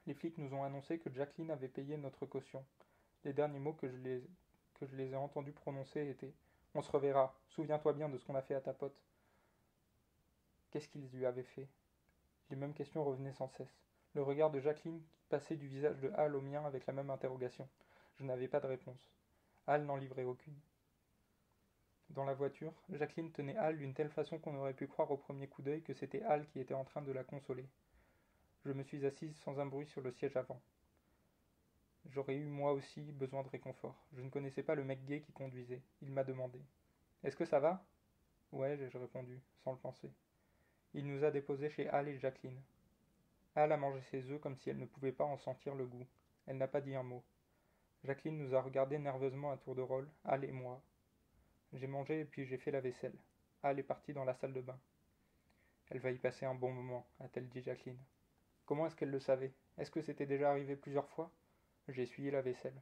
Les 0.07 0.15
flics 0.15 0.39
nous 0.39 0.55
ont 0.55 0.65
annoncé 0.65 0.99
que 0.99 1.11
Jacqueline 1.11 1.51
avait 1.51 1.69
payé 1.69 1.97
notre 1.97 2.27
caution, 2.27 2.65
les 3.25 3.33
derniers 3.33 3.59
mots 3.59 3.73
que 3.73 3.89
je 3.89 3.97
les, 3.97 4.23
que 4.75 4.87
je 4.87 4.97
les 4.97 5.13
ai 5.13 5.17
entendus 5.17 5.53
prononcer 5.53 6.09
étaient 6.09 6.35
On 6.75 6.83
se 6.83 6.91
reverra, 6.91 7.35
souviens-toi 7.49 7.93
bien 7.93 8.09
de 8.09 8.19
ce 8.19 8.25
qu'on 8.25 8.35
a 8.35 8.43
fait 8.43 8.55
à 8.55 8.61
ta 8.61 8.75
pote. 8.75 9.01
Qu'est-ce 10.71 10.89
qu'ils 10.89 11.09
lui 11.11 11.25
avaient 11.25 11.45
fait? 11.45 11.69
Les 12.51 12.57
mêmes 12.57 12.75
questions 12.75 13.05
revenaient 13.05 13.33
sans 13.33 13.49
cesse. 13.49 13.84
Le 14.15 14.23
regard 14.23 14.51
de 14.51 14.61
Jacqueline 14.61 15.03
passait 15.29 15.57
du 15.57 15.67
visage 15.67 15.99
de 15.99 16.11
Hal 16.15 16.37
au 16.37 16.41
mien 16.41 16.65
avec 16.65 16.87
la 16.87 16.93
même 16.93 17.11
interrogation. 17.11 17.69
Je 18.17 18.25
n'avais 18.25 18.47
pas 18.47 18.61
de 18.61 18.69
réponse. 18.69 19.11
Hal 19.67 19.85
n'en 19.85 19.97
livrait 19.97 20.23
aucune. 20.23 20.55
Dans 22.11 22.25
la 22.25 22.35
voiture, 22.35 22.73
Jacqueline 22.91 23.33
tenait 23.33 23.57
Hal 23.57 23.77
d'une 23.77 23.93
telle 23.93 24.11
façon 24.11 24.39
qu'on 24.39 24.55
aurait 24.57 24.75
pu 24.75 24.87
croire 24.87 25.11
au 25.11 25.17
premier 25.17 25.49
coup 25.49 25.63
d'œil 25.63 25.83
que 25.83 25.95
c'était 25.95 26.23
Hal 26.23 26.47
qui 26.47 26.61
était 26.61 26.75
en 26.75 26.85
train 26.85 27.03
de 27.03 27.11
la 27.11 27.25
consoler. 27.25 27.67
Je 28.65 28.73
me 28.73 28.85
suis 28.85 29.05
assise 29.05 29.37
sans 29.39 29.59
un 29.59 29.67
bruit 29.67 29.87
sur 29.87 30.01
le 30.01 30.13
siège 30.13 30.37
avant. 30.37 30.61
J'aurais 32.11 32.37
eu 32.37 32.47
moi 32.47 32.73
aussi 32.73 33.01
besoin 33.01 33.43
de 33.43 33.49
réconfort. 33.49 33.97
Je 34.13 34.21
ne 34.21 34.31
connaissais 34.31 34.63
pas 34.63 34.77
le 34.77 34.85
mec 34.85 35.05
gay 35.07 35.23
qui 35.23 35.33
conduisait. 35.33 35.83
Il 36.03 36.13
m'a 36.13 36.23
demandé. 36.23 36.61
Est-ce 37.25 37.37
que 37.37 37.47
ça 37.47 37.59
va? 37.59 37.85
Ouais, 38.53 38.77
j'ai 38.77 38.97
répondu, 38.97 39.41
sans 39.65 39.73
le 39.73 39.79
penser. 39.79 40.13
Il 40.93 41.07
nous 41.07 41.25
a 41.25 41.33
déposés 41.33 41.71
chez 41.71 41.89
Al 41.89 42.07
et 42.07 42.19
Jacqueline. 42.19 42.61
Al 43.57 43.73
a 43.73 43.77
mangé 43.77 44.01
ses 44.11 44.31
œufs 44.31 44.41
comme 44.41 44.57
si 44.57 44.71
elle 44.71 44.79
ne 44.79 44.87
pouvait 44.87 45.13
pas 45.13 45.25
en 45.25 45.37
sentir 45.39 45.75
le 45.75 45.87
goût. 45.87 46.07
Elle 46.47 46.57
n'a 46.57 46.69
pas 46.69 46.81
dit 46.81 46.95
un 46.95 47.03
mot. 47.03 47.23
Jacqueline 48.03 48.39
nous 48.39 48.55
a 48.55 48.61
regardés 48.61 48.99
nerveusement 48.99 49.53
à 49.53 49.57
tour 49.57 49.75
de 49.75 49.83
rôle, 49.83 50.09
Al 50.25 50.45
et 50.45 50.53
moi. 50.53 50.83
J'ai 51.73 51.87
mangé 51.87 52.21
et 52.21 52.25
puis 52.25 52.45
j'ai 52.47 52.59
fait 52.59 52.71
la 52.71 52.81
vaisselle. 52.81 53.17
Al 53.63 53.79
est 53.79 53.85
partie 53.85 54.13
dans 54.13 54.25
la 54.25 54.35
salle 54.35 54.53
de 54.53 54.61
bain. 54.61 54.79
Elle 55.91 56.01
va 56.01 56.11
y 56.11 56.19
passer 56.19 56.45
un 56.47 56.55
bon 56.55 56.73
moment, 56.73 57.07
a-t-elle 57.21 57.49
dit 57.49 57.63
Jacqueline. 57.63 58.03
Comment 58.67 58.87
est-ce 58.87 58.97
qu'elle 58.97 59.11
le 59.11 59.21
savait? 59.21 59.53
Est-ce 59.79 59.91
que 59.91 60.03
c'était 60.03 60.27
déjà 60.27 60.51
arrivé 60.51 60.77
plusieurs 60.77 61.09
fois? 61.11 61.31
J'ai 61.89 62.03
essuyé 62.03 62.31
la 62.31 62.43
vaisselle. 62.43 62.81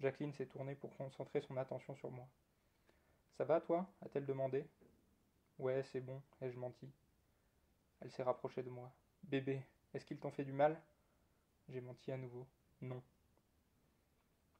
Jacqueline 0.00 0.32
s'est 0.32 0.46
tournée 0.46 0.74
pour 0.74 0.96
concentrer 0.96 1.40
son 1.40 1.56
attention 1.56 1.94
sur 1.96 2.10
moi. 2.10 2.26
Ça 3.36 3.44
va, 3.44 3.60
toi? 3.60 3.86
a-t-elle 4.04 4.26
demandé. 4.26 4.66
Ouais, 5.58 5.82
c'est 5.84 6.00
bon, 6.00 6.20
ai-je 6.40 6.58
menti. 6.58 6.90
Elle 8.00 8.10
s'est 8.10 8.22
rapprochée 8.22 8.62
de 8.62 8.70
moi. 8.70 8.92
Bébé, 9.24 9.62
est-ce 9.94 10.04
qu'ils 10.04 10.18
t'ont 10.18 10.30
fait 10.30 10.44
du 10.44 10.52
mal? 10.52 10.80
J'ai 11.68 11.80
menti 11.80 12.12
à 12.12 12.16
nouveau. 12.16 12.46
Non. 12.80 13.02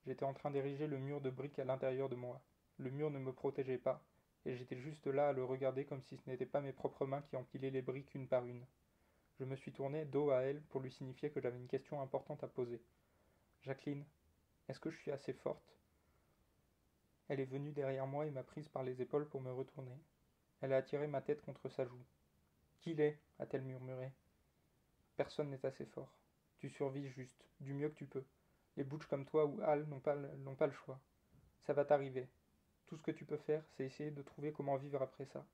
J'étais 0.07 0.25
en 0.25 0.33
train 0.33 0.51
d'ériger 0.51 0.87
le 0.87 0.99
mur 0.99 1.21
de 1.21 1.31
briques 1.31 1.59
à 1.59 1.65
l'intérieur 1.65 2.09
de 2.09 2.17
moi. 2.17 2.41
Le 2.79 2.91
mur 2.91 3.11
ne 3.11 3.19
me 3.19 3.33
protégeait 3.33 3.79
pas, 3.79 4.03
et 4.45 4.57
j'étais 4.57 4.79
juste 4.79 5.07
là 5.07 5.29
à 5.29 5.33
le 5.33 5.45
regarder 5.45 5.85
comme 5.85 6.03
si 6.03 6.17
ce 6.17 6.29
n'étaient 6.29 6.47
pas 6.47 6.61
mes 6.61 6.73
propres 6.73 7.07
mains 7.07 7.23
qui 7.23 7.37
empilaient 7.37 7.71
les 7.71 7.83
briques 7.83 8.15
une 8.15 8.29
par 8.29 8.47
une. 8.47 8.65
Je 9.39 9.45
me 9.45 9.57
suis 9.57 9.73
tourné 9.73 10.05
dos 10.05 10.31
à 10.31 10.43
elle 10.43 10.63
pour 10.63 10.81
lui 10.81 10.91
signifier 10.91 11.31
que 11.31 11.41
j'avais 11.41 11.59
une 11.59 11.69
question 11.69 12.01
importante 12.01 12.43
à 12.43 12.49
poser. 12.49 12.83
Jacqueline, 13.63 14.05
est-ce 14.69 14.81
que 14.81 14.91
je 14.91 14.99
suis 14.99 15.13
assez 15.13 15.33
forte? 15.33 15.77
Elle 17.29 17.41
est 17.41 17.45
venue 17.45 17.73
derrière 17.73 18.07
moi 18.07 18.27
et 18.27 18.31
m'a 18.31 18.43
prise 18.43 18.69
par 18.69 18.83
les 18.83 19.01
épaules 19.01 19.29
pour 19.29 19.41
me 19.41 19.53
retourner. 19.53 19.99
Elle 20.61 20.73
a 20.73 20.79
attiré 20.79 21.07
ma 21.07 21.21
tête 21.21 21.43
contre 21.43 21.69
sa 21.69 21.85
joue. 21.85 22.05
Qu'il 22.81 23.01
est 23.01 23.19
a-t-elle 23.39 23.63
murmuré. 23.63 24.13
Personne 25.17 25.51
n'est 25.51 25.67
assez 25.67 25.87
fort. 25.87 26.13
Tu 26.59 26.71
survis 26.71 27.09
juste, 27.09 27.45
du 27.61 27.75
mieux 27.75 27.89
que 27.89 27.97
tu 27.97 28.07
peux. 28.07 28.25
Les 28.77 28.85
butch 28.85 29.07
comme 29.07 29.27
toi 29.27 29.45
ou 29.45 29.61
Al 29.63 29.85
n'ont 29.87 30.01
pas, 30.01 30.15
le 30.15 30.73
choix. 30.73 30.99
Ça 31.61 31.73
va 31.73 31.85
t'arriver. 31.85 32.29
Tout 32.87 32.97
ce 32.97 33.03
que 33.03 33.11
tu 33.11 33.25
peux 33.25 33.37
faire, 33.37 33.63
c'est 33.71 33.85
essayer 33.85 34.11
de 34.11 34.23
trouver 34.23 34.53
comment 34.53 34.77
vivre 34.77 35.03
après 35.03 35.27
ça. 35.27 35.45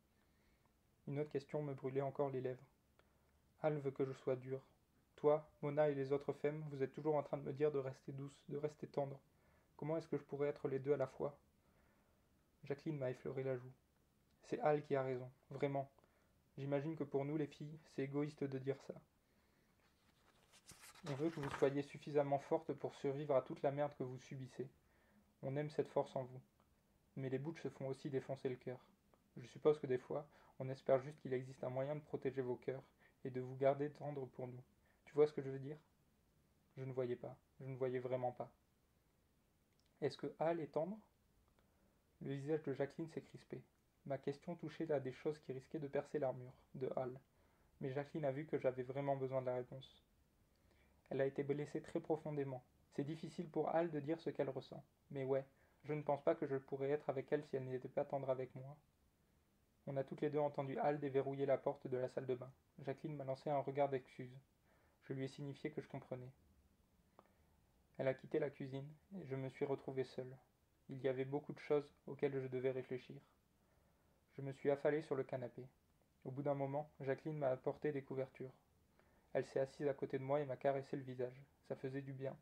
Une 1.06 1.18
autre 1.18 1.30
question 1.30 1.62
me 1.62 1.74
brûlait 1.74 2.02
encore 2.02 2.30
les 2.30 2.40
lèvres. 2.40 2.66
Al 3.62 3.78
veut 3.78 3.90
que 3.90 4.04
je 4.04 4.12
sois 4.12 4.36
dur, 4.36 4.60
toi, 5.16 5.50
Mona 5.62 5.88
et 5.88 5.94
les 5.94 6.12
autres 6.12 6.32
femmes, 6.32 6.64
vous 6.70 6.82
êtes 6.82 6.92
toujours 6.92 7.16
en 7.16 7.24
train 7.24 7.38
de 7.38 7.42
me 7.42 7.52
dire 7.52 7.72
de 7.72 7.78
rester 7.78 8.12
douce, 8.12 8.44
de 8.48 8.56
rester 8.56 8.86
tendre. 8.86 9.18
Comment 9.76 9.96
est-ce 9.96 10.06
que 10.06 10.16
je 10.16 10.22
pourrais 10.22 10.48
être 10.48 10.68
les 10.68 10.78
deux 10.78 10.92
à 10.92 10.96
la 10.96 11.08
fois? 11.08 11.36
Jacqueline 12.64 12.98
m'a 12.98 13.10
effleuré 13.10 13.42
la 13.42 13.56
joue. 13.56 13.72
C'est 14.44 14.60
Al 14.60 14.84
qui 14.84 14.94
a 14.94 15.02
raison, 15.02 15.28
vraiment. 15.50 15.90
J'imagine 16.56 16.96
que 16.96 17.04
pour 17.04 17.24
nous 17.24 17.36
les 17.36 17.48
filles, 17.48 17.78
c'est 17.86 18.02
égoïste 18.02 18.44
de 18.44 18.58
dire 18.58 18.80
ça. 18.82 18.94
On 21.06 21.14
veut 21.14 21.30
que 21.30 21.40
vous 21.40 21.50
soyez 21.58 21.82
suffisamment 21.82 22.40
forte 22.40 22.72
pour 22.72 22.94
survivre 22.96 23.36
à 23.36 23.42
toute 23.42 23.62
la 23.62 23.70
merde 23.70 23.94
que 23.96 24.02
vous 24.02 24.18
subissez. 24.18 24.68
On 25.42 25.56
aime 25.56 25.70
cette 25.70 25.88
force 25.88 26.14
en 26.16 26.24
vous. 26.24 26.40
Mais 27.16 27.28
les 27.28 27.38
bouches 27.38 27.62
se 27.62 27.68
font 27.68 27.86
aussi 27.86 28.10
défoncer 28.10 28.48
le 28.48 28.56
cœur. 28.56 28.78
Je 29.36 29.46
suppose 29.46 29.78
que 29.78 29.86
des 29.86 29.98
fois, 29.98 30.28
on 30.58 30.68
espère 30.68 31.00
juste 31.00 31.20
qu'il 31.20 31.32
existe 31.32 31.62
un 31.62 31.70
moyen 31.70 31.94
de 31.94 32.00
protéger 32.00 32.42
vos 32.42 32.56
cœurs 32.56 32.82
et 33.24 33.30
de 33.30 33.40
vous 33.40 33.54
garder 33.56 33.90
tendre 33.90 34.26
pour 34.26 34.48
nous. 34.48 34.62
Tu 35.04 35.14
vois 35.14 35.28
ce 35.28 35.32
que 35.32 35.42
je 35.42 35.50
veux 35.50 35.60
dire? 35.60 35.78
Je 36.76 36.84
ne 36.84 36.92
voyais 36.92 37.16
pas. 37.16 37.36
Je 37.60 37.66
ne 37.66 37.76
voyais 37.76 38.00
vraiment 38.00 38.32
pas. 38.32 38.50
Est-ce 40.00 40.16
que 40.16 40.32
Hal 40.40 40.60
est 40.60 40.72
tendre? 40.72 40.98
Le 42.22 42.34
visage 42.34 42.62
de 42.64 42.74
Jacqueline 42.74 43.08
s'est 43.08 43.22
crispé. 43.22 43.62
Ma 44.06 44.18
question 44.18 44.56
touchait 44.56 44.90
à 44.90 44.98
des 44.98 45.12
choses 45.12 45.38
qui 45.38 45.52
risquaient 45.52 45.78
de 45.78 45.86
percer 45.86 46.18
l'armure 46.18 46.54
de 46.74 46.90
Hal. 46.96 47.20
Mais 47.80 47.92
Jacqueline 47.92 48.24
a 48.24 48.32
vu 48.32 48.46
que 48.46 48.58
j'avais 48.58 48.82
vraiment 48.82 49.16
besoin 49.16 49.40
de 49.40 49.46
la 49.46 49.54
réponse. 49.54 50.07
Elle 51.10 51.20
a 51.20 51.26
été 51.26 51.42
blessée 51.42 51.80
très 51.80 52.00
profondément. 52.00 52.64
C'est 52.92 53.04
difficile 53.04 53.48
pour 53.48 53.68
Hal 53.74 53.90
de 53.90 54.00
dire 54.00 54.20
ce 54.20 54.30
qu'elle 54.30 54.50
ressent. 54.50 54.84
Mais 55.10 55.24
ouais, 55.24 55.44
je 55.84 55.92
ne 55.92 56.02
pense 56.02 56.22
pas 56.22 56.34
que 56.34 56.46
je 56.46 56.56
pourrais 56.56 56.90
être 56.90 57.08
avec 57.08 57.32
elle 57.32 57.44
si 57.44 57.56
elle 57.56 57.68
n'était 57.68 57.88
pas 57.88 58.04
tendre 58.04 58.30
avec 58.30 58.54
moi. 58.54 58.76
On 59.86 59.96
a 59.96 60.04
toutes 60.04 60.20
les 60.20 60.30
deux 60.30 60.38
entendu 60.38 60.78
Hal 60.78 61.00
déverrouiller 61.00 61.46
la 61.46 61.56
porte 61.56 61.86
de 61.86 61.96
la 61.96 62.08
salle 62.08 62.26
de 62.26 62.34
bain. 62.34 62.52
Jacqueline 62.80 63.16
m'a 63.16 63.24
lancé 63.24 63.48
un 63.48 63.60
regard 63.60 63.88
d'excuse. 63.88 64.36
Je 65.04 65.14
lui 65.14 65.24
ai 65.24 65.28
signifié 65.28 65.70
que 65.70 65.80
je 65.80 65.88
comprenais. 65.88 66.30
Elle 67.96 68.08
a 68.08 68.14
quitté 68.14 68.38
la 68.38 68.50
cuisine, 68.50 68.88
et 69.16 69.26
je 69.26 69.34
me 69.34 69.48
suis 69.48 69.64
retrouvé 69.64 70.04
seul. 70.04 70.36
Il 70.90 71.00
y 71.00 71.08
avait 71.08 71.24
beaucoup 71.24 71.52
de 71.52 71.58
choses 71.58 71.90
auxquelles 72.06 72.40
je 72.40 72.46
devais 72.46 72.70
réfléchir. 72.70 73.16
Je 74.36 74.42
me 74.42 74.52
suis 74.52 74.70
affalé 74.70 75.02
sur 75.02 75.16
le 75.16 75.24
canapé. 75.24 75.66
Au 76.24 76.30
bout 76.30 76.42
d'un 76.42 76.54
moment, 76.54 76.90
Jacqueline 77.00 77.38
m'a 77.38 77.48
apporté 77.48 77.90
des 77.90 78.02
couvertures. 78.02 78.52
Elle 79.32 79.46
s'est 79.46 79.60
assise 79.60 79.88
à 79.88 79.94
côté 79.94 80.18
de 80.18 80.24
moi 80.24 80.40
et 80.40 80.46
m'a 80.46 80.56
caressé 80.56 80.96
le 80.96 81.02
visage. 81.02 81.42
Ça 81.68 81.76
faisait 81.76 82.02
du 82.02 82.12
bien. 82.12 82.36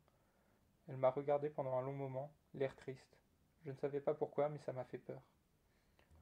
Elle 0.87 0.97
m'a 0.97 1.09
regardé 1.09 1.49
pendant 1.49 1.77
un 1.77 1.81
long 1.81 1.93
moment, 1.93 2.31
l'air 2.53 2.75
triste. 2.75 3.17
Je 3.65 3.71
ne 3.71 3.75
savais 3.77 3.99
pas 3.99 4.13
pourquoi, 4.13 4.49
mais 4.49 4.59
ça 4.59 4.71
m'a 4.71 4.85
fait 4.85 4.97
peur. 4.97 5.21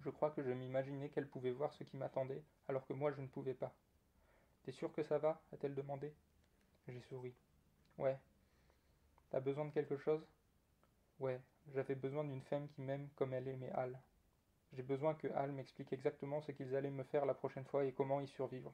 Je 0.02 0.10
crois 0.10 0.32
que 0.32 0.44
je 0.44 0.52
m'imaginais 0.52 1.10
qu'elle 1.10 1.28
pouvait 1.28 1.52
voir 1.52 1.74
ce 1.74 1.84
qui 1.84 1.98
m'attendait, 1.98 2.44
alors 2.68 2.86
que 2.86 2.94
moi 2.94 3.12
je 3.12 3.22
ne 3.22 3.28
pouvais 3.28 3.54
pas. 3.54 3.74
T'es 4.64 4.72
sûr 4.72 4.92
que 4.92 5.04
ça 5.04 5.20
va? 5.20 5.42
a-t-elle 5.54 5.76
demandé. 5.76 6.14
J'ai 6.88 7.02
souri. 7.02 7.34
Ouais. 7.98 8.20
T'as 9.30 9.40
besoin 9.40 9.66
de 9.66 9.72
quelque 9.72 9.98
chose? 9.98 10.26
Ouais, 11.20 11.40
j'avais 11.74 11.96
besoin 11.96 12.24
d'une 12.24 12.42
femme 12.42 12.68
qui 12.70 12.82
m'aime 12.82 13.10
comme 13.16 13.34
elle 13.34 13.48
aimait 13.48 13.72
Al. 13.72 14.00
J'ai 14.74 14.84
besoin 14.84 15.14
que 15.14 15.28
Al 15.34 15.52
m'explique 15.52 15.94
exactement 15.94 16.42
ce 16.42 16.52
qu'ils 16.52 16.76
allaient 16.76 16.90
me 16.90 17.04
faire 17.04 17.26
la 17.26 17.34
prochaine 17.34 17.66
fois 17.66 17.86
et 17.86 17.94
comment 17.94 18.20
y 18.22 18.28
survivre. 18.28 18.74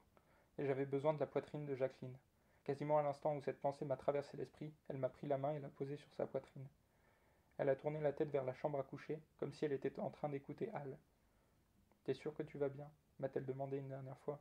Et 0.58 0.66
j'avais 0.66 0.86
besoin 0.86 1.14
de 1.14 1.20
la 1.20 1.28
poitrine 1.28 1.66
de 1.66 1.76
Jacqueline. 1.76 2.18
Quasiment 2.64 3.00
à 3.00 3.04
l'instant 3.04 3.36
où 3.36 3.42
cette 3.42 3.60
pensée 3.60 3.86
m'a 3.86 3.98
traversé 3.98 4.38
l'esprit, 4.38 4.72
elle 4.88 4.98
m'a 4.98 5.10
pris 5.10 5.28
la 5.28 5.38
main 5.38 5.54
et 5.54 5.60
l'a 5.60 5.70
posée 5.70 5.98
sur 5.98 6.14
sa 6.14 6.28
poitrine. 6.28 6.68
Elle 7.58 7.70
a 7.70 7.76
tourné 7.76 8.00
la 8.00 8.14
tête 8.14 8.30
vers 8.30 8.44
la 8.44 8.54
chambre 8.54 8.80
à 8.80 8.84
coucher, 8.84 9.20
comme 9.38 9.54
si 9.54 9.66
elle 9.66 9.74
était 9.74 10.00
en 10.00 10.10
train 10.10 10.30
d'écouter 10.30 10.70
Al. 10.74 10.98
T'es 12.04 12.14
sûr 12.14 12.34
que 12.36 12.44
tu 12.44 12.58
vas 12.58 12.70
bien? 12.70 12.90
m'a-t-elle 13.20 13.46
demandé 13.46 13.78
une 13.78 13.90
dernière 13.90 14.18
fois. 14.20 14.40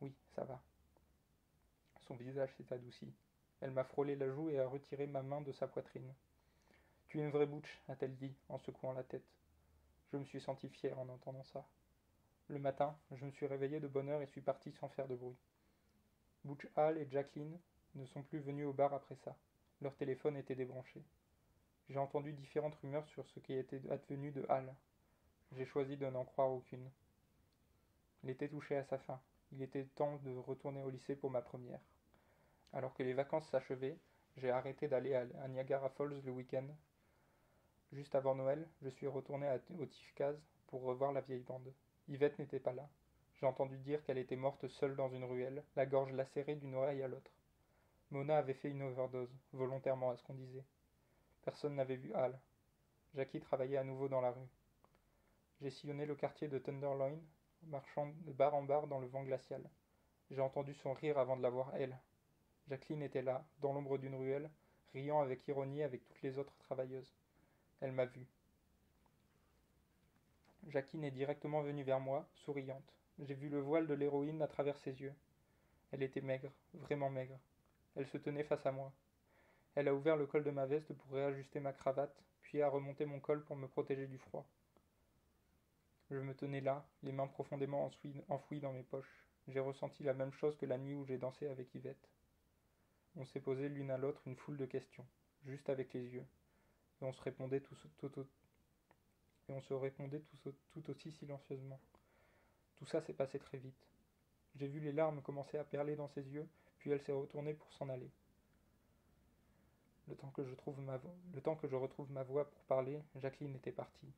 Oui, 0.00 0.14
ça 0.34 0.44
va. 0.44 0.60
Son 2.00 2.14
visage 2.14 2.54
s'est 2.56 2.72
adouci. 2.72 3.12
Elle 3.60 3.70
m'a 3.70 3.84
frôlé 3.84 4.16
la 4.16 4.28
joue 4.28 4.50
et 4.50 4.58
a 4.58 4.66
retiré 4.66 5.06
ma 5.06 5.22
main 5.22 5.40
de 5.40 5.52
sa 5.52 5.66
poitrine. 5.66 6.12
Tu 7.08 7.18
es 7.18 7.22
une 7.22 7.30
vraie 7.30 7.46
bouche, 7.46 7.80
a-t-elle 7.88 8.16
dit, 8.16 8.34
en 8.48 8.58
secouant 8.58 8.92
la 8.92 9.04
tête. 9.04 9.24
Je 10.12 10.18
me 10.18 10.24
suis 10.24 10.40
senti 10.40 10.68
fier 10.68 10.98
en 10.98 11.08
entendant 11.08 11.44
ça. 11.44 11.64
Le 12.48 12.58
matin, 12.58 12.96
je 13.12 13.24
me 13.24 13.30
suis 13.30 13.46
réveillé 13.46 13.80
de 13.80 13.88
bonne 13.88 14.08
heure 14.08 14.22
et 14.22 14.26
suis 14.26 14.40
parti 14.40 14.72
sans 14.72 14.88
faire 14.88 15.08
de 15.08 15.16
bruit. 15.16 15.36
Butch 16.44 16.66
Hall 16.76 16.98
et 16.98 17.08
Jacqueline 17.10 17.58
ne 17.94 18.04
sont 18.06 18.22
plus 18.22 18.40
venus 18.40 18.66
au 18.66 18.72
bar 18.72 18.92
après 18.92 19.16
ça. 19.16 19.36
Leur 19.80 19.94
téléphone 19.96 20.36
était 20.36 20.54
débranché. 20.54 21.02
J'ai 21.88 21.98
entendu 21.98 22.32
différentes 22.32 22.74
rumeurs 22.76 23.06
sur 23.08 23.26
ce 23.28 23.40
qui 23.40 23.54
était 23.54 23.82
advenu 23.90 24.32
de 24.32 24.44
Hall. 24.48 24.74
J'ai 25.52 25.66
choisi 25.66 25.96
de 25.96 26.06
n'en 26.06 26.24
croire 26.24 26.50
aucune. 26.50 26.90
L'été 28.24 28.48
touchait 28.48 28.76
à 28.76 28.84
sa 28.84 28.98
fin. 28.98 29.20
Il 29.52 29.62
était 29.62 29.84
temps 29.84 30.16
de 30.24 30.34
retourner 30.36 30.82
au 30.82 30.90
lycée 30.90 31.16
pour 31.16 31.30
ma 31.30 31.42
première. 31.42 31.80
Alors 32.72 32.94
que 32.94 33.02
les 33.02 33.12
vacances 33.12 33.48
s'achevaient, 33.50 33.98
j'ai 34.36 34.50
arrêté 34.50 34.88
d'aller 34.88 35.14
à 35.14 35.48
Niagara 35.48 35.90
Falls 35.90 36.22
le 36.24 36.32
week-end. 36.32 36.66
Juste 37.92 38.14
avant 38.14 38.34
Noël, 38.34 38.66
je 38.80 38.88
suis 38.88 39.06
retourné 39.06 39.46
au 39.78 39.86
Tifkaz 39.86 40.36
pour 40.68 40.82
revoir 40.82 41.12
la 41.12 41.20
vieille 41.20 41.42
bande. 41.42 41.72
Yvette 42.08 42.38
n'était 42.38 42.60
pas 42.60 42.72
là. 42.72 42.88
J'ai 43.34 43.46
entendu 43.46 43.78
dire 43.78 44.04
qu'elle 44.04 44.18
était 44.18 44.36
morte 44.36 44.68
seule 44.68 44.96
dans 44.96 45.08
une 45.08 45.24
ruelle, 45.24 45.64
la 45.76 45.86
gorge 45.86 46.12
lacérée 46.12 46.56
d'une 46.56 46.74
oreille 46.74 47.02
à 47.02 47.08
l'autre. 47.08 47.32
Mona 48.10 48.38
avait 48.38 48.54
fait 48.54 48.70
une 48.70 48.82
overdose, 48.82 49.34
volontairement 49.52 50.10
à 50.10 50.16
ce 50.16 50.22
qu'on 50.22 50.34
disait. 50.34 50.64
Personne 51.42 51.74
n'avait 51.74 51.96
vu 51.96 52.12
Hal. 52.14 52.38
Jackie 53.14 53.40
travaillait 53.40 53.78
à 53.78 53.84
nouveau 53.84 54.08
dans 54.08 54.20
la 54.20 54.30
rue. 54.30 54.48
J'ai 55.60 55.70
sillonné 55.70 56.06
le 56.06 56.14
quartier 56.14 56.48
de 56.48 56.58
Tenderloin, 56.58 57.18
marchant 57.64 58.12
de 58.26 58.32
bar 58.32 58.54
en 58.54 58.62
bar 58.62 58.86
dans 58.86 59.00
le 59.00 59.06
vent 59.06 59.22
glacial. 59.22 59.62
J'ai 60.30 60.40
entendu 60.40 60.74
son 60.74 60.92
rire 60.92 61.18
avant 61.18 61.36
de 61.36 61.42
la 61.42 61.50
voir 61.50 61.72
elle. 61.74 61.98
Jacqueline 62.68 63.02
était 63.02 63.22
là, 63.22 63.44
dans 63.60 63.72
l'ombre 63.72 63.98
d'une 63.98 64.14
ruelle, 64.14 64.50
riant 64.92 65.20
avec 65.20 65.46
ironie 65.48 65.82
avec 65.82 66.04
toutes 66.04 66.22
les 66.22 66.38
autres 66.38 66.56
travailleuses. 66.58 67.12
Elle 67.80 67.92
m'a 67.92 68.06
vu. 68.06 68.26
Jacqueline 70.68 71.04
est 71.04 71.10
directement 71.10 71.62
venue 71.62 71.82
vers 71.82 72.00
moi, 72.00 72.28
souriante. 72.34 72.94
J'ai 73.18 73.34
vu 73.34 73.48
le 73.48 73.60
voile 73.60 73.86
de 73.86 73.94
l'héroïne 73.94 74.42
à 74.42 74.48
travers 74.48 74.78
ses 74.78 75.00
yeux. 75.00 75.14
Elle 75.90 76.02
était 76.02 76.20
maigre, 76.20 76.52
vraiment 76.74 77.10
maigre. 77.10 77.38
Elle 77.96 78.06
se 78.06 78.18
tenait 78.18 78.44
face 78.44 78.64
à 78.64 78.72
moi. 78.72 78.92
Elle 79.74 79.88
a 79.88 79.94
ouvert 79.94 80.16
le 80.16 80.26
col 80.26 80.44
de 80.44 80.50
ma 80.50 80.66
veste 80.66 80.92
pour 80.94 81.12
réajuster 81.12 81.60
ma 81.60 81.72
cravate, 81.72 82.22
puis 82.42 82.62
a 82.62 82.68
remonté 82.68 83.04
mon 83.04 83.20
col 83.20 83.44
pour 83.44 83.56
me 83.56 83.68
protéger 83.68 84.06
du 84.06 84.18
froid. 84.18 84.46
Je 86.10 86.18
me 86.18 86.34
tenais 86.34 86.60
là, 86.60 86.86
les 87.02 87.12
mains 87.12 87.26
profondément 87.26 87.90
enfouies 88.28 88.60
dans 88.60 88.72
mes 88.72 88.82
poches. 88.82 89.24
J'ai 89.48 89.60
ressenti 89.60 90.02
la 90.02 90.14
même 90.14 90.32
chose 90.32 90.56
que 90.56 90.66
la 90.66 90.78
nuit 90.78 90.94
où 90.94 91.04
j'ai 91.04 91.18
dansé 91.18 91.48
avec 91.48 91.74
Yvette. 91.74 92.08
On 93.16 93.24
s'est 93.24 93.40
posé 93.40 93.68
l'une 93.68 93.90
à 93.90 93.98
l'autre 93.98 94.22
une 94.26 94.36
foule 94.36 94.56
de 94.56 94.66
questions, 94.66 95.06
juste 95.44 95.68
avec 95.68 95.92
les 95.92 96.06
yeux, 96.14 96.26
et 97.00 97.04
on 97.04 97.12
se 97.12 97.20
répondait 97.22 97.60
tout, 97.60 97.76
et 99.48 99.52
on 99.52 99.60
se 99.62 99.74
répondait 99.74 100.22
tout 100.72 100.90
aussi 100.90 101.12
silencieusement. 101.12 101.80
Tout 102.76 102.86
ça 102.86 103.00
s'est 103.02 103.12
passé 103.12 103.38
très 103.38 103.58
vite. 103.58 103.86
J'ai 104.56 104.66
vu 104.66 104.80
les 104.80 104.92
larmes 104.92 105.22
commencer 105.22 105.58
à 105.58 105.64
perler 105.64 105.96
dans 105.96 106.08
ses 106.08 106.22
yeux, 106.28 106.48
puis 106.78 106.90
elle 106.90 107.00
s'est 107.02 107.12
retournée 107.12 107.54
pour 107.54 107.72
s'en 107.72 107.88
aller. 107.88 108.10
Le 110.08 110.16
temps, 110.16 110.30
que 110.30 110.44
je 110.44 110.54
trouve 110.54 110.80
ma 110.80 111.00
le 111.32 111.40
temps 111.40 111.54
que 111.54 111.68
je 111.68 111.76
retrouve 111.76 112.10
ma 112.10 112.24
voix 112.24 112.50
pour 112.50 112.62
parler, 112.64 113.00
Jacqueline 113.20 113.54
était 113.54 113.72
partie. 113.72 114.12